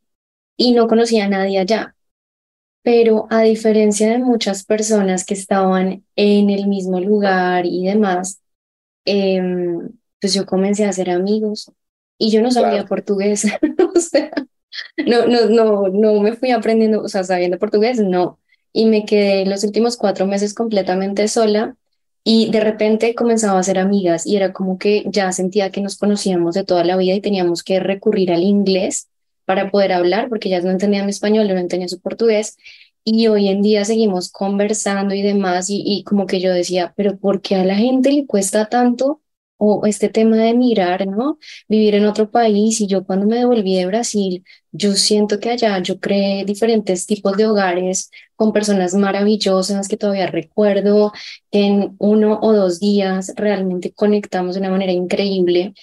y 0.57 0.73
no 0.73 0.89
conocía 0.89 1.25
a 1.27 1.29
nadie 1.29 1.59
allá. 1.59 1.96
Pero 2.87 3.27
a 3.31 3.41
diferencia 3.41 4.13
de 4.13 4.21
muchas 4.21 4.65
personas 4.65 5.25
que 5.25 5.35
estaban 5.35 6.05
en 6.15 6.51
el 6.51 6.69
mismo 6.69 7.01
lugar 7.01 7.67
y 7.67 7.85
demás, 7.85 8.41
em, 9.05 9.91
pues 10.21 10.33
yo 10.35 10.47
comencé 10.47 10.85
a 10.85 10.91
hacer 10.91 11.11
amigos 11.11 11.73
y 12.17 12.31
yo 12.31 12.43
no 12.43 12.53
sabía 12.53 12.85
portugués. 12.87 13.45
o 13.97 13.99
sea, 13.99 14.31
no, 15.05 15.27
no, 15.27 15.49
no, 15.49 15.89
no 15.89 16.21
me 16.21 16.35
fui 16.35 16.53
aprendiendo, 16.53 17.03
o 17.03 17.09
sea, 17.09 17.25
sabiendo 17.25 17.59
portugués, 17.59 17.99
no. 17.99 18.39
Y 18.73 18.87
me 18.87 19.05
quedé 19.05 19.45
los 19.47 19.65
últimos 19.65 19.97
cuatro 19.97 20.29
meses 20.29 20.55
completamente 20.55 21.27
sola 21.27 21.77
y 22.23 22.53
de 22.53 22.61
repente 22.61 23.17
comenzaba 23.17 23.59
a 23.59 23.65
ser 23.65 23.81
amigas 23.81 24.29
y 24.29 24.37
era 24.37 24.53
como 24.53 24.79
que 24.79 25.03
ya 25.09 25.33
sentía 25.33 25.73
que 25.73 25.81
nos 25.81 25.99
conocíamos 25.99 26.55
de 26.55 26.63
toda 26.63 26.85
la 26.85 26.97
vida 26.97 27.15
y 27.15 27.21
teníamos 27.21 27.65
que 27.65 27.81
recurrir 27.81 28.31
al 28.31 28.45
inglés 28.45 29.09
para 29.47 29.71
poder 29.71 29.93
hablar, 29.93 30.29
porque 30.29 30.49
ellas 30.49 30.65
no 30.65 30.71
entendían 30.73 31.07
mi 31.07 31.11
español, 31.13 31.49
yo 31.49 31.55
no 31.55 31.61
entendía 31.61 31.89
su 31.89 32.01
portugués. 32.01 32.57
Y 33.05 33.29
hoy 33.29 33.49
en 33.49 33.63
día 33.63 33.85
seguimos 33.85 34.31
conversando 34.31 35.15
y 35.15 35.23
demás, 35.23 35.71
y, 35.71 35.83
y 35.87 36.05
como 36.05 36.27
que 36.27 36.41
yo 36.41 36.53
decía, 36.53 36.93
pero 36.97 37.17
¿por 37.19 37.41
qué 37.41 37.57
a 37.57 37.65
la 37.65 37.77
gente 37.77 38.13
le 38.13 38.27
cuesta 38.27 38.67
tanto 38.69 39.23
o 39.59 39.87
este 39.87 40.09
tema 40.09 40.37
de 40.37 40.55
mirar, 40.55 41.07
¿no? 41.07 41.39
Vivir 41.69 41.95
en 41.95 42.07
otro 42.07 42.31
país 42.31 42.81
y 42.81 42.87
yo 42.87 43.05
cuando 43.07 43.27
me 43.27 43.37
devolví 43.39 43.77
de 43.77 43.87
Brasil, 43.87 44.45
yo 44.73 44.93
siento 44.95 45.41
que 45.41 45.51
allá 45.51 45.79
yo 45.81 45.99
creé 46.01 46.45
diferentes 46.45 47.07
tipos 47.07 47.37
de 47.37 47.47
hogares 47.47 48.11
con 48.35 48.53
personas 48.53 48.95
maravillosas 48.95 49.89
que 49.89 49.97
todavía 49.97 50.27
recuerdo, 50.27 51.13
en 51.51 51.97
uno 51.99 52.39
o 52.43 52.53
dos 52.53 52.81
días 52.81 53.33
realmente 53.37 53.93
conectamos 53.95 54.55
de 54.55 54.61
una 54.61 54.71
manera 54.71 54.93
increíble. 54.93 55.75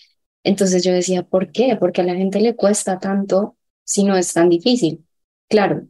Entonces 0.44 0.84
yo 0.84 0.94
decía, 0.94 1.24
¿por 1.24 1.52
qué? 1.52 1.76
Porque 1.80 2.02
a 2.02 2.06
la 2.06 2.16
gente 2.16 2.42
le 2.42 2.56
cuesta 2.56 3.00
tanto 3.00 3.56
si 3.84 4.04
no 4.04 4.18
es 4.18 4.34
tan 4.34 4.50
difícil. 4.50 5.06
Claro, 5.50 5.88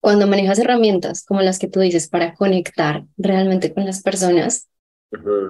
cuando 0.00 0.26
manejas 0.26 0.58
herramientas 0.58 1.24
como 1.24 1.40
las 1.42 1.58
que 1.58 1.68
tú 1.68 1.80
dices 1.80 2.08
para 2.08 2.34
conectar 2.34 3.04
realmente 3.16 3.72
con 3.72 3.86
las 3.86 4.02
personas, 4.02 4.68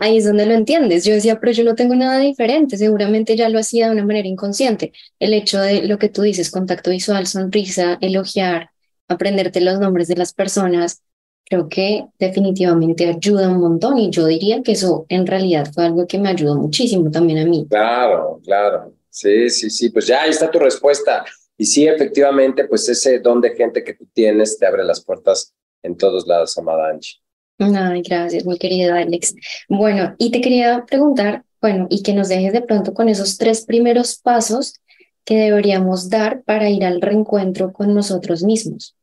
Ahí 0.01 0.19
es 0.19 0.25
donde 0.25 0.47
lo 0.47 0.55
entiendes. 0.55 1.05
Yo 1.05 1.15
decía, 1.15 1.41
pero 1.41 1.53
yo 1.53 1.65
no 1.65 1.75
tengo 1.75 1.95
nada 1.95 2.19
diferente, 2.19 2.77
seguramente 2.77 3.37
ya 3.37 3.49
lo 3.49 3.59
hacía 3.59 3.87
de 3.87 3.93
una 3.93 4.05
manera 4.05 4.29
inconsciente. 4.29 4.93
El 5.19 5.33
hecho 5.33 5.61
de 5.61 5.87
lo 5.87 5.99
que 5.99 6.09
tú 6.09 6.23
dices, 6.23 6.51
contacto 6.51 6.91
visual, 6.91 7.27
sonrisa, 7.27 7.99
elogiar, 8.01 8.71
aprenderte 9.09 9.61
los 9.61 9.79
nombres 9.81 10.09
de 10.09 10.17
las 10.17 10.33
personas, 10.35 11.03
creo 11.45 11.69
que 11.69 12.07
definitivamente 12.19 13.07
ayuda 13.07 13.49
un 13.49 13.61
montón 13.61 13.99
y 13.99 14.11
yo 14.11 14.27
diría 14.27 14.63
que 14.63 14.73
eso 14.73 15.07
en 15.09 15.27
realidad 15.27 15.71
fue 15.73 15.85
algo 15.85 16.07
que 16.07 16.19
me 16.19 16.31
ayudó 16.31 16.57
muchísimo 16.57 17.11
también 17.11 17.39
a 17.39 17.45
mí. 17.45 17.67
Claro, 17.69 18.41
claro. 18.45 18.93
Sí, 19.11 19.49
sí, 19.51 19.71
sí, 19.71 19.91
pues 19.91 20.07
ya 20.07 20.23
ahí 20.23 20.31
está 20.31 20.51
tu 20.51 20.59
respuesta. 20.59 21.25
Y 21.57 21.67
sí, 21.67 21.87
efectivamente, 21.87 22.65
pues 22.65 22.89
ese 22.89 23.21
don 23.21 23.41
de 23.41 23.55
gente 23.55 23.85
que 23.85 23.95
tú 23.95 24.07
tienes 24.13 24.59
te 24.59 24.67
abre 24.67 24.85
las 24.85 25.05
puertas 25.05 25.55
en 25.83 25.97
todos 25.97 26.27
lados, 26.27 26.59
amada 26.59 26.91
Angie. 26.91 27.21
Ay, 27.59 28.03
gracias, 28.03 28.45
mi 28.45 28.59
querido 28.59 28.95
Alex. 28.95 29.35
Bueno, 29.69 30.15
y 30.19 30.33
te 30.33 30.41
quería 30.41 30.85
preguntar, 30.87 31.45
bueno, 31.61 31.87
y 31.91 32.03
que 32.03 32.13
nos 32.13 32.29
dejes 32.29 32.53
de 32.53 32.63
pronto 32.63 32.93
con 32.93 33.09
esos 33.09 33.39
tres 33.39 33.65
primeros 33.65 34.17
pasos 34.17 34.81
que 35.25 35.37
deberíamos 35.37 36.11
dar 36.11 36.43
para 36.43 36.69
ir 36.69 36.85
al 36.85 37.01
reencuentro 37.01 37.73
con 37.73 37.95
nosotros 37.95 38.43
mismos. 38.43 38.97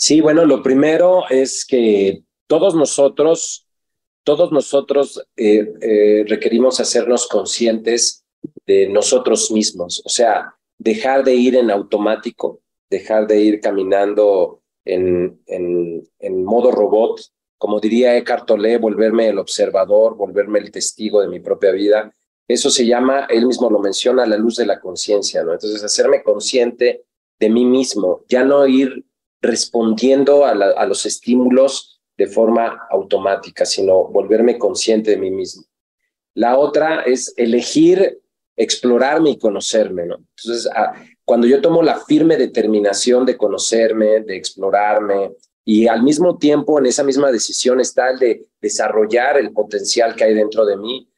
Sí, 0.00 0.22
bueno, 0.22 0.46
lo 0.46 0.62
primero 0.62 1.24
es 1.28 1.66
que 1.66 2.22
todos 2.46 2.74
nosotros, 2.74 3.68
todos 4.24 4.50
nosotros 4.50 5.22
eh, 5.36 5.74
eh, 5.82 6.24
requerimos 6.26 6.80
hacernos 6.80 7.28
conscientes 7.28 8.24
de 8.66 8.88
nosotros 8.88 9.50
mismos, 9.50 10.00
o 10.06 10.08
sea, 10.08 10.54
dejar 10.78 11.22
de 11.22 11.34
ir 11.34 11.54
en 11.54 11.70
automático, 11.70 12.62
dejar 12.88 13.26
de 13.26 13.42
ir 13.42 13.60
caminando 13.60 14.62
en, 14.86 15.38
en, 15.46 16.44
modo 16.44 16.70
robot, 16.70 17.20
como 17.58 17.78
diría 17.78 18.16
Eckhart 18.16 18.46
Tolle, 18.46 18.78
volverme 18.78 19.28
el 19.28 19.38
observador, 19.38 20.16
volverme 20.16 20.60
el 20.60 20.70
testigo 20.70 21.20
de 21.20 21.28
mi 21.28 21.40
propia 21.40 21.72
vida. 21.72 22.10
Eso 22.48 22.70
se 22.70 22.86
llama, 22.86 23.26
él 23.28 23.44
mismo 23.44 23.68
lo 23.68 23.80
menciona, 23.80 24.24
la 24.24 24.38
luz 24.38 24.56
de 24.56 24.64
la 24.64 24.80
conciencia, 24.80 25.44
¿no? 25.44 25.52
Entonces, 25.52 25.84
hacerme 25.84 26.22
consciente 26.22 27.04
de 27.38 27.50
mí 27.50 27.66
mismo, 27.66 28.24
ya 28.28 28.44
no 28.44 28.66
ir 28.66 29.04
respondiendo 29.40 30.44
a, 30.44 30.84
los 30.86 31.06
estímulos 31.06 32.00
de 32.16 32.26
forma 32.26 32.86
automática, 32.90 33.64
sino 33.64 34.08
volverme 34.08 34.58
consciente 34.58 35.12
de 35.12 35.16
mí 35.16 35.30
mismo. 35.30 35.64
La 36.34 36.58
otra 36.58 37.02
es 37.02 37.32
elegir 37.36 38.20
explorarme 38.56 39.30
y 39.30 39.38
conocerme, 39.38 40.06
¿no? 40.06 40.16
Entonces, 40.16 40.70
cuando 41.24 41.46
yo 41.46 41.62
tomo 41.62 41.82
la 41.82 41.98
firme 41.98 42.36
determinación 42.36 43.24
de 43.24 43.36
conocerme, 43.36 44.20
de 44.20 44.36
explorarme, 44.36 45.32
y 45.64 45.86
al 45.86 46.02
mismo 46.02 46.36
tiempo 46.36 46.78
en 46.78 46.86
esa 46.86 47.04
misma 47.04 47.30
decisión 47.30 47.80
está 47.80 48.10
el 48.10 48.18
de 48.18 48.46
desarrollar 48.60 49.38
el 49.38 49.52
potencial 49.52 50.14
que 50.14 50.24
hay 50.24 50.34
dentro 50.34 50.66
de 50.66 50.76
mí, 50.76 51.08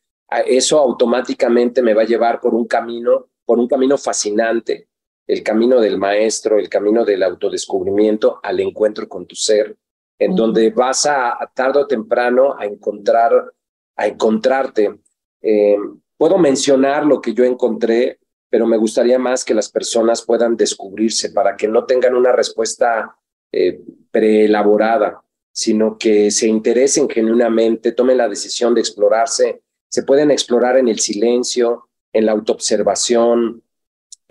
eso 0.46 0.78
automáticamente 0.78 1.82
me 1.82 1.94
va 1.94 2.02
a 2.02 2.06
llevar 2.06 2.40
por 2.40 2.54
un 2.54 2.66
camino, 2.66 3.28
por 3.44 3.58
un 3.58 3.68
camino 3.68 3.98
fascinante, 3.98 4.88
el 5.26 5.42
camino 5.42 5.80
del 5.80 5.98
maestro, 5.98 6.58
el 6.58 6.68
camino 6.68 7.04
del 7.04 7.22
autodescubrimiento 7.22 8.40
al 8.42 8.60
encuentro 8.60 9.08
con 9.08 9.26
tu 9.26 9.34
ser, 9.34 9.76
en 10.18 10.34
donde 10.34 10.70
vas 10.70 11.06
a, 11.06 11.38
tarde 11.54 11.80
o 11.80 11.86
temprano 11.86 12.56
a 12.58 12.66
encontrar, 12.66 13.52
a 13.96 14.06
encontrarte. 14.06 15.00
Eh, 15.40 15.76
Puedo 16.22 16.38
mencionar 16.38 17.04
lo 17.04 17.20
que 17.20 17.34
yo 17.34 17.42
encontré, 17.42 18.20
pero 18.48 18.64
me 18.64 18.76
gustaría 18.76 19.18
más 19.18 19.44
que 19.44 19.54
las 19.54 19.68
personas 19.68 20.22
puedan 20.22 20.56
descubrirse 20.56 21.30
para 21.30 21.56
que 21.56 21.66
no 21.66 21.84
tengan 21.84 22.14
una 22.14 22.30
respuesta 22.30 23.16
eh, 23.50 23.80
preelaborada, 24.12 25.20
sino 25.50 25.98
que 25.98 26.30
se 26.30 26.46
interesen 26.46 27.08
genuinamente, 27.08 27.90
tomen 27.90 28.18
la 28.18 28.28
decisión 28.28 28.72
de 28.72 28.82
explorarse. 28.82 29.62
Se 29.88 30.04
pueden 30.04 30.30
explorar 30.30 30.76
en 30.76 30.86
el 30.86 31.00
silencio, 31.00 31.88
en 32.12 32.26
la 32.26 32.30
autoobservación, 32.30 33.64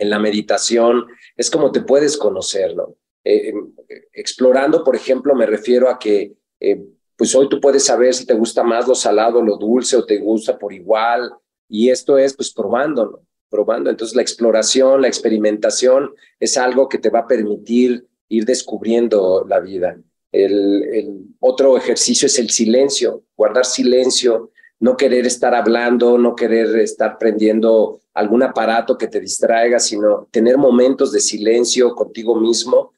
en 0.02 0.10
la 0.10 0.18
meditación. 0.18 1.06
Es 1.36 1.50
como 1.50 1.72
te 1.72 1.80
puedes 1.80 2.16
conocerlo. 2.16 2.96
Eh, 3.24 3.48
em, 3.48 3.72
explorando, 4.12 4.82
por 4.82 4.96
ejemplo, 4.96 5.34
me 5.34 5.46
refiero 5.46 5.88
a 5.88 5.98
que 5.98 6.34
eh, 6.60 6.82
pues 7.16 7.34
hoy 7.34 7.48
tú 7.48 7.60
puedes 7.60 7.84
saber 7.84 8.12
si 8.14 8.26
te 8.26 8.34
gusta 8.34 8.62
más 8.62 8.88
lo 8.88 8.94
salado, 8.94 9.40
lo 9.42 9.56
dulce 9.56 9.96
o 9.96 10.04
te 10.04 10.18
gusta 10.18 10.58
por 10.58 10.72
igual, 10.72 11.32
y 11.72 11.88
esto 11.88 12.18
es 12.18 12.34
pues 12.34 12.52
probándolo, 12.52 13.22
probando. 13.48 13.88
Entonces 13.88 14.14
la 14.14 14.20
exploración, 14.20 15.00
la 15.00 15.08
experimentación 15.08 16.10
es 16.38 16.58
algo 16.58 16.86
que 16.88 16.98
te 16.98 17.08
va 17.08 17.20
a 17.20 17.26
permitir 17.26 18.06
ir 18.28 18.44
descubriendo 18.44 19.46
la 19.48 19.58
vida. 19.58 19.96
El, 20.32 21.24
otro 21.40 21.78
ejercicio 21.78 22.26
es 22.26 22.38
el 22.38 22.50
silencio, 22.50 23.22
guardar 23.36 23.64
silencio, 23.64 24.50
no 24.80 24.98
querer 24.98 25.24
estar 25.26 25.54
hablando, 25.54 26.18
no 26.18 26.34
querer 26.34 26.76
estar 26.80 27.16
prendiendo 27.16 28.01
algún 28.14 28.42
aparato 28.42 28.98
que 28.98 29.08
te 29.08 29.20
distraiga, 29.20 29.78
sino 29.78 30.28
tener 30.30 30.58
momentos 30.58 31.12
de 31.12 31.20
silencio 31.20 31.94
contigo 31.94 32.34
mismo 32.34 32.92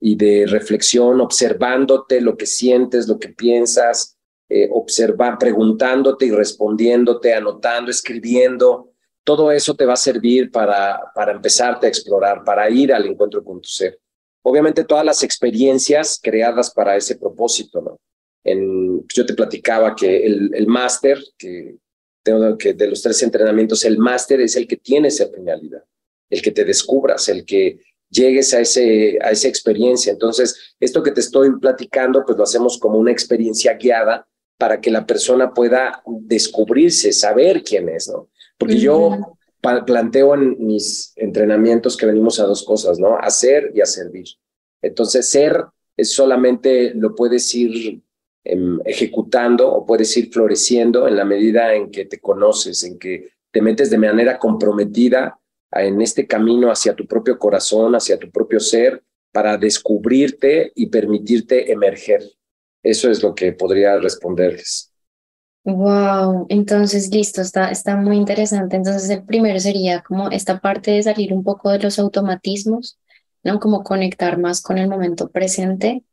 y 0.00 0.16
de 0.16 0.46
reflexión, 0.46 1.20
observándote 1.20 2.20
lo 2.20 2.36
que 2.36 2.46
sientes, 2.46 3.08
lo 3.08 3.18
que 3.18 3.28
piensas, 3.28 4.16
eh, 4.48 4.68
observar, 4.72 5.38
preguntándote 5.38 6.26
y 6.26 6.30
respondiéndote, 6.30 7.34
anotando, 7.34 7.90
escribiendo. 7.90 8.92
Todo 9.24 9.50
eso 9.50 9.74
te 9.74 9.86
va 9.86 9.94
a 9.94 9.96
servir 9.96 10.50
para, 10.50 11.00
para 11.14 11.32
empezarte 11.32 11.86
a 11.86 11.88
explorar, 11.88 12.44
para 12.44 12.68
ir 12.70 12.92
al 12.92 13.06
encuentro 13.06 13.42
con 13.42 13.60
tu 13.60 13.68
ser. 13.68 13.98
Obviamente 14.42 14.84
todas 14.84 15.04
las 15.04 15.22
experiencias 15.22 16.20
creadas 16.22 16.70
para 16.72 16.96
ese 16.96 17.16
propósito, 17.16 17.80
¿no? 17.80 17.98
En, 18.44 19.04
yo 19.08 19.26
te 19.26 19.34
platicaba 19.34 19.96
que 19.96 20.24
el, 20.24 20.54
el 20.54 20.68
máster, 20.68 21.18
que, 21.36 21.76
que 22.58 22.74
de 22.74 22.88
los 22.88 23.02
tres 23.02 23.22
entrenamientos, 23.22 23.84
el 23.84 23.98
máster 23.98 24.40
es 24.40 24.56
el 24.56 24.66
que 24.66 24.76
tiene 24.76 25.08
esa 25.08 25.28
finalidad, 25.28 25.84
el 26.30 26.42
que 26.42 26.50
te 26.50 26.64
descubras, 26.64 27.28
el 27.28 27.44
que 27.44 27.80
llegues 28.10 28.54
a, 28.54 28.60
ese, 28.60 29.18
a 29.20 29.30
esa 29.30 29.48
experiencia. 29.48 30.12
Entonces, 30.12 30.74
esto 30.80 31.02
que 31.02 31.12
te 31.12 31.20
estoy 31.20 31.58
platicando, 31.58 32.24
pues 32.24 32.36
lo 32.36 32.44
hacemos 32.44 32.78
como 32.78 32.98
una 32.98 33.12
experiencia 33.12 33.74
guiada 33.74 34.26
para 34.58 34.80
que 34.80 34.90
la 34.90 35.06
persona 35.06 35.52
pueda 35.52 36.02
descubrirse, 36.06 37.12
saber 37.12 37.62
quién 37.62 37.88
es, 37.88 38.08
¿no? 38.08 38.30
Porque 38.58 38.78
yo 38.78 39.36
planteo 39.60 40.34
en 40.34 40.56
mis 40.64 41.12
entrenamientos 41.16 41.96
que 41.96 42.06
venimos 42.06 42.40
a 42.40 42.44
dos 42.44 42.64
cosas, 42.64 42.98
¿no? 42.98 43.18
A 43.18 43.28
ser 43.30 43.72
y 43.74 43.80
a 43.80 43.86
servir. 43.86 44.26
Entonces, 44.80 45.28
ser 45.28 45.64
es 45.96 46.14
solamente 46.14 46.92
lo 46.94 47.14
puedes 47.14 47.54
ir 47.54 48.02
ejecutando 48.84 49.72
o 49.72 49.86
puedes 49.86 50.16
ir 50.16 50.32
floreciendo 50.32 51.08
en 51.08 51.16
la 51.16 51.24
medida 51.24 51.74
en 51.74 51.90
que 51.90 52.04
te 52.04 52.20
conoces, 52.20 52.84
en 52.84 52.98
que 52.98 53.30
te 53.50 53.62
metes 53.62 53.90
de 53.90 53.98
manera 53.98 54.38
comprometida 54.38 55.38
en 55.72 56.00
este 56.00 56.26
camino 56.26 56.70
hacia 56.70 56.94
tu 56.94 57.06
propio 57.06 57.38
corazón, 57.38 57.94
hacia 57.94 58.18
tu 58.18 58.30
propio 58.30 58.60
ser, 58.60 59.02
para 59.32 59.56
descubrirte 59.56 60.72
y 60.74 60.86
permitirte 60.86 61.70
emerger. 61.70 62.22
Eso 62.82 63.10
es 63.10 63.22
lo 63.22 63.34
que 63.34 63.52
podría 63.52 63.98
responderles. 63.98 64.92
Wow, 65.64 66.46
entonces 66.48 67.12
listo, 67.12 67.42
está, 67.42 67.70
está 67.70 67.96
muy 67.96 68.16
interesante. 68.16 68.76
Entonces 68.76 69.10
el 69.10 69.24
primero 69.24 69.58
sería 69.58 70.00
como 70.02 70.30
esta 70.30 70.60
parte 70.60 70.92
de 70.92 71.02
salir 71.02 71.32
un 71.32 71.42
poco 71.42 71.70
de 71.70 71.80
los 71.80 71.98
automatismos, 71.98 72.98
¿no? 73.42 73.58
Como 73.58 73.82
conectar 73.82 74.38
más 74.38 74.62
con 74.62 74.78
el 74.78 74.88
momento 74.88 75.28
presente. 75.28 76.04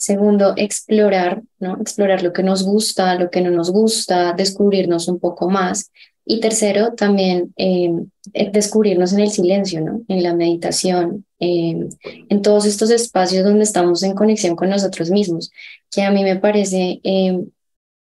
Segundo, 0.00 0.54
explorar, 0.56 1.42
¿no? 1.58 1.76
Explorar 1.78 2.22
lo 2.22 2.32
que 2.32 2.42
nos 2.42 2.62
gusta, 2.62 3.16
lo 3.16 3.28
que 3.28 3.42
no 3.42 3.50
nos 3.50 3.70
gusta, 3.70 4.32
descubrirnos 4.32 5.08
un 5.08 5.20
poco 5.20 5.50
más. 5.50 5.90
Y 6.24 6.40
tercero, 6.40 6.94
también 6.94 7.52
em, 7.56 8.08
eh, 8.32 8.50
descubrirnos 8.50 9.12
en 9.12 9.20
el 9.20 9.30
silencio, 9.30 9.82
¿no? 9.82 10.00
En 10.08 10.22
la 10.22 10.34
meditación, 10.34 11.26
em, 11.38 11.90
en 12.30 12.40
todos 12.40 12.64
estos 12.64 12.88
espacios 12.90 13.44
donde 13.44 13.64
estamos 13.64 14.02
en 14.02 14.14
conexión 14.14 14.56
con 14.56 14.70
nosotros 14.70 15.10
mismos, 15.10 15.50
que 15.90 16.00
a 16.00 16.10
mí 16.10 16.24
me 16.24 16.36
parece 16.36 17.00
em, 17.04 17.50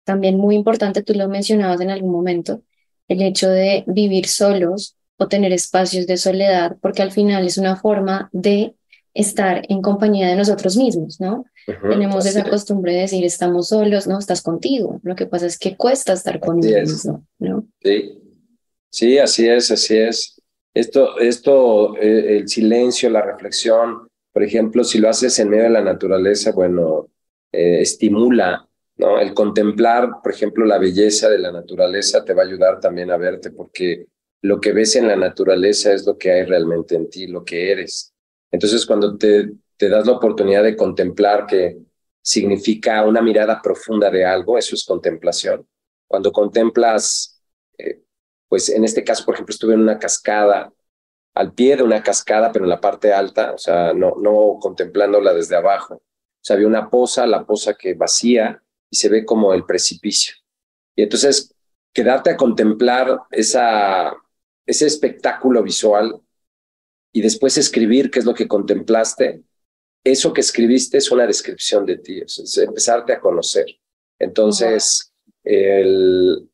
también 0.04 0.36
muy 0.36 0.54
importante, 0.54 1.02
tú 1.02 1.14
lo 1.14 1.28
mencionabas 1.28 1.80
en 1.80 1.90
algún 1.90 2.12
momento, 2.12 2.60
el 3.08 3.22
hecho 3.22 3.48
de 3.48 3.84
vivir 3.86 4.26
solos 4.26 4.96
o 5.16 5.28
tener 5.28 5.52
espacios 5.54 6.06
de 6.06 6.18
soledad, 6.18 6.76
porque 6.82 7.00
al 7.00 7.12
final 7.12 7.46
es 7.46 7.56
una 7.56 7.76
forma 7.76 8.28
de 8.32 8.74
estar 9.14 9.62
en 9.70 9.80
compañía 9.80 10.28
de 10.28 10.36
nosotros 10.36 10.76
mismos, 10.76 11.20
¿no? 11.20 11.46
Tenemos 11.66 12.24
esa 12.26 12.48
costumbre 12.48 12.92
de 12.92 13.00
decir 13.00 13.24
estamos 13.24 13.68
solos, 13.68 14.06
no, 14.06 14.18
estás 14.18 14.40
contigo. 14.40 15.00
Lo 15.02 15.16
que 15.16 15.26
pasa 15.26 15.46
es 15.46 15.58
que 15.58 15.76
cuesta 15.76 16.12
estar 16.12 16.38
contigo 16.38 16.78
¿no? 17.40 17.66
Sí. 17.82 18.22
sí, 18.88 19.18
así 19.18 19.48
es, 19.48 19.70
así 19.72 19.96
es. 19.96 20.40
Esto, 20.72 21.18
esto 21.18 21.96
eh, 21.96 22.38
el 22.38 22.48
silencio, 22.48 23.10
la 23.10 23.22
reflexión, 23.22 24.08
por 24.32 24.44
ejemplo, 24.44 24.84
si 24.84 24.98
lo 24.98 25.08
haces 25.08 25.38
en 25.38 25.48
medio 25.48 25.64
de 25.64 25.70
la 25.70 25.82
naturaleza, 25.82 26.52
bueno, 26.52 27.08
eh, 27.50 27.80
estimula, 27.80 28.68
¿no? 28.98 29.18
El 29.18 29.34
contemplar, 29.34 30.10
por 30.22 30.32
ejemplo, 30.32 30.64
la 30.66 30.78
belleza 30.78 31.28
de 31.28 31.38
la 31.38 31.50
naturaleza 31.50 32.24
te 32.24 32.34
va 32.34 32.42
a 32.42 32.46
ayudar 32.46 32.78
también 32.78 33.10
a 33.10 33.16
verte, 33.16 33.50
porque 33.50 34.06
lo 34.42 34.60
que 34.60 34.72
ves 34.72 34.94
en 34.96 35.08
la 35.08 35.16
naturaleza 35.16 35.92
es 35.92 36.06
lo 36.06 36.16
que 36.16 36.30
hay 36.30 36.44
realmente 36.44 36.94
en 36.94 37.08
ti, 37.10 37.26
lo 37.26 37.44
que 37.44 37.72
eres. 37.72 38.12
Entonces, 38.52 38.86
cuando 38.86 39.16
te, 39.16 39.50
te 39.76 39.88
das 39.88 40.06
la 40.06 40.12
oportunidad 40.12 40.62
de 40.62 40.76
contemplar 40.76 41.46
que 41.46 41.78
significa 42.22 43.04
una 43.04 43.22
mirada 43.22 43.60
profunda 43.62 44.10
de 44.10 44.24
algo, 44.24 44.58
eso 44.58 44.74
es 44.74 44.84
contemplación. 44.84 45.66
Cuando 46.08 46.32
contemplas, 46.32 47.40
eh, 47.78 48.02
pues 48.48 48.68
en 48.68 48.84
este 48.84 49.04
caso, 49.04 49.24
por 49.24 49.34
ejemplo, 49.34 49.52
estuve 49.52 49.74
en 49.74 49.80
una 49.80 49.98
cascada, 49.98 50.72
al 51.34 51.52
pie 51.52 51.76
de 51.76 51.82
una 51.82 52.02
cascada, 52.02 52.50
pero 52.50 52.64
en 52.64 52.70
la 52.70 52.80
parte 52.80 53.12
alta, 53.12 53.52
o 53.52 53.58
sea, 53.58 53.92
no, 53.92 54.14
no 54.20 54.58
contemplándola 54.60 55.34
desde 55.34 55.54
abajo. 55.54 55.94
O 55.96 56.02
sea, 56.40 56.54
había 56.54 56.66
una 56.66 56.88
poza, 56.88 57.26
la 57.26 57.44
poza 57.44 57.74
que 57.74 57.94
vacía 57.94 58.62
y 58.90 58.96
se 58.96 59.08
ve 59.08 59.24
como 59.24 59.52
el 59.52 59.66
precipicio. 59.66 60.34
Y 60.94 61.02
entonces, 61.02 61.54
quedarte 61.92 62.30
a 62.30 62.36
contemplar 62.36 63.20
esa, 63.30 64.16
ese 64.64 64.86
espectáculo 64.86 65.62
visual 65.62 66.20
y 67.12 67.20
después 67.20 67.56
escribir 67.56 68.10
qué 68.10 68.18
es 68.18 68.24
lo 68.24 68.34
que 68.34 68.48
contemplaste, 68.48 69.42
eso 70.12 70.32
que 70.32 70.40
escribiste 70.40 70.98
es 70.98 71.10
una 71.10 71.26
descripción 71.26 71.84
de 71.84 71.98
ti, 71.98 72.20
es 72.20 72.58
empezarte 72.58 73.12
a 73.12 73.20
conocer. 73.20 73.66
Entonces, 74.20 75.12
el, 75.42 76.48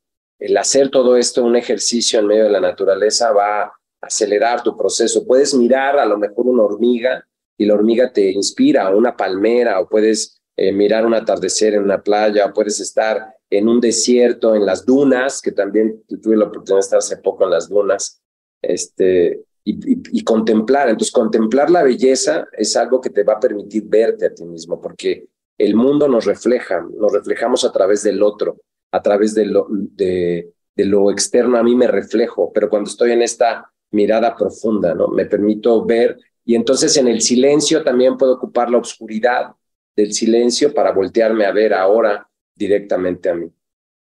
hacer 0.57 0.91
todo 0.91 1.19
esto, 1.19 1.45
un 1.45 1.57
ejercicio 1.57 2.19
en 2.19 2.29
medio 2.29 2.45
de 2.45 2.51
la 2.51 2.61
naturaleza, 2.61 3.31
va 3.33 3.65
a 3.65 3.73
acelerar 4.01 4.63
tu 4.63 4.75
proceso. 4.75 5.27
Puedes 5.27 5.53
mirar 5.53 5.99
a 5.99 6.07
lo 6.07 6.17
mejor 6.17 6.47
una 6.47 6.63
hormiga 6.63 7.27
y 7.59 7.67
la 7.67 7.75
hormiga 7.75 8.11
te 8.11 8.31
inspira, 8.31 8.89
o 8.89 8.97
una 8.97 9.17
palmera, 9.17 9.81
o 9.81 9.89
puedes 9.89 10.41
eh, 10.57 10.73
mirar 10.73 11.05
un 11.05 11.13
atardecer 11.13 11.75
en 11.75 11.83
una 11.83 12.03
playa, 12.03 12.47
o 12.47 12.55
puedes 12.55 12.81
estar 12.81 13.35
en 13.51 13.69
un 13.69 13.83
desierto, 13.83 14.55
en 14.55 14.65
las 14.65 14.87
dunas, 14.87 15.43
que 15.43 15.53
también 15.53 16.03
tuve 16.23 16.39
la 16.39 16.47
oportunidad 16.47 16.77
de 16.77 16.81
estar 16.81 16.99
hace 16.99 17.19
poco 17.19 17.45
en 17.45 17.51
las 17.51 17.69
dunas. 17.69 18.23
Este, 18.63 19.45
y, 19.65 20.25
contemplar. 20.25 20.89
Entonces, 20.89 21.13
contemplar 21.13 21.71
la 21.71 21.83
belleza 21.83 22.49
es 22.53 22.77
algo 22.77 23.01
que 23.01 23.11
te 23.11 23.23
va 23.23 23.35
a 23.35 23.41
permitir 23.41 23.85
verte 23.87 24.27
a 24.27 24.35
ti 24.35 24.45
mismo, 24.45 24.81
porque 24.81 25.27
el 25.59 25.75
mundo 25.75 26.09
nos 26.09 26.25
refleja, 26.25 26.85
nos 26.99 27.13
reflejamos 27.13 27.65
a 27.65 27.73
través 27.73 28.03
del 28.03 28.23
otro, 28.23 28.61
a 28.91 29.03
través 29.03 29.35
de 29.35 29.47
lo, 29.47 29.67
de 29.71 30.53
lo 30.77 31.11
externo. 31.11 31.59
A 31.59 31.63
mí 31.63 31.75
me 31.75 31.87
reflejo, 31.87 32.53
pero 32.53 32.69
cuando 32.69 32.91
estoy 32.91 33.13
en 33.13 33.23
esta 33.23 33.73
mirada 33.93 34.35
profunda, 34.35 34.95
¿no? 34.95 35.09
Me 35.09 35.27
permito 35.27 35.85
ver 35.85 36.19
y 36.45 36.55
entonces 36.55 36.97
en 36.97 37.09
el 37.09 37.21
silencio 37.21 37.85
también 37.85 38.17
puedo 38.17 38.35
ocupar 38.35 38.71
la 38.71 38.79
oscuridad 38.79 39.53
del 39.95 40.13
silencio 40.13 40.75
para 40.75 40.93
voltearme 40.93 41.45
a 41.45 41.53
ver 41.53 41.73
ahora 41.75 42.29
directamente 42.55 43.29
a 43.29 43.35
mí. 43.35 43.51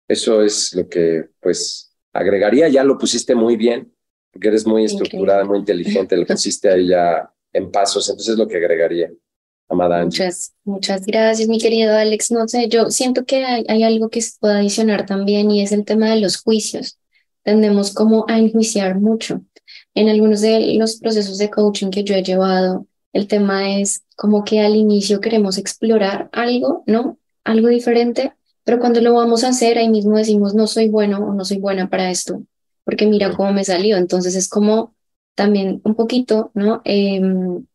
Eso 0.07 0.41
es 0.41 0.73
lo 0.75 0.87
que 0.87 1.29
pues 1.39 1.95
agregaría, 2.13 2.67
ya 2.67 2.83
lo 2.83 2.97
pusiste 2.97 3.35
muy 3.35 3.55
bien, 3.55 3.93
porque 4.37 4.49
eres 4.49 4.67
muy 4.67 4.85
estructurada, 4.85 5.43
muy 5.43 5.57
inteligente, 5.57 6.15
lo 6.15 6.23
pusiste 6.27 6.69
ahí 6.69 6.89
ya 6.89 7.27
en 7.51 7.71
pasos, 7.71 8.07
entonces 8.07 8.33
es 8.33 8.37
lo 8.37 8.47
que 8.47 8.57
agregaría. 8.57 9.11
Amada 9.67 10.05
Muchas, 10.05 10.53
muchas 10.63 11.05
gracias, 11.07 11.49
mi 11.49 11.59
querido 11.59 11.93
Alex. 11.95 12.29
No 12.29 12.47
sé, 12.47 12.69
yo 12.69 12.91
siento 12.91 13.25
que 13.25 13.43
hay, 13.43 13.65
hay 13.67 13.81
algo 13.81 14.09
que 14.09 14.21
se 14.21 14.37
puede 14.39 14.59
adicionar 14.59 15.07
también 15.07 15.49
y 15.49 15.63
es 15.63 15.71
el 15.71 15.85
tema 15.85 16.11
de 16.11 16.21
los 16.21 16.37
juicios. 16.37 16.99
Tendemos 17.41 17.93
como 17.95 18.25
a 18.29 18.37
enjuiciar 18.37 18.99
mucho. 18.99 19.41
En 19.95 20.07
algunos 20.07 20.41
de 20.41 20.75
los 20.75 20.97
procesos 20.97 21.39
de 21.39 21.49
coaching 21.49 21.89
que 21.89 22.03
yo 22.03 22.13
he 22.13 22.21
llevado, 22.21 22.85
el 23.13 23.27
tema 23.27 23.79
es 23.79 24.03
como 24.15 24.43
que 24.43 24.59
al 24.59 24.75
inicio 24.75 25.19
queremos 25.19 25.57
explorar 25.57 26.29
algo, 26.31 26.83
¿no? 26.85 27.17
Algo 27.43 27.69
diferente, 27.69 28.33
pero 28.63 28.79
cuando 28.79 29.01
lo 29.01 29.15
vamos 29.15 29.43
a 29.43 29.49
hacer, 29.49 29.79
ahí 29.79 29.89
mismo 29.89 30.15
decimos, 30.15 30.53
no 30.53 30.67
soy 30.67 30.89
bueno 30.89 31.17
o 31.25 31.33
no 31.33 31.43
soy 31.43 31.57
buena 31.57 31.89
para 31.89 32.11
esto 32.11 32.43
porque 32.87 33.05
mira 33.05 33.35
cómo 33.35 33.51
me 33.51 33.65
salió. 33.65 33.97
Entonces 33.97 34.33
es 34.33 34.47
como 34.47 34.95
también 35.35 35.81
un 35.83 35.93
poquito, 35.93 36.51
¿no? 36.53 36.81
Em, 36.85 37.65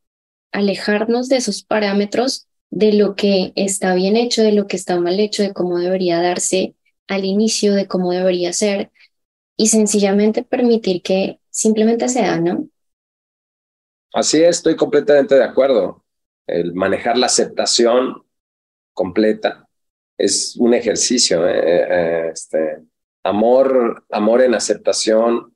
alejarnos 0.53 1.29
de 1.29 1.37
esos 1.37 1.63
parámetros 1.63 2.47
de 2.71 2.95
lo 2.95 3.15
que 3.15 3.53
está 3.55 3.95
bien 3.95 4.17
hecho, 4.17 4.43
de 4.43 4.53
lo 4.53 4.67
que 4.67 4.77
está 4.77 4.99
mal 4.99 5.21
hecho, 5.21 5.43
de 5.43 5.53
cómo 5.53 5.79
debería 5.79 6.23
darse 6.23 6.77
al 7.09 7.27
inicio, 7.27 7.75
de 7.75 7.87
cómo 7.87 8.11
debería 8.11 8.55
ser, 8.55 8.91
y 9.59 9.69
sencillamente 9.69 10.45
permitir 10.45 11.03
que 11.03 11.41
simplemente 11.51 12.09
sea, 12.09 12.41
¿no? 12.41 12.67
Así 14.15 14.43
es, 14.43 14.57
estoy 14.57 14.77
completamente 14.77 15.35
de 15.35 15.45
acuerdo. 15.45 16.07
El 16.47 16.73
manejar 16.73 17.19
la 17.19 17.27
aceptación 17.27 18.15
completa 18.95 19.69
es 20.17 20.57
un 20.57 20.73
ejercicio. 20.73 21.47
¿eh? 21.47 21.61
Eh, 21.91 22.31
este, 22.33 22.79
Amor, 23.25 24.05
amor 24.11 24.43
en 24.43 24.55
aceptación, 24.55 25.55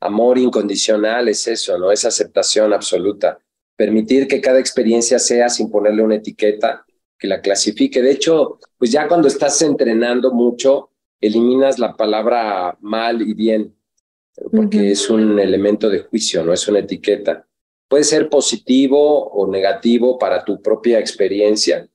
amor 0.00 0.38
incondicional 0.38 1.28
es 1.28 1.46
eso, 1.46 1.78
¿no? 1.78 1.92
Es 1.92 2.04
aceptación 2.04 2.72
absoluta. 2.72 3.38
Permitir 3.76 4.26
que 4.26 4.40
cada 4.40 4.58
experiencia 4.58 5.18
sea 5.18 5.48
sin 5.48 5.70
ponerle 5.70 6.02
una 6.02 6.16
etiqueta 6.16 6.84
que 7.18 7.28
la 7.28 7.40
clasifique. 7.40 8.02
De 8.02 8.10
hecho, 8.10 8.58
pues 8.78 8.90
ya 8.90 9.06
cuando 9.06 9.28
estás 9.28 9.60
entrenando 9.62 10.32
mucho, 10.32 10.90
eliminas 11.20 11.78
la 11.78 11.96
palabra 11.96 12.76
mal 12.80 13.22
y 13.22 13.34
bien, 13.34 13.76
porque 14.50 14.90
es 14.90 15.08
un 15.08 15.38
elemento 15.38 15.88
de 15.88 16.00
juicio, 16.00 16.42
no 16.42 16.52
es 16.52 16.66
una 16.66 16.80
etiqueta. 16.80 17.46
puede 17.92 18.04
ser 18.04 18.30
positivo 18.30 19.28
o 19.28 19.46
negativo 19.46 20.18
para 20.18 20.42
tu 20.42 20.62
propia 20.62 20.98
experiencia, 20.98 21.86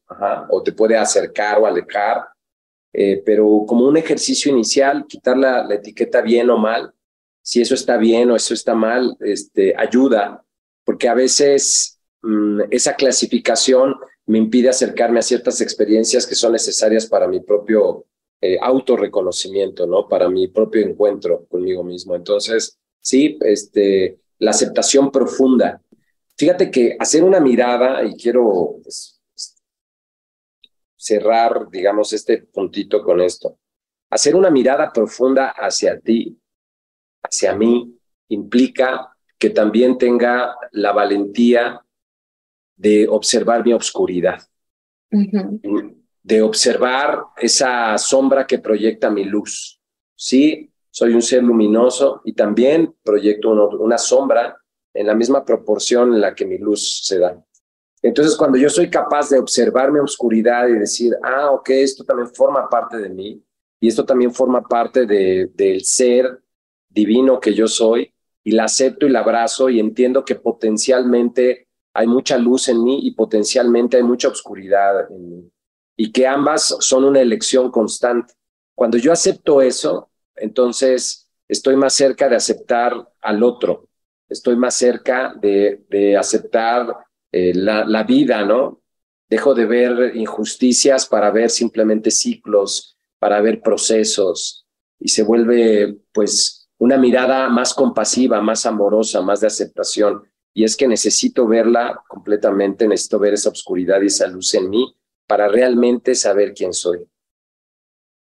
o 0.48 0.62
te 0.62 0.72
puede 0.72 0.96
acercar 0.96 1.58
o 1.58 1.66
alejar, 1.66 2.24
eh, 2.94 3.22
pero 3.26 3.64
como 3.68 3.88
un 3.88 3.98
ejercicio 3.98 4.52
inicial, 4.52 5.06
quitar 5.08 5.38
la, 5.38 5.64
la, 5.64 5.76
etiqueta 5.76 6.22
bien 6.22 6.50
o 6.50 6.58
mal, 6.58 6.94
si 7.42 7.62
eso 7.62 7.76
está 7.76 7.98
bien 7.98 8.32
o 8.32 8.36
eso 8.36 8.54
está 8.54 8.76
mal, 8.76 9.16
este, 9.20 9.74
ayuda, 9.78 10.44
porque 10.84 11.08
a 11.08 11.14
veces 11.14 12.00
mm, 12.22 12.62
esa 12.72 12.96
clasificación 12.96 13.96
me 14.26 14.38
impide 14.38 14.70
acercarme 14.70 15.20
a 15.20 15.24
ciertas 15.24 15.62
experiencias 15.62 16.28
que 16.28 16.36
son 16.36 16.52
necesarias 16.52 17.06
para 17.06 17.28
mi 17.28 17.40
propio 17.40 18.06
eh, 18.42 18.58
autorreconocimiento, 18.62 19.88
¿no? 19.88 20.08
Para 20.08 20.30
mi 20.30 20.48
propio 20.48 20.86
encuentro 20.86 21.46
conmigo 21.50 21.84
mismo. 21.84 22.16
Entonces, 22.16 22.78
sí, 23.02 23.38
este, 23.42 24.20
la 24.40 24.52
aceptación 24.52 25.12
profunda. 25.12 25.82
Fíjate 26.38 26.70
que 26.70 26.96
hacer 27.00 27.24
una 27.24 27.40
mirada, 27.40 28.04
y 28.04 28.16
quiero 28.16 28.76
pues, 28.84 29.17
cerrar, 30.98 31.70
digamos, 31.70 32.12
este 32.12 32.40
puntito 32.40 33.04
con 33.04 33.22
esto. 33.22 33.60
Hacer 34.10 34.36
una 34.36 34.50
mirada 34.50 34.92
profunda 34.92 35.50
hacia 35.50 36.00
ti, 36.00 36.38
hacia 37.24 37.56
mí, 37.56 37.98
implica 38.30 39.16
que 39.38 39.52
también 39.52 39.98
tenga 39.98 40.56
la 40.72 40.92
valentía 40.92 41.82
de 42.76 43.08
observar 43.08 43.64
mi 43.64 43.74
obscuridad, 43.74 44.42
de 45.10 46.42
observar 46.42 47.24
esa 47.38 47.98
sombra 47.98 48.46
que 48.46 48.60
proyecta 48.60 49.10
mi 49.10 49.24
luz. 49.24 49.80
Sí, 50.16 50.72
soy 50.90 51.14
un 51.14 51.22
ser 51.22 51.44
luminoso 51.44 52.22
y 52.26 52.34
también 52.34 52.96
proyecto 53.04 53.52
una 53.52 53.98
sombra 53.98 54.58
en 54.94 55.06
la 55.06 55.14
misma 55.14 55.46
proporción 55.46 56.14
en 56.14 56.22
la 56.22 56.34
que 56.34 56.46
mi 56.46 56.58
luz 56.58 57.06
se 57.06 57.20
da. 57.20 57.40
Entonces, 58.02 58.36
cuando 58.36 58.58
yo 58.58 58.70
soy 58.70 58.90
capaz 58.90 59.30
de 59.30 59.40
observar 59.40 59.92
mi 59.92 60.00
oscuridad 60.00 60.68
y 60.68 60.74
decir, 60.74 61.14
ah, 61.24 61.52
ok, 61.52 61.70
esto 61.70 62.04
también 62.04 62.30
forma 62.30 62.70
parte 62.70 62.98
de 62.98 63.10
mí 63.10 63.44
y 63.80 63.88
esto 63.88 64.06
también 64.06 64.34
forma 64.34 64.62
parte 64.62 65.06
de, 65.06 65.52
del 65.54 65.84
ser 65.84 66.42
divino 66.90 67.40
que 67.40 67.54
yo 67.54 67.68
soy, 67.68 68.12
y 68.48 68.52
la 68.52 68.64
acepto 68.64 69.06
y 69.06 69.10
la 69.10 69.20
abrazo 69.20 69.70
y 69.70 69.78
entiendo 69.78 70.24
que 70.24 70.36
potencialmente 70.36 71.68
hay 71.94 72.08
mucha 72.08 72.38
luz 72.38 72.70
en 72.70 72.82
mí 72.82 73.00
y 73.04 73.12
potencialmente 73.12 73.98
hay 73.98 74.04
mucha 74.04 74.30
oscuridad 74.30 75.12
en 75.12 75.30
mí 75.30 75.52
y 75.98 76.14
que 76.14 76.26
ambas 76.26 76.78
son 76.80 77.04
una 77.04 77.20
elección 77.20 77.70
constante. 77.70 78.36
Cuando 78.74 78.98
yo 78.98 79.12
acepto 79.12 79.62
eso, 79.62 80.10
entonces 80.38 81.30
estoy 81.50 81.76
más 81.76 81.94
cerca 81.94 82.30
de 82.30 82.38
aceptar 82.38 82.94
al 83.20 83.44
otro, 83.44 83.90
estoy 84.30 84.56
más 84.56 84.76
cerca 84.76 85.34
de 85.42 86.16
aceptar 86.18 86.96
eh, 87.32 87.54
la, 87.54 87.86
la 87.86 88.04
vida, 88.04 88.46
¿no? 88.46 88.82
Dejo 89.30 89.54
de 89.54 89.66
ver 89.66 90.16
injusticias 90.16 91.06
para 91.06 91.32
ver 91.32 91.50
simplemente 91.50 92.12
ciclos, 92.12 92.98
para 93.20 93.42
ver 93.42 93.62
procesos 93.62 94.68
y 95.00 95.10
se 95.10 95.24
vuelve 95.24 95.98
pues 96.12 96.70
una 96.80 96.98
mirada 96.98 97.50
más 97.50 97.74
compasiva, 97.74 98.42
más 98.42 98.66
amorosa, 98.66 99.22
más 99.22 99.42
de 99.42 99.48
aceptación. 99.48 100.24
Y 100.54 100.64
es 100.64 100.76
que 100.76 100.88
necesito 100.88 101.48
verla 101.48 102.02
completamente, 102.08 102.88
necesito 102.88 103.20
ver 103.20 103.34
esa 103.34 103.50
oscuridad 103.50 104.02
y 104.02 104.08
esa 104.08 104.28
luz 104.28 104.54
en 104.56 104.70
mí 104.70 104.96
para 105.28 105.48
realmente 105.48 106.16
saber 106.16 106.54
quién 106.54 106.74
soy. 106.74 107.08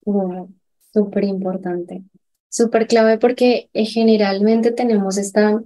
Wow, 0.05 0.52
súper 0.92 1.24
importante, 1.24 2.02
súper 2.48 2.86
clave 2.86 3.18
porque 3.18 3.70
eh, 3.72 3.84
generalmente 3.84 4.72
tenemos 4.72 5.16
esta, 5.16 5.62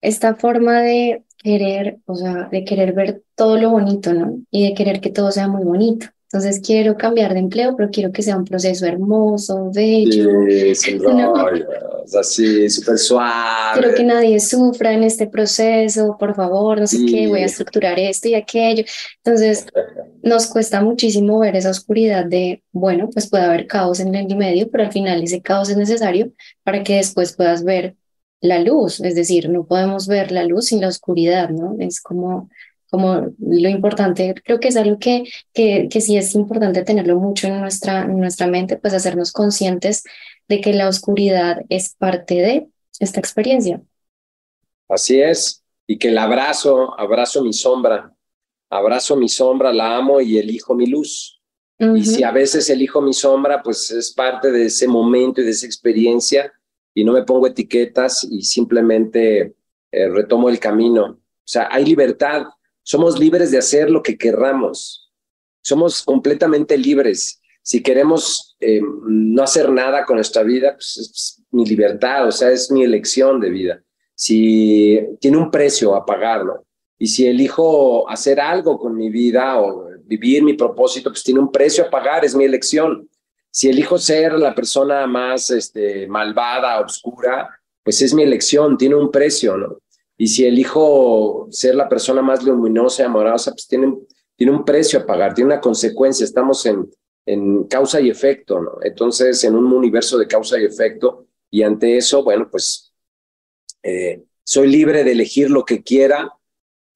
esta 0.00 0.34
forma 0.34 0.80
de 0.80 1.24
querer, 1.42 1.98
o 2.06 2.14
sea, 2.14 2.48
de 2.50 2.64
querer 2.64 2.92
ver 2.92 3.22
todo 3.34 3.56
lo 3.58 3.70
bonito, 3.70 4.12
¿no? 4.12 4.40
Y 4.50 4.68
de 4.68 4.74
querer 4.74 5.00
que 5.00 5.10
todo 5.10 5.30
sea 5.30 5.48
muy 5.48 5.64
bonito. 5.64 6.06
Entonces 6.32 6.60
quiero 6.64 6.96
cambiar 6.96 7.34
de 7.34 7.40
empleo, 7.40 7.74
pero 7.76 7.90
quiero 7.90 8.12
que 8.12 8.22
sea 8.22 8.36
un 8.36 8.44
proceso 8.44 8.86
hermoso, 8.86 9.72
bello. 9.74 10.30
Sí, 10.74 10.96
¿no? 10.96 11.34
así, 12.20 12.70
súper 12.70 12.98
suave. 12.98 13.80
Quiero 13.80 13.94
que 13.96 14.04
nadie 14.04 14.38
sufra 14.38 14.92
en 14.92 15.02
este 15.02 15.26
proceso, 15.26 16.16
por 16.18 16.36
favor, 16.36 16.78
no 16.78 16.86
sé 16.86 16.98
qué, 17.04 17.26
voy 17.26 17.40
a 17.40 17.46
estructurar 17.46 17.98
esto 17.98 18.28
y 18.28 18.34
aquello. 18.34 18.84
Entonces, 19.24 19.66
nos 20.22 20.46
cuesta 20.46 20.80
muchísimo 20.80 21.40
ver 21.40 21.56
esa 21.56 21.70
oscuridad 21.70 22.24
de, 22.26 22.62
bueno, 22.70 23.10
pues 23.12 23.28
puede 23.28 23.44
haber 23.44 23.66
caos 23.66 23.98
en 23.98 24.14
el 24.14 24.36
medio, 24.36 24.70
pero 24.70 24.84
al 24.84 24.92
final 24.92 25.22
ese 25.24 25.42
caos 25.42 25.68
es 25.68 25.76
necesario 25.76 26.32
para 26.62 26.84
que 26.84 26.96
después 26.96 27.34
puedas 27.34 27.64
ver 27.64 27.96
la 28.40 28.58
luz. 28.60 29.00
Es 29.00 29.14
decir, 29.14 29.48
no 29.48 29.66
podemos 29.66 30.06
ver 30.06 30.32
la 30.32 30.44
luz 30.44 30.66
sin 30.66 30.80
la 30.80 30.88
oscuridad, 30.88 31.50
¿no? 31.50 31.76
Es 31.78 32.00
como 32.00 32.48
como 32.90 33.32
lo 33.38 33.68
importante, 33.68 34.34
creo 34.44 34.58
que 34.58 34.68
es 34.68 34.76
algo 34.76 34.98
que, 34.98 35.24
que, 35.54 35.88
que 35.88 36.00
sí 36.00 36.16
es 36.16 36.34
importante 36.34 36.82
tenerlo 36.82 37.18
mucho 37.20 37.46
en 37.46 37.60
nuestra, 37.60 38.02
en 38.02 38.18
nuestra 38.18 38.48
mente, 38.48 38.76
pues 38.76 38.92
hacernos 38.92 39.32
conscientes 39.32 40.02
de 40.48 40.60
que 40.60 40.74
la 40.74 40.88
oscuridad 40.88 41.62
es 41.68 41.94
parte 41.94 42.34
de 42.34 42.66
esta 42.98 43.20
experiencia. 43.20 43.80
Así 44.88 45.20
es, 45.20 45.62
y 45.86 45.98
que 45.98 46.08
el 46.08 46.18
abrazo, 46.18 46.98
abrazo 46.98 47.44
mi 47.44 47.52
sombra, 47.52 48.12
abrazo 48.68 49.16
mi 49.16 49.28
sombra, 49.28 49.72
la 49.72 49.96
amo 49.96 50.20
y 50.20 50.38
elijo 50.38 50.74
mi 50.74 50.86
luz. 50.86 51.40
Y 51.78 52.04
si 52.04 52.24
a 52.24 52.30
veces 52.30 52.68
elijo 52.68 53.00
mi 53.00 53.14
sombra, 53.14 53.62
pues 53.62 53.90
es 53.90 54.12
parte 54.12 54.50
de 54.50 54.66
ese 54.66 54.86
momento 54.86 55.40
y 55.40 55.44
de 55.44 55.52
esa 55.52 55.64
experiencia 55.64 56.52
y 56.94 57.04
no 57.04 57.12
me 57.12 57.24
pongo 57.24 57.46
etiquetas 57.46 58.26
y 58.30 58.42
simplemente 58.42 59.54
eh, 59.92 60.08
retomo 60.08 60.48
el 60.48 60.58
camino. 60.58 61.04
O 61.04 61.18
sea, 61.44 61.68
hay 61.70 61.84
libertad, 61.84 62.44
somos 62.82 63.18
libres 63.18 63.50
de 63.50 63.58
hacer 63.58 63.90
lo 63.90 64.02
que 64.02 64.16
querramos. 64.16 65.10
Somos 65.62 66.02
completamente 66.02 66.76
libres. 66.78 67.40
Si 67.62 67.82
queremos 67.82 68.56
eh, 68.60 68.80
no 69.06 69.42
hacer 69.42 69.70
nada 69.70 70.04
con 70.04 70.16
nuestra 70.16 70.42
vida, 70.42 70.72
pues 70.74 70.96
es 70.96 71.42
mi 71.50 71.66
libertad, 71.66 72.26
o 72.26 72.32
sea, 72.32 72.50
es 72.50 72.70
mi 72.70 72.82
elección 72.82 73.40
de 73.40 73.50
vida. 73.50 73.82
Si 74.14 74.98
tiene 75.20 75.36
un 75.36 75.50
precio 75.50 75.94
a 75.94 76.04
pagar, 76.04 76.44
¿no? 76.44 76.64
Y 76.98 77.06
si 77.06 77.26
elijo 77.26 78.08
hacer 78.10 78.40
algo 78.40 78.78
con 78.78 78.94
mi 78.94 79.08
vida 79.08 79.60
o 79.60 79.88
vivir 80.04 80.42
mi 80.42 80.52
propósito, 80.52 81.10
pues 81.10 81.22
tiene 81.22 81.40
un 81.40 81.50
precio 81.50 81.84
a 81.84 81.90
pagar, 81.90 82.24
es 82.24 82.34
mi 82.34 82.44
elección. 82.44 83.08
Si 83.50 83.68
elijo 83.68 83.98
ser 83.98 84.32
la 84.34 84.54
persona 84.54 85.06
más 85.06 85.50
este, 85.50 86.06
malvada, 86.06 86.80
oscura, 86.80 87.48
pues 87.82 88.00
es 88.02 88.14
mi 88.14 88.22
elección, 88.22 88.78
tiene 88.78 88.94
un 88.94 89.10
precio, 89.10 89.56
¿no? 89.56 89.78
Y 90.16 90.26
si 90.26 90.44
elijo 90.44 91.48
ser 91.50 91.74
la 91.74 91.88
persona 91.88 92.22
más 92.22 92.42
luminosa 92.44 93.02
y 93.02 93.06
amorosa, 93.06 93.52
pues 93.52 93.66
tiene, 93.66 93.96
tiene 94.36 94.52
un 94.52 94.64
precio 94.64 95.00
a 95.00 95.06
pagar, 95.06 95.34
tiene 95.34 95.54
una 95.54 95.60
consecuencia. 95.60 96.24
Estamos 96.24 96.64
en, 96.66 96.90
en 97.26 97.64
causa 97.64 98.00
y 98.00 98.10
efecto, 98.10 98.60
¿no? 98.60 98.72
Entonces, 98.82 99.42
en 99.44 99.56
un 99.56 99.72
universo 99.72 100.18
de 100.18 100.26
causa 100.26 100.60
y 100.60 100.64
efecto, 100.64 101.26
y 101.50 101.62
ante 101.62 101.96
eso, 101.96 102.22
bueno, 102.22 102.48
pues 102.50 102.92
eh, 103.82 104.22
soy 104.44 104.68
libre 104.68 105.04
de 105.04 105.12
elegir 105.12 105.50
lo 105.50 105.64
que 105.64 105.82
quiera 105.82 106.32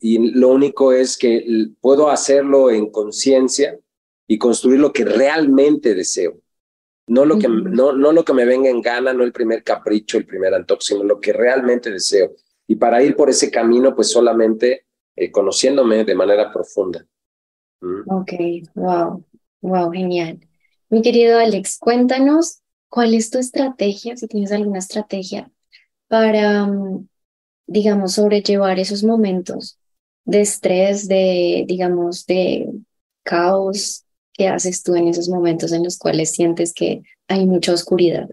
y 0.01 0.33
lo 0.33 0.51
único 0.51 0.93
es 0.93 1.17
que 1.17 1.69
puedo 1.81 2.11
hacerlo 2.11 2.71
en 2.71 2.91
conciencia 2.91 3.79
y 4.27 4.39
construir 4.39 4.81
lo 4.81 4.93
que 4.93 5.05
realmente 5.05 5.95
deseo. 5.95 6.41
No 7.07 7.25
lo, 7.25 7.39
que, 7.39 7.49
no, 7.49 7.93
no 7.93 8.13
lo 8.13 8.25
que 8.25 8.33
me 8.33 8.47
venga 8.47 8.71
en 8.71 8.81
gana, 8.81 9.13
no 9.13 9.25
el 9.25 9.33
primer 9.33 9.63
capricho, 9.63 10.17
el 10.17 10.27
primer 10.27 10.55
antojo, 10.55 10.81
sino 10.81 11.05
lo 11.05 11.21
que 11.21 11.33
realmente 11.33 11.91
deseo. 11.91 12.33
Y 12.67 12.77
para 12.77 13.03
ir 13.03 13.15
por 13.15 13.29
ese 13.29 13.51
camino, 13.51 13.95
pues 13.95 14.11
solamente 14.11 14.87
eh, 15.17 15.31
conociéndome 15.31 16.05
de 16.05 16.15
manera 16.15 16.51
profunda. 16.51 17.07
¿Mm? 17.81 18.11
Ok, 18.11 18.33
wow, 18.75 19.25
wow, 19.61 19.93
genial. 19.93 20.41
Mi 20.89 21.03
querido 21.03 21.39
Alex, 21.39 21.79
cuéntanos 21.79 22.61
cuál 22.89 23.15
es 23.15 23.31
tu 23.31 23.39
estrategia, 23.39 24.17
si 24.17 24.27
tienes 24.27 24.53
alguna 24.53 24.79
estrategia 24.79 25.51
para, 26.09 26.67
mm, 26.67 27.09
digamos, 27.67 28.15
sobrellevar 28.15 28.79
esos 28.79 29.05
momentos 29.05 29.79
de 30.25 30.41
estrés, 30.41 31.09
de, 31.09 31.65
digamos, 31.67 32.27
de 32.27 32.71
caos. 33.23 34.04
¿Qué 34.35 34.49
haces 34.49 34.82
tú 34.82 34.97
en 34.97 35.09
esos 35.09 35.28
momentos 35.28 35.72
en 35.72 35.85
los 35.85 35.97
cuales 35.97 36.32
sientes 36.32 36.74
que 36.74 37.03
hay 37.28 37.47
mucha 37.47 37.72
oscuridad? 37.72 38.28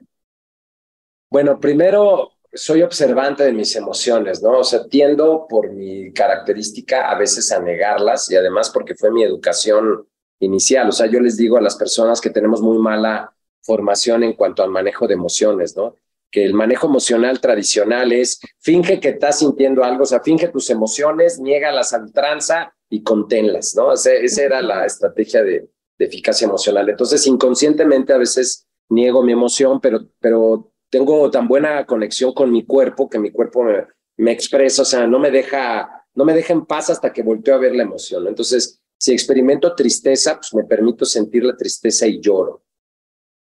Bueno, 1.29 1.59
primero 1.59 2.31
soy 2.53 2.81
observante 2.81 3.43
de 3.43 3.53
mis 3.53 3.75
emociones, 3.75 4.41
¿no? 4.41 4.59
O 4.59 4.63
sea, 4.63 4.85
tiendo 4.87 5.45
por 5.47 5.71
mi 5.71 6.11
característica 6.11 7.09
a 7.09 7.17
veces 7.17 7.51
a 7.51 7.61
negarlas 7.61 8.29
y 8.29 8.35
además 8.35 8.69
porque 8.71 8.95
fue 8.95 9.11
mi 9.11 9.23
educación 9.23 10.07
inicial. 10.39 10.89
O 10.89 10.91
sea, 10.91 11.05
yo 11.05 11.19
les 11.19 11.37
digo 11.37 11.57
a 11.57 11.61
las 11.61 11.75
personas 11.75 12.19
que 12.19 12.31
tenemos 12.31 12.61
muy 12.61 12.77
mala 12.79 13.33
formación 13.61 14.23
en 14.23 14.33
cuanto 14.33 14.63
al 14.63 14.71
manejo 14.71 15.07
de 15.07 15.13
emociones, 15.13 15.77
¿no? 15.77 15.95
Que 16.29 16.43
el 16.43 16.53
manejo 16.53 16.87
emocional 16.87 17.39
tradicional 17.39 18.11
es 18.11 18.39
finge 18.59 18.99
que 18.99 19.09
estás 19.09 19.39
sintiendo 19.39 19.83
algo, 19.83 20.03
o 20.03 20.07
sea, 20.07 20.21
finge 20.21 20.47
tus 20.47 20.69
emociones, 20.69 21.39
niégalas 21.39 21.93
a 21.93 21.99
ultranza 21.99 22.73
y 22.89 23.03
conténlas, 23.03 23.75
¿no? 23.75 23.87
O 23.87 23.97
sea, 23.97 24.13
esa 24.13 24.43
era 24.43 24.61
la 24.61 24.85
estrategia 24.85 25.43
de, 25.43 25.69
de 26.01 26.07
eficacia 26.07 26.47
emocional. 26.47 26.89
Entonces, 26.89 27.27
inconscientemente 27.27 28.11
a 28.11 28.17
veces 28.17 28.67
niego 28.89 29.21
mi 29.21 29.33
emoción, 29.33 29.79
pero, 29.79 30.07
pero 30.19 30.73
tengo 30.89 31.29
tan 31.29 31.47
buena 31.47 31.85
conexión 31.85 32.33
con 32.33 32.51
mi 32.51 32.65
cuerpo 32.65 33.07
que 33.07 33.19
mi 33.19 33.31
cuerpo 33.31 33.63
me, 33.63 33.85
me 34.17 34.31
expreso, 34.31 34.81
o 34.81 34.85
sea, 34.85 35.05
no 35.05 35.19
me 35.19 35.29
deja, 35.29 36.07
no 36.15 36.25
me 36.25 36.33
deja 36.33 36.53
en 36.53 36.65
paz 36.65 36.89
hasta 36.89 37.13
que 37.13 37.21
volteo 37.21 37.53
a 37.53 37.59
ver 37.59 37.75
la 37.75 37.83
emoción. 37.83 38.27
Entonces, 38.27 38.81
si 38.97 39.13
experimento 39.13 39.75
tristeza, 39.75 40.37
pues 40.37 40.55
me 40.55 40.63
permito 40.63 41.05
sentir 41.05 41.43
la 41.43 41.55
tristeza 41.55 42.07
y 42.07 42.19
lloro. 42.19 42.63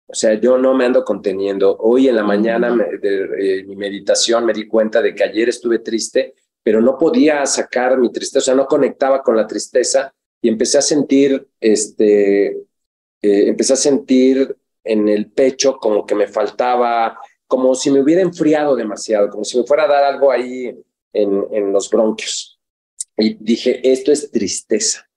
O 0.09 0.15
sea, 0.15 0.35
yo 0.35 0.59
no 0.59 0.75
me 0.75 0.87
ando 0.87 1.05
conteniendo. 1.05 1.77
Hoy 1.79 2.09
en 2.09 2.17
la 2.17 2.25
mañana 2.25 2.75
de, 3.01 3.65
mi 3.69 3.77
meditación 3.77 4.45
me 4.45 4.53
di 4.53 4.67
cuenta 4.67 5.01
de 5.01 5.15
que 5.15 5.23
ayer 5.23 5.49
estuve 5.49 5.79
triste, 5.79 6.35
pero 6.65 6.81
no 6.81 6.99
podía 6.99 7.47
sacar 7.47 7.99
mi 7.99 8.11
tristeza, 8.11 8.39
o 8.39 8.43
sea, 8.43 8.55
no 8.57 8.67
conectaba 8.67 9.23
con 9.23 9.37
la 9.37 9.47
tristeza 9.47 10.13
y 10.41 10.49
empecé 10.49 10.79
a 10.79 10.83
sentir, 10.83 11.49
este, 11.61 12.47
eh, 12.49 12.59
empecé 13.23 13.73
a 13.73 13.77
sentir 13.77 14.57
en 14.85 15.09
el 15.09 15.31
pecho 15.31 15.79
como 15.79 16.07
que 16.07 16.15
me 16.15 16.27
faltaba, 16.27 17.19
como 17.47 17.75
si 17.75 17.91
me 17.91 18.01
hubiera 18.01 18.23
enfriado 18.23 18.77
demasiado, 18.77 19.29
como 19.29 19.45
si 19.45 19.59
me 19.59 19.65
fuera 19.65 19.85
a 19.85 19.89
dar 19.89 20.05
algo 20.05 20.31
ahí 20.31 20.75
en, 21.13 21.45
en 21.53 21.73
los 21.73 21.91
bronquios. 21.91 22.59
Y 23.17 23.35
dije, 23.35 23.81
esto 23.91 24.13
es 24.13 24.31
tristeza. 24.31 25.09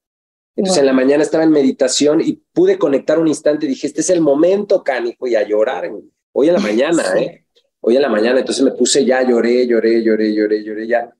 Entonces 0.55 0.79
en 0.79 0.85
la 0.85 0.93
mañana 0.93 1.23
estaba 1.23 1.43
en 1.43 1.51
meditación 1.51 2.21
y 2.21 2.33
pude 2.51 2.77
conectar 2.77 3.17
un 3.17 3.27
instante 3.27 3.67
dije, 3.67 3.87
este 3.87 4.01
es 4.01 4.09
el 4.09 4.21
momento, 4.21 4.83
canijo, 4.83 5.27
y 5.27 5.35
a 5.35 5.47
llorar. 5.47 5.89
Hoy 6.33 6.47
en 6.47 6.53
la 6.53 6.59
mañana, 6.71 7.03
¿eh? 7.17 7.45
Hoy 7.79 7.95
en 7.95 8.01
la 8.01 8.09
mañana, 8.09 8.39
entonces 8.39 8.63
me 8.63 8.71
puse 8.71 9.03
ya, 9.05 9.27
lloré, 9.27 9.65
lloré, 9.65 10.03
lloré, 10.03 10.33
lloré, 10.33 10.63
lloré, 10.63 10.87
ya, 10.87 11.11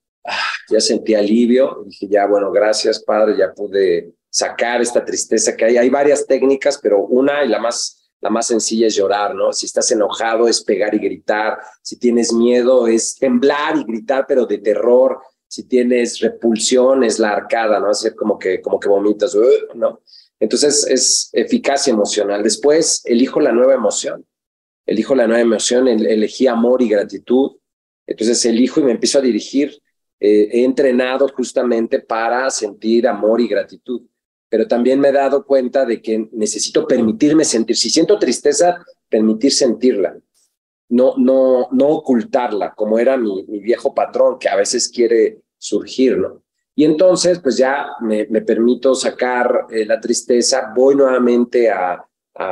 ya 0.72 0.80
sentí 0.80 1.14
alivio. 1.14 1.84
Dije, 1.86 2.08
ya, 2.08 2.26
bueno, 2.26 2.52
gracias, 2.52 3.04
Padre, 3.04 3.38
ya 3.38 3.54
pude 3.54 4.14
sacar 4.30 4.82
esta 4.82 5.04
tristeza 5.04 5.56
que 5.56 5.66
hay. 5.66 5.78
Hay 5.78 5.90
varias 5.90 6.26
técnicas, 6.26 6.80
pero 6.82 7.04
una 7.06 7.44
y 7.44 7.50
la 7.50 7.60
más, 7.60 8.10
la 8.22 8.30
más 8.30 8.48
sencilla 8.48 8.88
es 8.88 8.96
llorar, 8.96 9.36
¿no? 9.36 9.52
Si 9.54 9.66
estás 9.66 9.92
enojado 9.92 10.48
es 10.48 10.64
pegar 10.64 10.96
y 10.96 11.00
gritar. 11.00 11.60
Si 11.82 11.98
tienes 11.98 12.34
miedo 12.34 12.88
es 12.88 13.16
temblar 13.16 13.78
y 13.78 13.84
gritar, 13.84 14.26
pero 14.28 14.46
de 14.46 14.60
terror 14.60 15.20
si 15.52 15.64
tienes 15.64 16.22
repulsión 16.22 17.04
es 17.04 17.20
la 17.20 17.32
arcada, 17.32 17.78
¿no? 17.78 17.90
Así 17.90 18.10
como 18.16 18.40
que, 18.40 18.62
como 18.62 18.80
que 18.80 18.88
vomitas, 18.88 19.36
¿no? 19.76 20.00
Entonces 20.40 20.88
es 20.88 21.30
eficacia 21.34 21.92
emocional. 21.92 22.42
Después 22.42 23.02
elijo 23.04 23.42
la 23.42 23.52
nueva 23.52 23.74
emoción. 23.74 24.26
Elijo 24.86 25.14
la 25.14 25.28
nueva 25.28 25.42
emoción, 25.42 25.90
elegí 25.90 26.48
amor 26.48 26.82
y 26.82 26.88
gratitud. 26.88 27.58
Entonces 28.08 28.46
elijo 28.46 28.80
y 28.80 28.84
me 28.84 28.94
empiezo 28.94 29.20
a 29.20 29.22
dirigir. 29.22 29.78
Eh, 30.22 30.48
he 30.52 30.64
entrenado 30.64 31.28
justamente 31.28 32.00
para 32.00 32.50
sentir 32.50 33.08
amor 33.08 33.42
y 33.42 33.50
gratitud. 33.50 34.04
Pero 34.48 34.68
también 34.68 35.00
me 35.00 35.10
he 35.10 35.14
dado 35.14 35.46
cuenta 35.46 35.86
de 35.86 36.02
que 36.02 36.30
necesito 36.32 36.88
permitirme 36.88 37.44
sentir. 37.44 37.76
Si 37.76 37.90
siento 37.90 38.18
tristeza, 38.18 38.86
permitir 39.10 39.52
sentirla 39.52 40.16
no, 40.92 41.16
no, 41.18 41.70
no 41.72 41.88
ocultarla, 41.88 42.74
como 42.74 43.00
era 43.00 43.18
mi, 43.18 43.44
viejo 43.48 43.96
patrón, 43.96 44.38
que 44.38 44.50
a 44.50 44.58
veces 44.58 44.90
quiere 44.90 45.42
surgir, 45.58 46.18
¿no? 46.18 46.44
Y 46.76 46.86
entonces, 46.86 47.40
pues 47.40 47.58
ya 47.58 47.92
me, 48.02 48.26
permito 48.26 48.94
sacar 48.94 49.68
eh, 49.70 49.86
la 49.86 50.00
tristeza, 50.00 50.72
voy 50.76 50.96
nuevamente 50.96 51.70
a, 51.70 52.06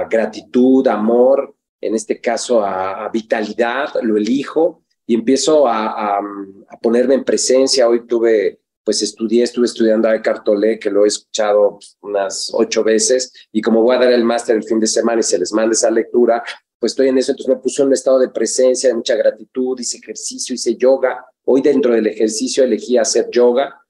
gratitud, 0.10 0.86
amor, 0.88 1.56
en 1.82 1.96
este 1.96 2.20
caso 2.20 2.64
a, 2.64 3.10
vitalidad, 3.10 3.90
lo 4.04 4.18
elijo 4.18 4.84
y 5.10 5.16
empiezo 5.16 5.68
a, 5.68 6.20
a, 6.20 6.22
ponerme 6.84 7.16
en 7.16 7.24
presencia. 7.24 7.90
Hoy 7.90 8.06
tuve, 8.06 8.60
pues 8.84 9.02
estudié, 9.02 9.42
estuve 9.42 9.66
estudiando 9.66 10.08
a 10.08 10.16
Eckhart 10.16 10.44
Tolle, 10.44 10.78
que 10.78 10.92
lo 10.92 11.04
he 11.04 11.08
escuchado 11.08 11.80
pues, 11.80 11.98
unas 12.02 12.52
ocho 12.54 12.84
veces, 12.84 13.34
y 13.52 13.60
como 13.60 13.82
voy 13.82 13.96
a 13.96 14.00
dar 14.02 14.12
el 14.12 14.24
máster 14.24 14.56
el 14.56 14.64
fin 14.64 14.80
de 14.80 14.86
semana 14.86 15.22
y 15.22 15.24
se 15.24 15.40
les 15.40 15.52
manda 15.52 15.72
esa 15.72 15.90
lectura, 15.90 16.44
pues 16.78 16.92
estoy 16.92 17.08
en 17.08 17.18
eso, 17.18 17.32
entonces 17.32 17.56
me 17.56 17.60
puse 17.60 17.82
en 17.82 17.88
un 17.88 17.96
estado 17.96 18.20
de 18.20 18.30
presencia, 18.30 18.88
de 18.88 18.96
mucha 18.98 19.16
gratitud, 19.16 19.80
hice 19.80 19.98
ejercicio, 19.98 20.54
hice 20.54 20.76
yoga. 20.76 21.26
Hoy 21.44 21.64
dentro 21.64 21.92
del 21.92 22.06
ejercicio 22.06 22.64
elegí 22.64 22.96
hacer 22.96 23.32
yoga 23.32 23.82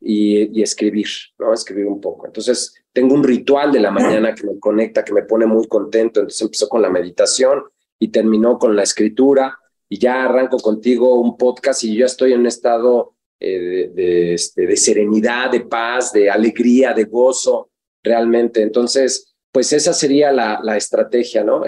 y, 0.00 0.60
escribir, 0.60 1.06
¿no? 1.38 1.54
Escribir 1.54 1.86
un 1.86 2.00
poco. 2.00 2.26
Entonces 2.26 2.74
tengo 2.92 3.14
un 3.14 3.22
ritual 3.22 3.70
de 3.70 3.78
la 3.78 3.92
mañana 3.92 4.34
que 4.34 4.44
me 4.44 4.58
conecta, 4.58 5.04
que 5.04 5.12
me 5.12 5.22
pone 5.22 5.46
muy 5.46 5.68
contento. 5.68 6.18
Entonces 6.18 6.42
empezó 6.42 6.68
con 6.68 6.82
la 6.82 6.90
meditación 6.90 7.62
y 7.96 8.08
terminó 8.08 8.58
con 8.58 8.74
la 8.74 8.82
escritura 8.82 9.56
y 9.94 9.98
ya 9.98 10.24
arranco 10.24 10.58
contigo 10.58 11.20
un 11.20 11.36
podcast 11.36 11.84
y 11.84 11.92
yo 11.92 12.00
ya 12.00 12.06
estoy 12.06 12.32
en 12.32 12.40
un 12.40 12.46
estado 12.48 13.14
eh, 13.38 13.92
de, 13.94 14.34
este, 14.34 14.66
de 14.66 14.76
serenidad, 14.76 15.52
de 15.52 15.60
paz, 15.60 16.12
de 16.12 16.28
alegría, 16.28 16.92
de 16.92 17.04
gozo, 17.04 17.70
realmente. 18.02 18.60
Entonces, 18.60 19.36
pues 19.52 19.72
esa 19.72 19.92
sería 19.92 20.32
la, 20.32 20.76
estrategia, 20.76 21.44
¿no? 21.44 21.62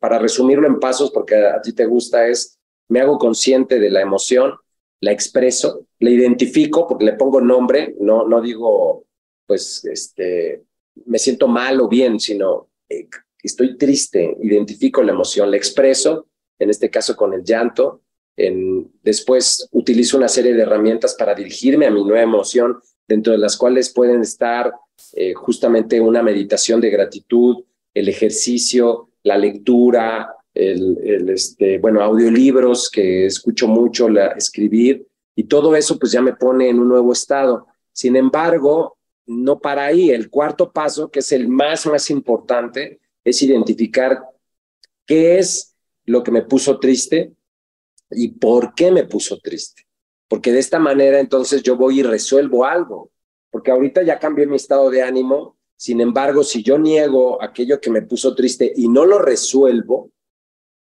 para 0.00 0.18
resumirlo 0.18 0.66
en 0.66 0.80
pasos, 0.80 1.12
porque 1.12 1.36
a, 1.36 1.62
ti 1.62 1.72
te 1.72 1.86
gusta, 1.86 2.26
es 2.26 2.58
me 2.88 2.98
hago 2.98 3.16
consciente 3.16 3.78
de 3.78 3.90
la 3.90 4.00
emoción, 4.00 4.54
la 5.00 5.12
expreso, 5.12 5.86
la 6.00 6.10
identifico 6.10 6.88
porque 6.88 7.04
le 7.04 7.12
pongo 7.12 7.40
nombre, 7.40 7.94
no, 8.00 8.26
no 8.26 8.40
digo, 8.40 9.04
pues, 9.46 9.84
este, 9.84 10.64
me 11.06 11.20
siento 11.20 11.46
mal 11.46 11.80
o 11.80 11.86
bien, 11.86 12.18
sino 12.18 12.70
eh, 12.88 13.06
estoy 13.40 13.78
triste, 13.78 14.36
identifico 14.42 15.00
la 15.04 15.12
emoción, 15.12 15.48
la 15.48 15.56
expreso, 15.56 16.26
en 16.60 16.70
este 16.70 16.90
caso 16.90 17.16
con 17.16 17.34
el 17.34 17.42
llanto, 17.42 18.02
después 19.02 19.68
utilizo 19.72 20.16
una 20.16 20.28
serie 20.28 20.54
de 20.54 20.62
herramientas 20.62 21.14
para 21.14 21.34
dirigirme 21.34 21.86
a 21.86 21.90
mi 21.90 22.04
nueva 22.04 22.22
emoción, 22.22 22.78
dentro 23.06 23.32
de 23.32 23.38
las 23.38 23.56
cuales 23.56 23.92
pueden 23.92 24.20
estar 24.20 24.72
eh, 25.14 25.34
justamente 25.34 26.00
una 26.00 26.22
meditación 26.22 26.80
de 26.80 26.90
gratitud, 26.90 27.64
el 27.92 28.08
ejercicio, 28.08 29.10
la 29.24 29.36
lectura, 29.36 30.32
el, 30.54 31.28
este, 31.28 31.78
bueno, 31.78 32.02
audiolibros 32.02 32.90
que 32.90 33.26
escucho 33.26 33.66
mucho, 33.66 34.08
la, 34.08 34.28
escribir, 34.28 35.06
y 35.34 35.44
todo 35.44 35.74
eso 35.74 35.98
pues 35.98 36.12
ya 36.12 36.22
me 36.22 36.34
pone 36.34 36.68
en 36.68 36.78
un 36.78 36.88
nuevo 36.88 37.12
estado. 37.12 37.66
Sin 37.92 38.16
embargo, 38.16 38.98
no 39.26 39.58
para 39.58 39.86
ahí. 39.86 40.10
El 40.10 40.28
cuarto 40.30 40.70
paso, 40.70 41.10
que 41.10 41.20
es 41.20 41.32
el 41.32 41.48
más, 41.48 41.86
más 41.86 42.10
importante, 42.10 43.00
es 43.24 43.42
identificar 43.42 44.22
qué 45.06 45.38
es 45.38 45.69
lo 46.10 46.22
que 46.22 46.30
me 46.30 46.42
puso 46.42 46.78
triste 46.78 47.32
y 48.10 48.28
por 48.28 48.74
qué 48.74 48.90
me 48.90 49.04
puso 49.04 49.38
triste. 49.38 49.86
Porque 50.28 50.52
de 50.52 50.58
esta 50.58 50.78
manera 50.78 51.20
entonces 51.20 51.62
yo 51.62 51.76
voy 51.76 52.00
y 52.00 52.02
resuelvo 52.02 52.64
algo 52.64 53.10
porque 53.50 53.70
ahorita 53.70 54.02
ya 54.02 54.18
cambié 54.18 54.46
mi 54.46 54.56
estado 54.56 54.90
de 54.90 55.02
ánimo. 55.02 55.56
Sin 55.76 56.00
embargo, 56.00 56.44
si 56.44 56.62
yo 56.62 56.78
niego 56.78 57.42
aquello 57.42 57.80
que 57.80 57.90
me 57.90 58.02
puso 58.02 58.34
triste 58.34 58.72
y 58.76 58.88
no 58.88 59.04
lo 59.04 59.18
resuelvo, 59.18 60.10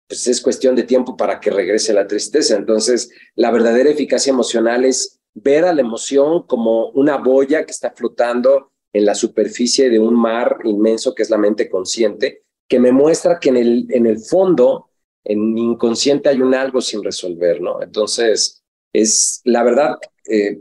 pues 0.07 0.27
es 0.29 0.41
cuestión 0.41 0.75
de 0.77 0.85
tiempo 0.85 1.17
para 1.17 1.41
que 1.41 1.51
regrese 1.51 1.93
la 1.93 2.07
tristeza. 2.07 2.57
Entonces, 2.57 3.11
la 3.35 3.51
verdadera 3.51 3.91
eficacia 3.91 4.31
emocional 4.31 4.85
es 4.85 5.21
ver 5.35 5.65
a 5.65 5.75
la 5.75 5.81
emoción 5.81 6.47
como 6.47 6.91
una 6.91 7.17
boya 7.17 7.65
que 7.65 7.73
está 7.73 7.91
flotando 7.91 8.71
en 8.93 9.05
la 9.05 9.15
superficie 9.15 9.91
de 9.91 9.99
un 9.99 10.15
mar 10.15 10.59
inmenso 10.65 11.15
que 11.15 11.25
es 11.25 11.31
la 11.31 11.39
mente 11.39 11.69
consciente, 11.69 12.45
que 12.69 12.79
me 12.79 12.93
muestra 12.93 13.41
que 13.41 13.49
en 13.49 13.57
el, 13.57 13.87
en 13.91 14.07
el 14.07 14.21
fondo, 14.21 14.91
en 15.25 15.55
mi 15.55 15.63
inconsciente 15.63 16.29
hay 16.29 16.41
un 16.41 16.55
algo 16.55 16.81
sin 16.81 17.03
resolver, 17.03 17.61
¿no? 17.61 17.83
Entonces, 17.83 18.63
es 18.93 19.41
la 19.45 19.63
verdad, 19.63 19.97
eh, 20.29 20.59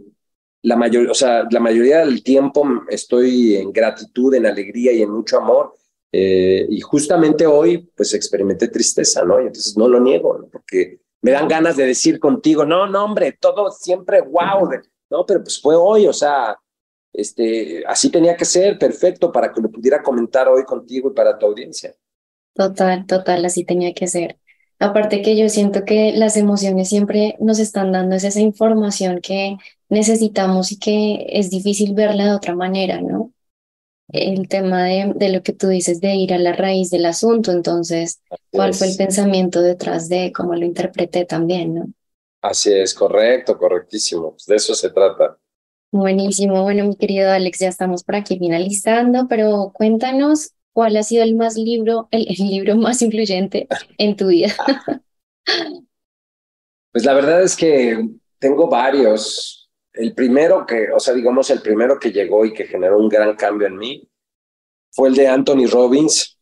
la, 0.61 0.76
mayor, 0.76 1.09
o 1.09 1.14
sea, 1.14 1.45
la 1.49 1.59
mayoría 1.59 1.99
del 1.99 2.24
tiempo 2.24 2.66
estoy 2.89 3.55
en 3.57 3.72
gratitud, 3.72 4.34
en 4.34 4.45
alegría 4.45 4.91
y 4.93 5.01
en 5.01 5.11
mucho 5.11 5.38
amor. 5.38 5.74
Eh, 6.11 6.68
y 6.70 6.80
justamente 6.80 7.45
hoy, 7.47 7.89
pues 7.95 8.14
experimenté 8.14 8.68
tristeza, 8.68 9.24
¿no? 9.24 9.41
Y 9.41 9.47
entonces 9.47 9.76
no 9.76 9.88
lo 9.88 9.99
niego, 9.99 10.47
porque 10.51 10.99
me 11.22 11.32
dan 11.32 11.47
ganas 11.47 11.76
de 11.76 11.88
decir 11.88 12.20
contigo, 12.20 12.66
no, 12.66 12.86
no, 12.86 13.05
hombre, 13.05 13.36
todo 13.39 13.72
siempre 13.72 14.22
wow, 14.22 14.70
no, 15.09 15.26
pero 15.26 15.41
pues 15.41 15.59
fue 15.59 15.76
hoy, 15.76 16.05
o 16.05 16.14
sea, 16.14 16.55
este, 17.14 17.84
así 17.88 18.09
tenía 18.09 18.36
que 18.36 18.45
ser, 18.45 18.78
perfecto, 18.78 19.32
para 19.32 19.51
que 19.51 19.61
lo 19.61 19.72
pudiera 19.72 20.03
comentar 20.03 20.47
hoy 20.47 20.66
contigo 20.66 21.09
y 21.09 21.14
para 21.14 21.38
tu 21.38 21.45
audiencia. 21.45 21.95
Total, 22.53 23.05
total, 23.07 23.45
así 23.45 23.64
tenía 23.66 23.93
que 23.93 24.07
ser. 24.07 24.38
Aparte 24.84 25.21
que 25.21 25.38
yo 25.38 25.47
siento 25.47 25.86
que 25.86 26.11
las 26.11 26.36
emociones 26.36 26.89
siempre 26.89 27.38
nos 27.39 27.59
están 27.59 27.93
dando 27.93 28.17
esa 28.17 28.38
información 28.41 29.21
que 29.21 29.55
necesitamos 29.88 30.73
y 30.73 30.77
que 30.77 31.25
es 31.29 31.49
difícil 31.49 31.93
verla 31.93 32.25
de 32.25 32.36
otra 32.36 32.53
manera, 32.53 32.99
¿no? 32.99 33.31
El 34.09 34.49
tema 34.49 34.84
de, 34.84 35.13
de, 35.15 35.29
lo 35.29 35.41
que 35.41 35.53
tú 35.53 35.69
dices 35.69 36.01
de 36.01 36.15
ir 36.15 36.34
a 36.34 36.38
la 36.38 36.51
raíz 36.51 36.89
del 36.89 37.05
asunto, 37.05 37.53
entonces, 37.53 38.19
¿cuál 38.51 38.73
fue 38.73 38.89
el 38.89 38.97
pensamiento 38.97 39.61
detrás 39.61 40.09
de 40.09 40.34
cómo 40.34 40.53
lo 40.53 40.65
interpreté 40.65 41.23
también, 41.23 41.75
no? 41.75 41.86
Así 42.41 42.73
es, 42.73 42.93
correcto, 42.93 43.57
correctísimo, 43.57 44.31
pues 44.31 44.45
de 44.47 44.57
eso 44.57 44.75
se 44.75 44.89
trata. 44.89 45.38
Buenísimo, 45.93 46.61
bueno, 46.63 46.84
mi 46.84 46.97
querido 46.97 47.31
Alex, 47.31 47.59
ya 47.59 47.69
estamos 47.69 48.03
por 48.03 48.17
aquí 48.17 48.38
finalizando, 48.38 49.27
pero 49.29 49.71
cuéntanos 49.73 50.53
cuál 50.74 50.97
ha 50.97 51.03
sido 51.03 51.24
el 51.24 51.36
más 51.36 51.55
libro, 51.55 52.07
el, 52.11 52.28
el 52.28 52.47
libro 52.47 52.76
más 52.76 53.01
influyente 53.01 53.67
en 53.97 54.15
tu 54.15 54.28
vida. 54.28 54.53
Pues 56.93 57.05
la 57.05 57.15
verdad 57.15 57.41
es 57.41 57.55
que 57.55 58.07
tengo 58.38 58.69
varios, 58.69 59.67
el 59.93 60.13
primero 60.13 60.63
que, 60.63 60.91
o 60.91 60.99
sea, 60.99 61.15
digamos, 61.15 61.49
el 61.49 61.59
primero 61.59 61.99
que 61.99 62.11
llegó 62.11 62.45
y 62.45 62.53
que 62.53 62.65
generó 62.65 62.99
un 62.99 63.09
gran 63.09 63.36
cambio 63.36 63.65
en 63.65 63.78
mí 63.78 64.07
fue 64.91 65.09
el 65.09 65.15
de 65.15 65.28
Anthony 65.28 65.65
Robbins, 65.71 66.38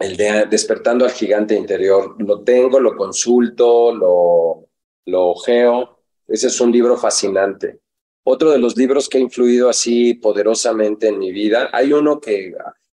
el 0.00 0.16
de 0.16 0.46
Despertando 0.46 1.04
al 1.04 1.12
Gigante 1.12 1.54
Interior. 1.54 2.16
Lo 2.18 2.42
tengo, 2.42 2.80
lo 2.80 2.96
consulto, 2.96 3.94
lo, 3.94 4.68
lo 5.06 5.30
ojeo 5.30 6.00
Ese 6.26 6.48
es 6.48 6.60
un 6.60 6.72
libro 6.72 6.96
fascinante. 6.96 7.78
Otro 8.24 8.50
de 8.50 8.58
los 8.58 8.76
libros 8.76 9.08
que 9.08 9.18
ha 9.18 9.20
influido 9.20 9.68
así 9.68 10.14
poderosamente 10.14 11.08
en 11.08 11.18
mi 11.18 11.30
vida, 11.30 11.70
hay 11.72 11.92
uno 11.92 12.20
que 12.20 12.54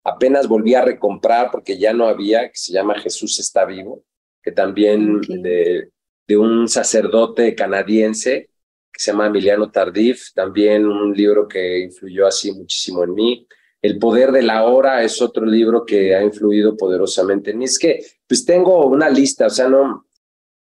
apenas 0.07 0.47
volví 0.47 0.73
a 0.73 0.81
recomprar 0.81 1.51
porque 1.51 1.77
ya 1.77 1.91
no 1.91 2.07
había, 2.07 2.47
que 2.49 2.57
se 2.57 2.71
llama 2.71 2.97
Jesús 2.99 3.39
está 3.39 3.65
vivo, 3.65 4.05
que 4.41 4.53
también 4.53 5.19
de, 5.19 5.89
de 6.25 6.37
un 6.37 6.69
sacerdote 6.69 7.53
canadiense 7.53 8.49
que 8.89 9.03
se 9.03 9.11
llama 9.11 9.27
Emiliano 9.27 9.69
Tardif, 9.69 10.33
también 10.33 10.85
un 10.85 11.13
libro 11.13 11.45
que 11.45 11.79
influyó 11.79 12.25
así 12.25 12.53
muchísimo 12.53 13.03
en 13.03 13.13
mí. 13.13 13.47
El 13.81 13.99
poder 13.99 14.31
de 14.31 14.43
la 14.43 14.63
hora 14.63 15.03
es 15.03 15.21
otro 15.21 15.45
libro 15.45 15.85
que 15.85 16.15
ha 16.15 16.23
influido 16.23 16.77
poderosamente 16.77 17.51
en 17.51 17.57
mí. 17.57 17.65
Es 17.65 17.77
que, 17.77 17.99
pues 18.25 18.45
tengo 18.45 18.87
una 18.87 19.09
lista, 19.09 19.47
o 19.47 19.49
sea, 19.49 19.67
no, 19.67 20.07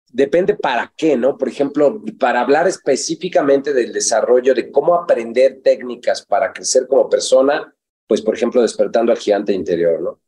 depende 0.08 0.54
para 0.54 0.92
qué, 0.94 1.16
¿no? 1.16 1.38
Por 1.38 1.48
ejemplo, 1.48 2.02
para 2.20 2.42
hablar 2.42 2.68
específicamente 2.68 3.72
del 3.72 3.94
desarrollo, 3.94 4.54
de 4.54 4.70
cómo 4.70 4.94
aprender 4.94 5.60
técnicas 5.64 6.24
para 6.24 6.52
crecer 6.52 6.86
como 6.86 7.08
persona, 7.08 7.74
pues, 8.06 8.22
por 8.22 8.34
ejemplo, 8.34 8.62
despertando 8.62 9.12
al 9.12 9.18
gigante 9.18 9.52
interior, 9.52 10.00
¿no? 10.00 10.20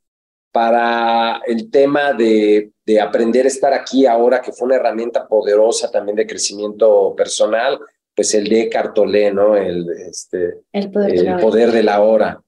Para 0.52 1.42
el 1.46 1.70
tema 1.70 2.12
de, 2.12 2.72
de 2.86 3.00
aprender 3.00 3.44
a 3.44 3.48
estar 3.48 3.72
aquí 3.72 4.06
ahora, 4.06 4.40
que 4.40 4.52
fue 4.52 4.66
una 4.66 4.76
herramienta 4.76 5.26
poderosa 5.26 5.90
también 5.90 6.16
de 6.16 6.26
crecimiento 6.26 7.14
personal, 7.16 7.78
pues 8.14 8.34
el 8.34 8.48
de 8.48 8.68
Cartolé, 8.68 9.32
¿no? 9.32 9.56
El, 9.56 9.88
este, 10.08 10.60
el 10.72 10.90
poder, 10.90 11.10
el 11.10 11.16
de, 11.16 11.24
la 11.24 11.36
poder 11.38 11.72
de 11.72 11.82
la 11.82 12.00
hora. 12.00 12.40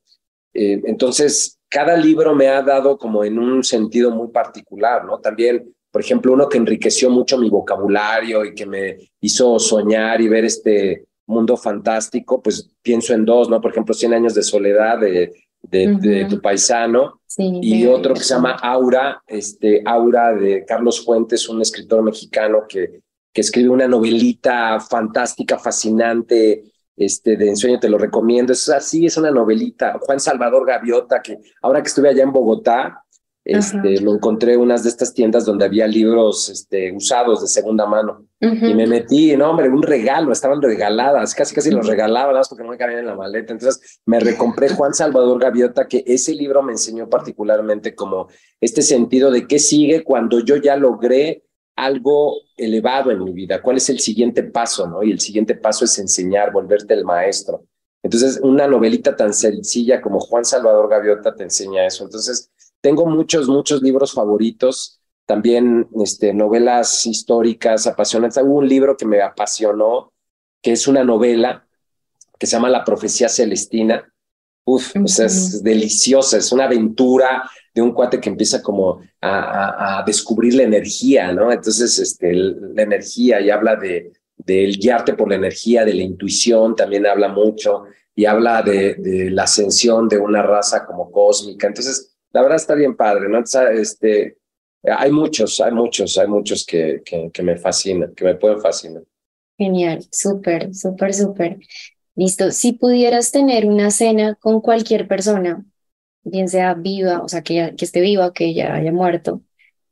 Eh, 0.54 0.80
entonces, 0.84 1.58
cada 1.68 1.96
libro 1.96 2.34
me 2.34 2.48
ha 2.48 2.62
dado 2.62 2.96
como 2.96 3.24
en 3.24 3.38
un 3.38 3.64
sentido 3.64 4.10
muy 4.10 4.28
particular, 4.28 5.04
¿no? 5.04 5.18
También, 5.18 5.74
por 5.90 6.00
ejemplo, 6.00 6.32
uno 6.32 6.48
que 6.48 6.58
enriqueció 6.58 7.10
mucho 7.10 7.38
mi 7.38 7.50
vocabulario 7.50 8.44
y 8.44 8.54
que 8.54 8.66
me 8.66 8.96
hizo 9.20 9.58
soñar 9.58 10.20
y 10.20 10.28
ver 10.28 10.44
este 10.44 11.06
mundo 11.26 11.56
fantástico, 11.56 12.40
pues 12.40 12.70
pienso 12.82 13.12
en 13.14 13.24
dos, 13.24 13.48
¿no? 13.48 13.60
Por 13.60 13.72
ejemplo, 13.72 13.94
Cien 13.94 14.14
años 14.14 14.34
de 14.34 14.42
soledad 14.42 14.98
de, 15.00 15.34
de, 15.62 15.88
uh 15.88 15.90
-huh. 15.90 16.00
de 16.00 16.24
tu 16.26 16.40
paisano 16.40 17.20
sí, 17.26 17.58
y 17.62 17.86
otro 17.86 18.14
que 18.14 18.20
se 18.20 18.34
llama 18.34 18.52
Aura, 18.52 19.22
este, 19.26 19.82
Aura 19.84 20.34
de 20.34 20.64
Carlos 20.64 21.04
Fuentes, 21.04 21.48
un 21.48 21.60
escritor 21.60 22.02
mexicano 22.02 22.64
que, 22.68 23.00
que 23.32 23.40
escribe 23.40 23.68
una 23.68 23.88
novelita 23.88 24.78
fantástica, 24.80 25.58
fascinante, 25.58 26.64
este, 26.96 27.36
de 27.36 27.50
ensueño, 27.50 27.78
te 27.78 27.90
lo 27.90 27.98
recomiendo. 27.98 28.52
Es 28.52 28.68
así, 28.70 29.04
es 29.04 29.16
una 29.18 29.30
novelita. 29.30 29.98
Juan 30.00 30.18
Salvador 30.18 30.66
Gaviota, 30.66 31.20
que 31.20 31.38
ahora 31.60 31.82
que 31.82 31.88
estuve 31.88 32.08
allá 32.08 32.22
en 32.22 32.32
Bogotá, 32.32 33.04
este, 33.46 34.00
me 34.00 34.10
encontré 34.10 34.56
unas 34.56 34.82
de 34.82 34.88
estas 34.88 35.14
tiendas 35.14 35.44
donde 35.44 35.64
había 35.64 35.86
libros 35.86 36.48
este, 36.48 36.92
usados 36.92 37.40
de 37.42 37.46
segunda 37.46 37.86
mano. 37.86 38.26
Uh 38.40 38.46
-huh. 38.46 38.70
Y 38.70 38.74
me 38.74 38.88
metí, 38.88 39.36
no, 39.36 39.50
hombre, 39.50 39.68
un 39.68 39.82
regalo, 39.82 40.32
estaban 40.32 40.60
regaladas, 40.60 41.32
casi 41.32 41.54
casi 41.54 41.68
uh 41.68 41.72
-huh. 41.72 41.76
los 41.76 41.86
regalaba, 41.86 42.26
nada 42.26 42.40
más 42.40 42.48
porque 42.48 42.64
no 42.64 42.70
me 42.70 42.76
cabían 42.76 43.00
en 43.00 43.06
la 43.06 43.14
maleta. 43.14 43.52
Entonces 43.52 44.00
me 44.04 44.18
recompré 44.18 44.68
Juan 44.70 44.94
Salvador 44.94 45.40
Gaviota, 45.40 45.86
que 45.86 46.02
ese 46.06 46.34
libro 46.34 46.60
me 46.62 46.72
enseñó 46.72 47.08
particularmente 47.08 47.94
como 47.94 48.26
este 48.60 48.82
sentido 48.82 49.30
de 49.30 49.46
qué 49.46 49.60
sigue 49.60 50.02
cuando 50.02 50.40
yo 50.40 50.56
ya 50.56 50.76
logré 50.76 51.44
algo 51.76 52.34
elevado 52.56 53.10
en 53.12 53.22
mi 53.22 53.32
vida, 53.32 53.62
cuál 53.62 53.76
es 53.76 53.88
el 53.90 54.00
siguiente 54.00 54.42
paso, 54.42 54.88
¿no? 54.88 55.02
Y 55.02 55.12
el 55.12 55.20
siguiente 55.20 55.54
paso 55.54 55.84
es 55.84 55.96
enseñar, 55.98 56.50
volverte 56.52 56.94
el 56.94 57.04
maestro. 57.04 57.64
Entonces, 58.02 58.40
una 58.42 58.66
novelita 58.66 59.14
tan 59.16 59.34
sencilla 59.34 60.00
como 60.00 60.20
Juan 60.20 60.44
Salvador 60.44 60.88
Gaviota 60.88 61.34
te 61.34 61.42
enseña 61.42 61.86
eso. 61.86 62.04
Entonces, 62.04 62.50
tengo 62.86 63.04
muchos, 63.04 63.48
muchos 63.48 63.82
libros 63.82 64.12
favoritos, 64.12 65.00
también 65.26 65.88
este, 66.04 66.32
novelas 66.32 67.04
históricas 67.04 67.84
apasionantes. 67.88 68.40
Hubo 68.44 68.58
un 68.58 68.68
libro 68.68 68.96
que 68.96 69.04
me 69.04 69.20
apasionó, 69.20 70.12
que 70.62 70.70
es 70.70 70.86
una 70.86 71.02
novela 71.02 71.66
que 72.38 72.46
se 72.46 72.52
llama 72.52 72.70
La 72.70 72.84
Profecía 72.84 73.28
Celestina. 73.28 74.04
Uf, 74.64 74.94
uh 74.94 75.00
-huh. 75.00 75.04
o 75.04 75.08
sea, 75.08 75.26
es 75.26 75.64
deliciosa, 75.64 76.36
es 76.36 76.52
una 76.52 76.66
aventura 76.66 77.50
de 77.74 77.82
un 77.82 77.92
cuate 77.92 78.20
que 78.20 78.28
empieza 78.28 78.62
como 78.62 79.00
a, 79.20 79.30
a, 79.30 79.98
a 79.98 80.02
descubrir 80.04 80.54
la 80.54 80.62
energía, 80.62 81.32
¿no? 81.32 81.50
Entonces, 81.50 81.98
este, 81.98 82.32
la 82.32 82.82
energía 82.82 83.40
y 83.40 83.50
habla 83.50 83.74
de, 83.74 84.12
del 84.36 84.76
guiarte 84.78 85.14
por 85.14 85.28
la 85.28 85.34
energía, 85.34 85.84
de 85.84 85.94
la 85.94 86.02
intuición, 86.02 86.76
también 86.76 87.04
habla 87.04 87.26
mucho 87.30 87.82
y 88.14 88.26
habla 88.26 88.62
de, 88.62 88.94
de 88.94 89.30
la 89.30 89.42
ascensión 89.42 90.08
de 90.08 90.18
una 90.18 90.40
raza 90.40 90.86
como 90.86 91.10
cósmica. 91.10 91.66
Entonces, 91.66 92.15
la 92.36 92.42
verdad 92.42 92.56
está 92.56 92.74
bien 92.74 92.94
padre, 92.94 93.30
¿no? 93.30 93.42
Este, 93.72 94.36
hay 94.82 95.10
muchos, 95.10 95.58
hay 95.58 95.72
muchos, 95.72 96.18
hay 96.18 96.28
muchos 96.28 96.66
que, 96.66 97.00
que, 97.02 97.30
que 97.32 97.42
me 97.42 97.56
fascinan, 97.56 98.14
que 98.14 98.26
me 98.26 98.34
pueden 98.34 98.60
fascinar. 98.60 99.04
Genial, 99.56 100.04
súper, 100.12 100.74
súper, 100.74 101.14
súper. 101.14 101.58
Listo. 102.14 102.50
Si 102.50 102.72
pudieras 102.72 103.32
tener 103.32 103.64
una 103.64 103.90
cena 103.90 104.34
con 104.34 104.60
cualquier 104.60 105.08
persona, 105.08 105.64
bien 106.24 106.50
sea 106.50 106.74
viva, 106.74 107.22
o 107.22 107.28
sea, 107.30 107.42
que, 107.42 107.54
ya, 107.54 107.74
que 107.74 107.86
esté 107.86 108.02
viva 108.02 108.26
o 108.26 108.32
que 108.34 108.52
ya 108.52 108.74
haya 108.74 108.92
muerto, 108.92 109.40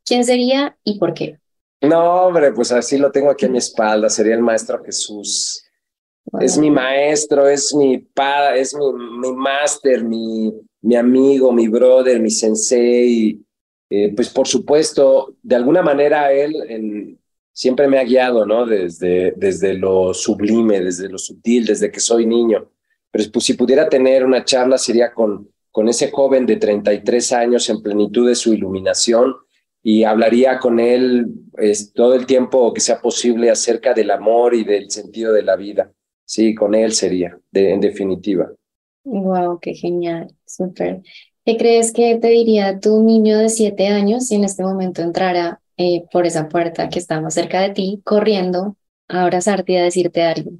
¿quién 0.05 0.23
sería 0.23 0.77
y 0.83 0.99
por 0.99 1.15
qué? 1.15 1.39
No, 1.81 2.27
hombre, 2.27 2.51
pues 2.51 2.71
así 2.71 2.99
lo 2.99 3.11
tengo 3.11 3.31
aquí 3.31 3.47
a 3.47 3.49
mi 3.49 3.57
espalda, 3.57 4.07
sería 4.07 4.35
el 4.35 4.43
maestro 4.43 4.83
Jesús. 4.83 5.65
Wow. 6.25 6.41
Es 6.43 6.59
mi 6.59 6.69
maestro, 6.69 7.47
es 7.47 7.73
mi 7.73 7.97
padre, 7.97 8.61
es 8.61 8.75
mi, 8.75 8.85
mi 8.93 9.31
máster, 9.35 10.03
mi, 10.03 10.53
mi 10.85 10.95
amigo, 10.95 11.51
mi 11.51 11.67
brother, 11.67 12.19
mi 12.19 12.29
sensei. 12.29 13.41
Eh, 13.89 14.13
pues 14.15 14.29
por 14.29 14.47
supuesto, 14.47 15.35
de 15.41 15.55
alguna 15.55 15.81
manera 15.81 16.31
él 16.31 16.55
en, 16.67 17.19
siempre 17.51 17.87
me 17.87 17.97
ha 17.97 18.03
guiado, 18.03 18.45
¿no? 18.45 18.65
Desde, 18.65 19.33
desde 19.35 19.73
lo 19.73 20.13
sublime, 20.13 20.81
desde 20.81 21.09
lo 21.09 21.17
sutil, 21.17 21.65
desde 21.65 21.91
que 21.91 21.99
soy 21.99 22.27
niño. 22.27 22.69
Pero 23.09 23.31
pues, 23.31 23.45
si 23.45 23.53
pudiera 23.53 23.89
tener 23.89 24.23
una 24.23 24.43
charla 24.45 24.77
sería 24.77 25.11
con, 25.11 25.49
con 25.71 25.87
ese 25.89 26.11
joven 26.11 26.45
de 26.45 26.57
33 26.57 27.31
años 27.31 27.67
en 27.69 27.81
plenitud 27.81 28.27
de 28.27 28.35
su 28.35 28.53
iluminación 28.53 29.35
y 29.81 30.03
hablaría 30.03 30.59
con 30.59 30.79
él 30.79 31.27
todo 31.93 32.13
el 32.13 32.25
tiempo 32.25 32.73
que 32.73 32.81
sea 32.81 33.01
posible 33.01 33.49
acerca 33.49 33.93
del 33.93 34.11
amor 34.11 34.53
y 34.53 34.63
del 34.63 34.91
sentido 34.91 35.33
de 35.33 35.43
la 35.43 35.55
vida. 35.55 35.91
Sí, 36.25 36.53
con 36.53 36.75
él 36.75 36.91
sería, 36.91 37.39
en 37.53 37.79
definitiva. 37.79 38.51
Wow, 39.05 39.59
qué 39.59 39.75
genial, 39.75 40.35
súper. 40.45 41.03
¿Qué 41.45 41.57
crees 41.57 41.93
que 41.93 42.17
te 42.17 42.29
diría 42.29 42.79
tu 42.79 43.03
niño 43.03 43.37
de 43.37 43.49
siete 43.49 43.87
años 43.87 44.27
si 44.27 44.35
en 44.35 44.43
este 44.43 44.63
momento 44.63 45.03
entrara 45.03 45.61
eh, 45.77 46.05
por 46.11 46.25
esa 46.25 46.49
puerta 46.49 46.89
que 46.89 46.97
está 46.97 47.21
más 47.21 47.35
cerca 47.35 47.61
de 47.61 47.69
ti, 47.69 48.01
corriendo 48.03 48.75
a 49.07 49.21
abrazarte 49.21 49.73
y 49.73 49.77
a 49.77 49.83
decirte 49.83 50.23
algo? 50.23 50.51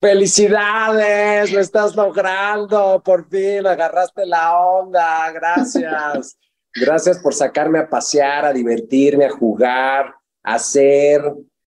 ¡Felicidades! 0.00 1.52
¡Lo 1.52 1.60
estás 1.60 1.94
logrando! 1.94 3.00
Por 3.04 3.28
fin 3.28 3.64
agarraste 3.64 4.26
la 4.26 4.58
onda. 4.58 5.30
Gracias. 5.30 6.36
Gracias 6.74 7.18
por 7.20 7.32
sacarme 7.32 7.78
a 7.78 7.88
pasear, 7.88 8.44
a 8.44 8.52
divertirme, 8.52 9.26
a 9.26 9.30
jugar, 9.30 10.12
a 10.42 10.54
hacer. 10.54 11.22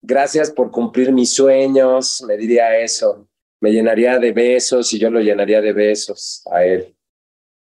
Gracias 0.04 0.52
por 0.52 0.70
cumplir 0.70 1.12
mis 1.12 1.34
sueños. 1.34 2.24
Me 2.28 2.38
diría 2.38 2.78
eso. 2.78 3.28
Me 3.62 3.72
llenaría 3.72 4.20
de 4.20 4.32
besos 4.34 4.92
y 4.94 5.00
yo 5.00 5.10
lo 5.10 5.22
llenaría 5.22 5.62
de 5.62 5.74
besos 5.74 6.44
a 6.52 6.66
él. 6.66 6.96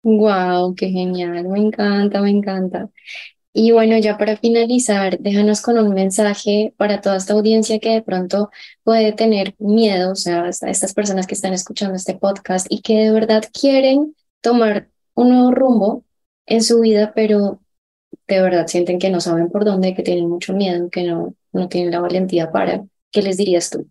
Wow, 0.03 0.75
qué 0.75 0.89
genial. 0.91 1.49
Me 1.49 1.61
encanta, 1.61 2.21
me 2.21 2.31
encanta. 2.31 2.91
Y 3.55 3.73
bueno, 3.73 3.97
ya 3.99 4.19
para 4.19 4.37
finalizar, 4.37 5.19
déjanos 5.21 5.63
con 5.63 5.79
un 5.79 5.95
mensaje 5.95 6.75
para 6.77 7.01
toda 7.01 7.17
esta 7.17 7.35
audiencia 7.35 7.79
que 7.81 7.91
de 7.91 8.03
pronto 8.03 8.51
puede 8.83 9.13
tener 9.13 9.55
miedo, 9.59 10.13
o 10.13 10.17
sea, 10.17 10.49
estas 10.49 10.95
personas 10.95 11.27
que 11.27 11.35
están 11.35 11.55
escuchando 11.55 11.95
este 11.97 12.15
podcast 12.17 12.67
y 12.71 12.83
que 12.83 12.97
de 12.99 13.13
verdad 13.13 13.45
quieren 13.53 14.17
tomar 14.41 14.91
un 15.15 15.31
nuevo 15.31 15.53
rumbo 15.53 16.05
en 16.47 16.63
su 16.63 16.81
vida, 16.81 17.13
pero 17.15 17.61
de 18.29 18.43
verdad 18.43 18.67
sienten 18.67 18.99
que 18.99 19.11
no 19.11 19.21
saben 19.21 19.51
por 19.51 19.65
dónde, 19.65 19.95
que 19.95 20.03
tienen 20.03 20.29
mucho 20.29 20.53
miedo, 20.55 20.91
que 20.91 21.05
no, 21.05 21.35
no 21.53 21.69
tienen 21.69 21.93
la 21.93 22.01
valentía 22.01 22.51
para. 22.53 22.85
¿Qué 23.13 23.23
les 23.23 23.37
dirías 23.37 23.71
tú? 23.71 23.89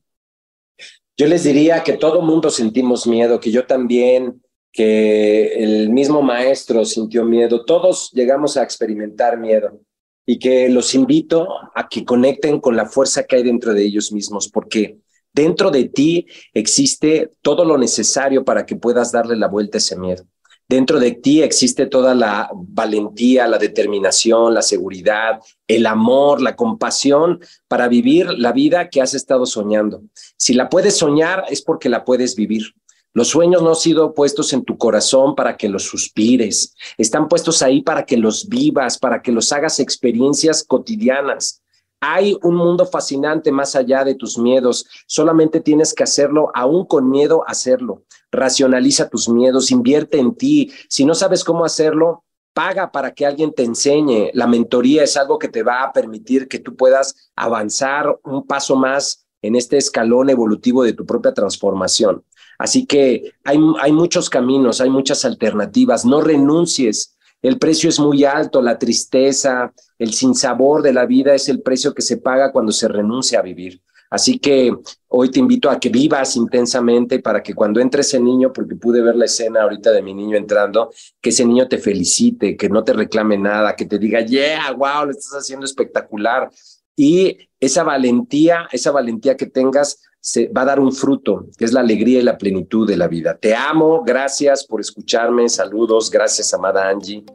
Yo 1.16 1.28
les 1.28 1.44
diría 1.44 1.84
que 1.84 1.94
todo 1.94 2.22
mundo 2.22 2.50
sentimos 2.50 3.06
miedo, 3.06 3.40
que 3.40 3.52
yo 3.52 3.66
también, 3.68 4.42
que 4.72 5.54
el 5.64 5.90
mismo 5.90 6.24
maestro 6.24 6.84
sintió 6.84 7.24
miedo, 7.24 7.64
todos 7.66 8.10
llegamos 8.14 8.58
a 8.58 8.64
experimentar 8.64 9.40
miedo 9.40 9.80
y 10.26 10.40
que 10.40 10.70
los 10.70 10.96
invito 10.96 11.48
a 11.76 11.88
que 11.88 12.04
conecten 12.04 12.60
con 12.60 12.76
la 12.76 12.88
fuerza 12.88 13.24
que 13.26 13.36
hay 13.36 13.44
dentro 13.44 13.74
de 13.74 13.84
ellos 13.84 14.12
mismos, 14.12 14.50
porque 14.50 14.98
dentro 15.32 15.70
de 15.70 15.86
ti 15.86 16.26
existe 16.54 17.32
todo 17.42 17.66
lo 17.66 17.78
necesario 17.78 18.44
para 18.44 18.66
que 18.66 18.76
puedas 18.76 19.12
darle 19.12 19.36
la 19.36 19.48
vuelta 19.48 19.78
a 19.78 19.80
ese 19.80 19.96
miedo. 19.98 20.24
Dentro 20.74 21.00
de 21.00 21.12
ti 21.12 21.44
existe 21.44 21.86
toda 21.86 22.16
la 22.16 22.50
valentía, 22.52 23.48
la 23.48 23.60
determinación, 23.60 24.56
la 24.56 24.64
seguridad, 24.64 25.40
el 25.68 25.86
amor, 25.86 26.42
la 26.42 26.56
compasión 26.56 27.40
para 27.68 27.88
vivir 27.88 28.26
la 28.40 28.54
vida 28.54 28.90
que 28.90 29.00
has 29.00 29.14
estado 29.14 29.46
soñando. 29.46 30.02
Si 30.36 30.56
la 30.56 30.70
puedes 30.70 30.98
soñar 30.98 31.44
es 31.48 31.62
porque 31.62 31.90
la 31.90 32.04
puedes 32.04 32.36
vivir. 32.36 32.74
Los 33.14 33.28
sueños 33.28 33.62
no 33.62 33.70
han 33.70 33.76
sido 33.76 34.16
puestos 34.16 34.52
en 34.52 34.66
tu 34.66 34.76
corazón 34.76 35.36
para 35.36 35.58
que 35.58 35.70
los 35.70 35.84
suspires, 35.84 36.74
están 36.98 37.28
puestos 37.28 37.62
ahí 37.62 37.84
para 37.84 38.04
que 38.04 38.18
los 38.18 38.50
vivas, 38.50 38.98
para 38.98 39.22
que 39.22 39.32
los 39.32 39.54
hagas 39.54 39.80
experiencias 39.80 40.64
cotidianas. 40.64 41.62
Hay 42.00 42.36
un 42.42 42.56
mundo 42.56 42.88
fascinante 42.88 43.52
más 43.52 43.76
allá 43.76 44.04
de 44.04 44.16
tus 44.16 44.40
miedos. 44.40 44.88
Solamente 45.06 45.62
tienes 45.62 45.94
que 45.94 46.02
hacerlo, 46.02 46.50
aún 46.56 46.88
con 46.88 47.12
miedo, 47.12 47.44
hacerlo. 47.46 48.02
Racionaliza 48.34 49.10
tus 49.10 49.30
miedos, 49.30 49.72
invierte 49.72 50.20
en 50.20 50.36
ti. 50.36 50.72
Si 50.90 51.06
no 51.06 51.16
sabes 51.16 51.44
cómo 51.44 51.64
hacerlo, 51.64 52.26
paga 52.54 52.92
para 52.92 53.14
que 53.14 53.26
alguien 53.26 53.54
te 53.54 53.64
enseñe. 53.64 54.32
La 54.34 54.48
mentoría 54.48 55.04
es 55.04 55.16
algo 55.16 55.40
que 55.40 55.48
te 55.48 55.64
va 55.64 55.84
a 55.84 55.94
permitir 55.94 56.48
que 56.48 56.60
tú 56.60 56.76
puedas 56.76 57.32
avanzar 57.36 58.20
un 58.24 58.46
paso 58.46 58.76
más 58.76 59.26
en 59.42 59.56
este 59.56 59.78
escalón 59.78 60.30
evolutivo 60.30 60.84
de 60.84 60.94
tu 60.94 61.06
propia 61.06 61.34
transformación. 61.34 62.24
Así 62.58 62.86
que 62.86 63.34
hay, 63.44 63.58
hay 63.80 63.92
muchos 63.92 64.30
caminos, 64.30 64.82
hay 64.82 64.90
muchas 64.90 65.26
alternativas. 65.26 66.06
No 66.06 66.22
renuncies 66.22 67.14
el 67.44 67.60
precio 67.60 67.90
es 67.90 68.00
muy 68.00 68.24
alto, 68.24 68.62
la 68.62 68.80
tristeza, 68.80 69.74
el 70.00 70.14
sinsabor 70.14 70.82
de 70.82 70.94
la 70.94 71.06
vida 71.06 71.36
es 71.36 71.50
el 71.50 71.62
precio 71.62 71.94
que 71.94 72.02
se 72.02 72.16
paga 72.16 72.54
cuando 72.54 72.72
se 72.72 72.88
renuncia 72.88 73.40
a 73.40 73.42
vivir. 73.42 73.82
Así 74.14 74.38
que 74.38 74.72
hoy 75.08 75.32
te 75.32 75.40
invito 75.40 75.72
a 75.72 75.80
que 75.80 75.90
vivas 75.90 76.36
intensamente 76.36 77.18
para 77.18 77.42
que 77.42 77.56
cuando 77.56 77.80
entre 77.80 78.02
ese 78.02 78.20
niño, 78.20 78.54
porque 78.54 78.76
pude 78.76 79.02
ver 79.02 79.16
la 79.16 79.26
escena 79.26 79.64
ahorita 79.64 79.90
de 79.90 80.04
mi 80.04 80.14
niño 80.14 80.38
entrando, 80.38 80.92
que 81.20 81.32
ese 81.32 81.44
niño 81.44 81.68
te 81.68 81.80
felicite, 81.80 82.56
que 82.56 82.70
no 82.70 82.84
te 82.84 82.94
reclame 82.94 83.40
nada, 83.40 83.76
que 83.76 83.86
te 83.86 83.98
diga, 83.98 84.22
yeah, 84.22 84.72
wow, 84.74 85.06
lo 85.06 85.12
estás 85.12 85.34
haciendo 85.34 85.66
espectacular. 85.66 86.48
Y 86.96 87.40
esa 87.60 87.84
valentía, 87.84 88.68
esa 88.72 88.92
valentía 88.92 89.36
que 89.36 89.48
tengas, 89.48 90.00
se 90.20 90.48
va 90.50 90.62
a 90.62 90.66
dar 90.66 90.80
un 90.80 90.92
fruto, 90.92 91.48
que 91.58 91.66
es 91.66 91.74
la 91.74 91.80
alegría 91.80 92.20
y 92.20 92.24
la 92.24 92.38
plenitud 92.38 92.88
de 92.88 92.98
la 92.98 93.08
vida. 93.08 93.36
Te 93.36 93.56
amo, 93.56 94.04
gracias 94.06 94.64
por 94.64 94.80
escucharme, 94.80 95.50
saludos, 95.50 96.12
gracias, 96.12 96.54
amada 96.54 96.88
Angie. 96.88 97.26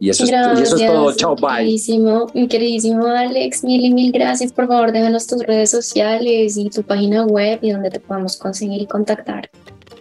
Y 0.00 0.10
eso, 0.10 0.24
es, 0.24 0.30
eso 0.30 0.76
es 0.76 0.86
todo, 0.86 1.12
chao, 1.14 1.36
bye. 1.36 1.58
Queridísimo, 1.58 2.26
mi 2.34 2.48
queridísimo 2.48 3.06
Alex, 3.06 3.64
mil 3.64 3.84
y 3.84 3.92
mil 3.92 4.12
gracias. 4.12 4.52
Por 4.52 4.66
favor, 4.66 4.92
déjanos 4.92 5.26
tus 5.26 5.42
redes 5.42 5.70
sociales 5.70 6.56
y 6.56 6.68
tu 6.70 6.82
página 6.82 7.24
web 7.24 7.58
y 7.62 7.70
donde 7.70 7.90
te 7.90 8.00
podamos 8.00 8.36
conseguir 8.36 8.82
y 8.82 8.86
contactar. 8.86 9.48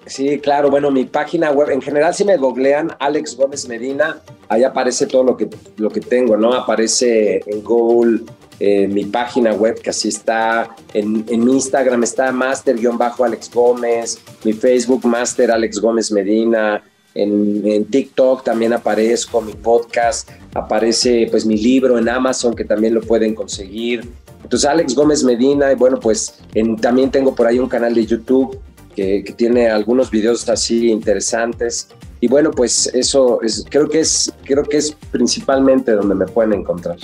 Sí, 0.05 0.37
claro, 0.39 0.69
bueno, 0.69 0.91
mi 0.91 1.05
página 1.05 1.51
web, 1.51 1.69
en 1.69 1.81
general 1.81 2.13
si 2.13 2.25
me 2.25 2.35
googlean 2.35 2.91
Alex 2.99 3.37
Gómez 3.37 3.67
Medina, 3.69 4.19
ahí 4.49 4.63
aparece 4.63 5.05
todo 5.05 5.23
lo 5.23 5.37
que, 5.37 5.47
lo 5.77 5.89
que 5.89 6.01
tengo, 6.01 6.35
¿no? 6.35 6.53
Aparece 6.53 7.41
en 7.45 7.63
Google 7.63 8.21
mi 8.59 9.05
página 9.05 9.53
web, 9.53 9.81
que 9.81 9.89
así 9.89 10.07
está, 10.09 10.69
en, 10.93 11.25
en 11.27 11.49
Instagram 11.49 12.03
está 12.03 12.31
master-alex 12.31 13.51
Gómez, 13.53 14.19
mi 14.43 14.53
Facebook 14.53 15.05
Master 15.05 15.51
Alex 15.51 15.79
Gómez 15.81 16.11
Medina, 16.11 16.81
en, 17.15 17.85
TikTok 17.85 18.43
también 18.43 18.73
aparezco, 18.73 19.41
mi 19.41 19.53
podcast, 19.53 20.29
aparece 20.53 21.27
pues 21.29 21.45
mi 21.45 21.57
libro 21.57 21.97
en 21.97 22.09
Amazon 22.09 22.55
que 22.55 22.65
también 22.65 22.93
lo 22.93 23.01
pueden 23.01 23.35
conseguir. 23.35 24.07
Entonces 24.41 24.69
Alex 24.69 24.95
Gómez 24.95 25.23
Medina 25.23 25.71
y 25.71 25.75
bueno 25.75 25.99
pues 25.99 26.39
también 26.81 27.11
tengo 27.11 27.33
por 27.35 27.47
ahí 27.47 27.59
un 27.59 27.69
canal 27.69 27.93
de 27.93 28.05
YouTube 28.05 28.59
que, 28.95 29.23
tiene 29.37 29.69
algunos 29.69 30.11
videos 30.11 30.47
así 30.49 30.89
interesantes 30.89 31.87
y 32.19 32.27
bueno 32.27 32.51
pues 32.51 32.87
eso 32.93 33.41
es, 33.41 33.65
creo 33.69 33.89
que 33.89 34.01
es 34.01 34.31
creo 34.43 34.63
que 34.63 34.77
es 34.77 34.95
principalmente 35.11 35.91
donde 35.91 36.15
me 36.15 36.25
pueden 36.25 36.53
encontrar. 36.53 36.97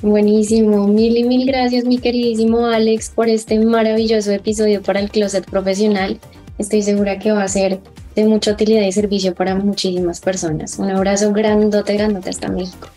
Buenísimo, 0.00 0.86
mil 0.86 1.16
y 1.16 1.24
mil 1.24 1.44
gracias 1.44 1.84
mi 1.84 1.98
queridísimo 1.98 2.66
Alex 2.66 3.10
por 3.10 3.28
este 3.28 3.58
maravilloso 3.58 4.30
episodio 4.30 4.80
para 4.80 5.00
el 5.00 5.10
Closet 5.10 5.44
Profesional. 5.50 6.20
Estoy 6.58 6.82
segura 6.82 7.18
que 7.18 7.32
va 7.32 7.42
a 7.42 7.48
ser 7.48 7.80
de 8.22 8.28
mucha 8.28 8.52
utilidad 8.52 8.82
y 8.82 8.92
servicio 8.92 9.34
para 9.34 9.54
muchísimas 9.54 10.20
personas. 10.20 10.78
Un 10.78 10.90
abrazo 10.90 11.32
grandote, 11.32 11.94
grandote 11.94 12.30
hasta 12.30 12.48
México. 12.48 12.88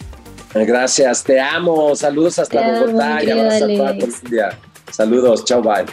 Gracias, 0.54 1.24
te 1.24 1.40
amo. 1.40 1.96
Saludos 1.96 2.40
hasta 2.40 2.80
Bogotá 2.80 3.24
y 3.24 3.30
a 3.30 3.36
toda 3.36 3.60
Colombia. 3.60 4.60
Saludos, 4.92 5.46
chao, 5.46 5.62
bye. 5.62 5.86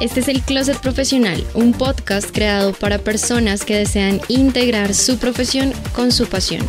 Este 0.00 0.20
es 0.20 0.28
el 0.28 0.42
Closet 0.42 0.78
Profesional, 0.78 1.42
un 1.54 1.72
podcast 1.72 2.30
creado 2.30 2.74
para 2.74 2.98
personas 2.98 3.64
que 3.64 3.78
desean 3.78 4.20
integrar 4.28 4.94
su 4.94 5.16
profesión 5.18 5.72
con 5.94 6.12
su 6.12 6.26
pasión. 6.26 6.64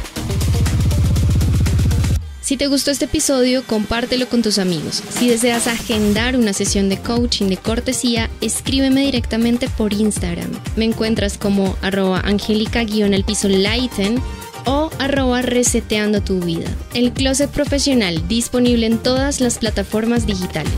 Si 2.48 2.56
te 2.56 2.68
gustó 2.68 2.92
este 2.92 3.04
episodio, 3.04 3.62
compártelo 3.68 4.30
con 4.30 4.42
tus 4.42 4.58
amigos. 4.58 5.04
Si 5.10 5.28
deseas 5.28 5.68
agendar 5.68 6.38
una 6.38 6.54
sesión 6.54 6.88
de 6.88 6.98
coaching 6.98 7.48
de 7.48 7.58
cortesía, 7.58 8.30
escríbeme 8.40 9.02
directamente 9.02 9.68
por 9.68 9.92
Instagram. 9.92 10.50
Me 10.78 10.86
encuentras 10.86 11.38
como 11.38 11.76
arroba 11.82 12.22
angélica-el 12.22 13.26
piso 13.26 13.50
lighten 13.50 14.22
o 14.66 14.90
arroba 14.98 15.42
reseteando 15.42 16.22
tu 16.22 16.40
vida. 16.40 16.70
El 16.94 17.12
closet 17.12 17.50
profesional 17.50 18.26
disponible 18.30 18.86
en 18.86 18.98
todas 19.00 19.42
las 19.42 19.58
plataformas 19.58 20.26
digitales. 20.26 20.72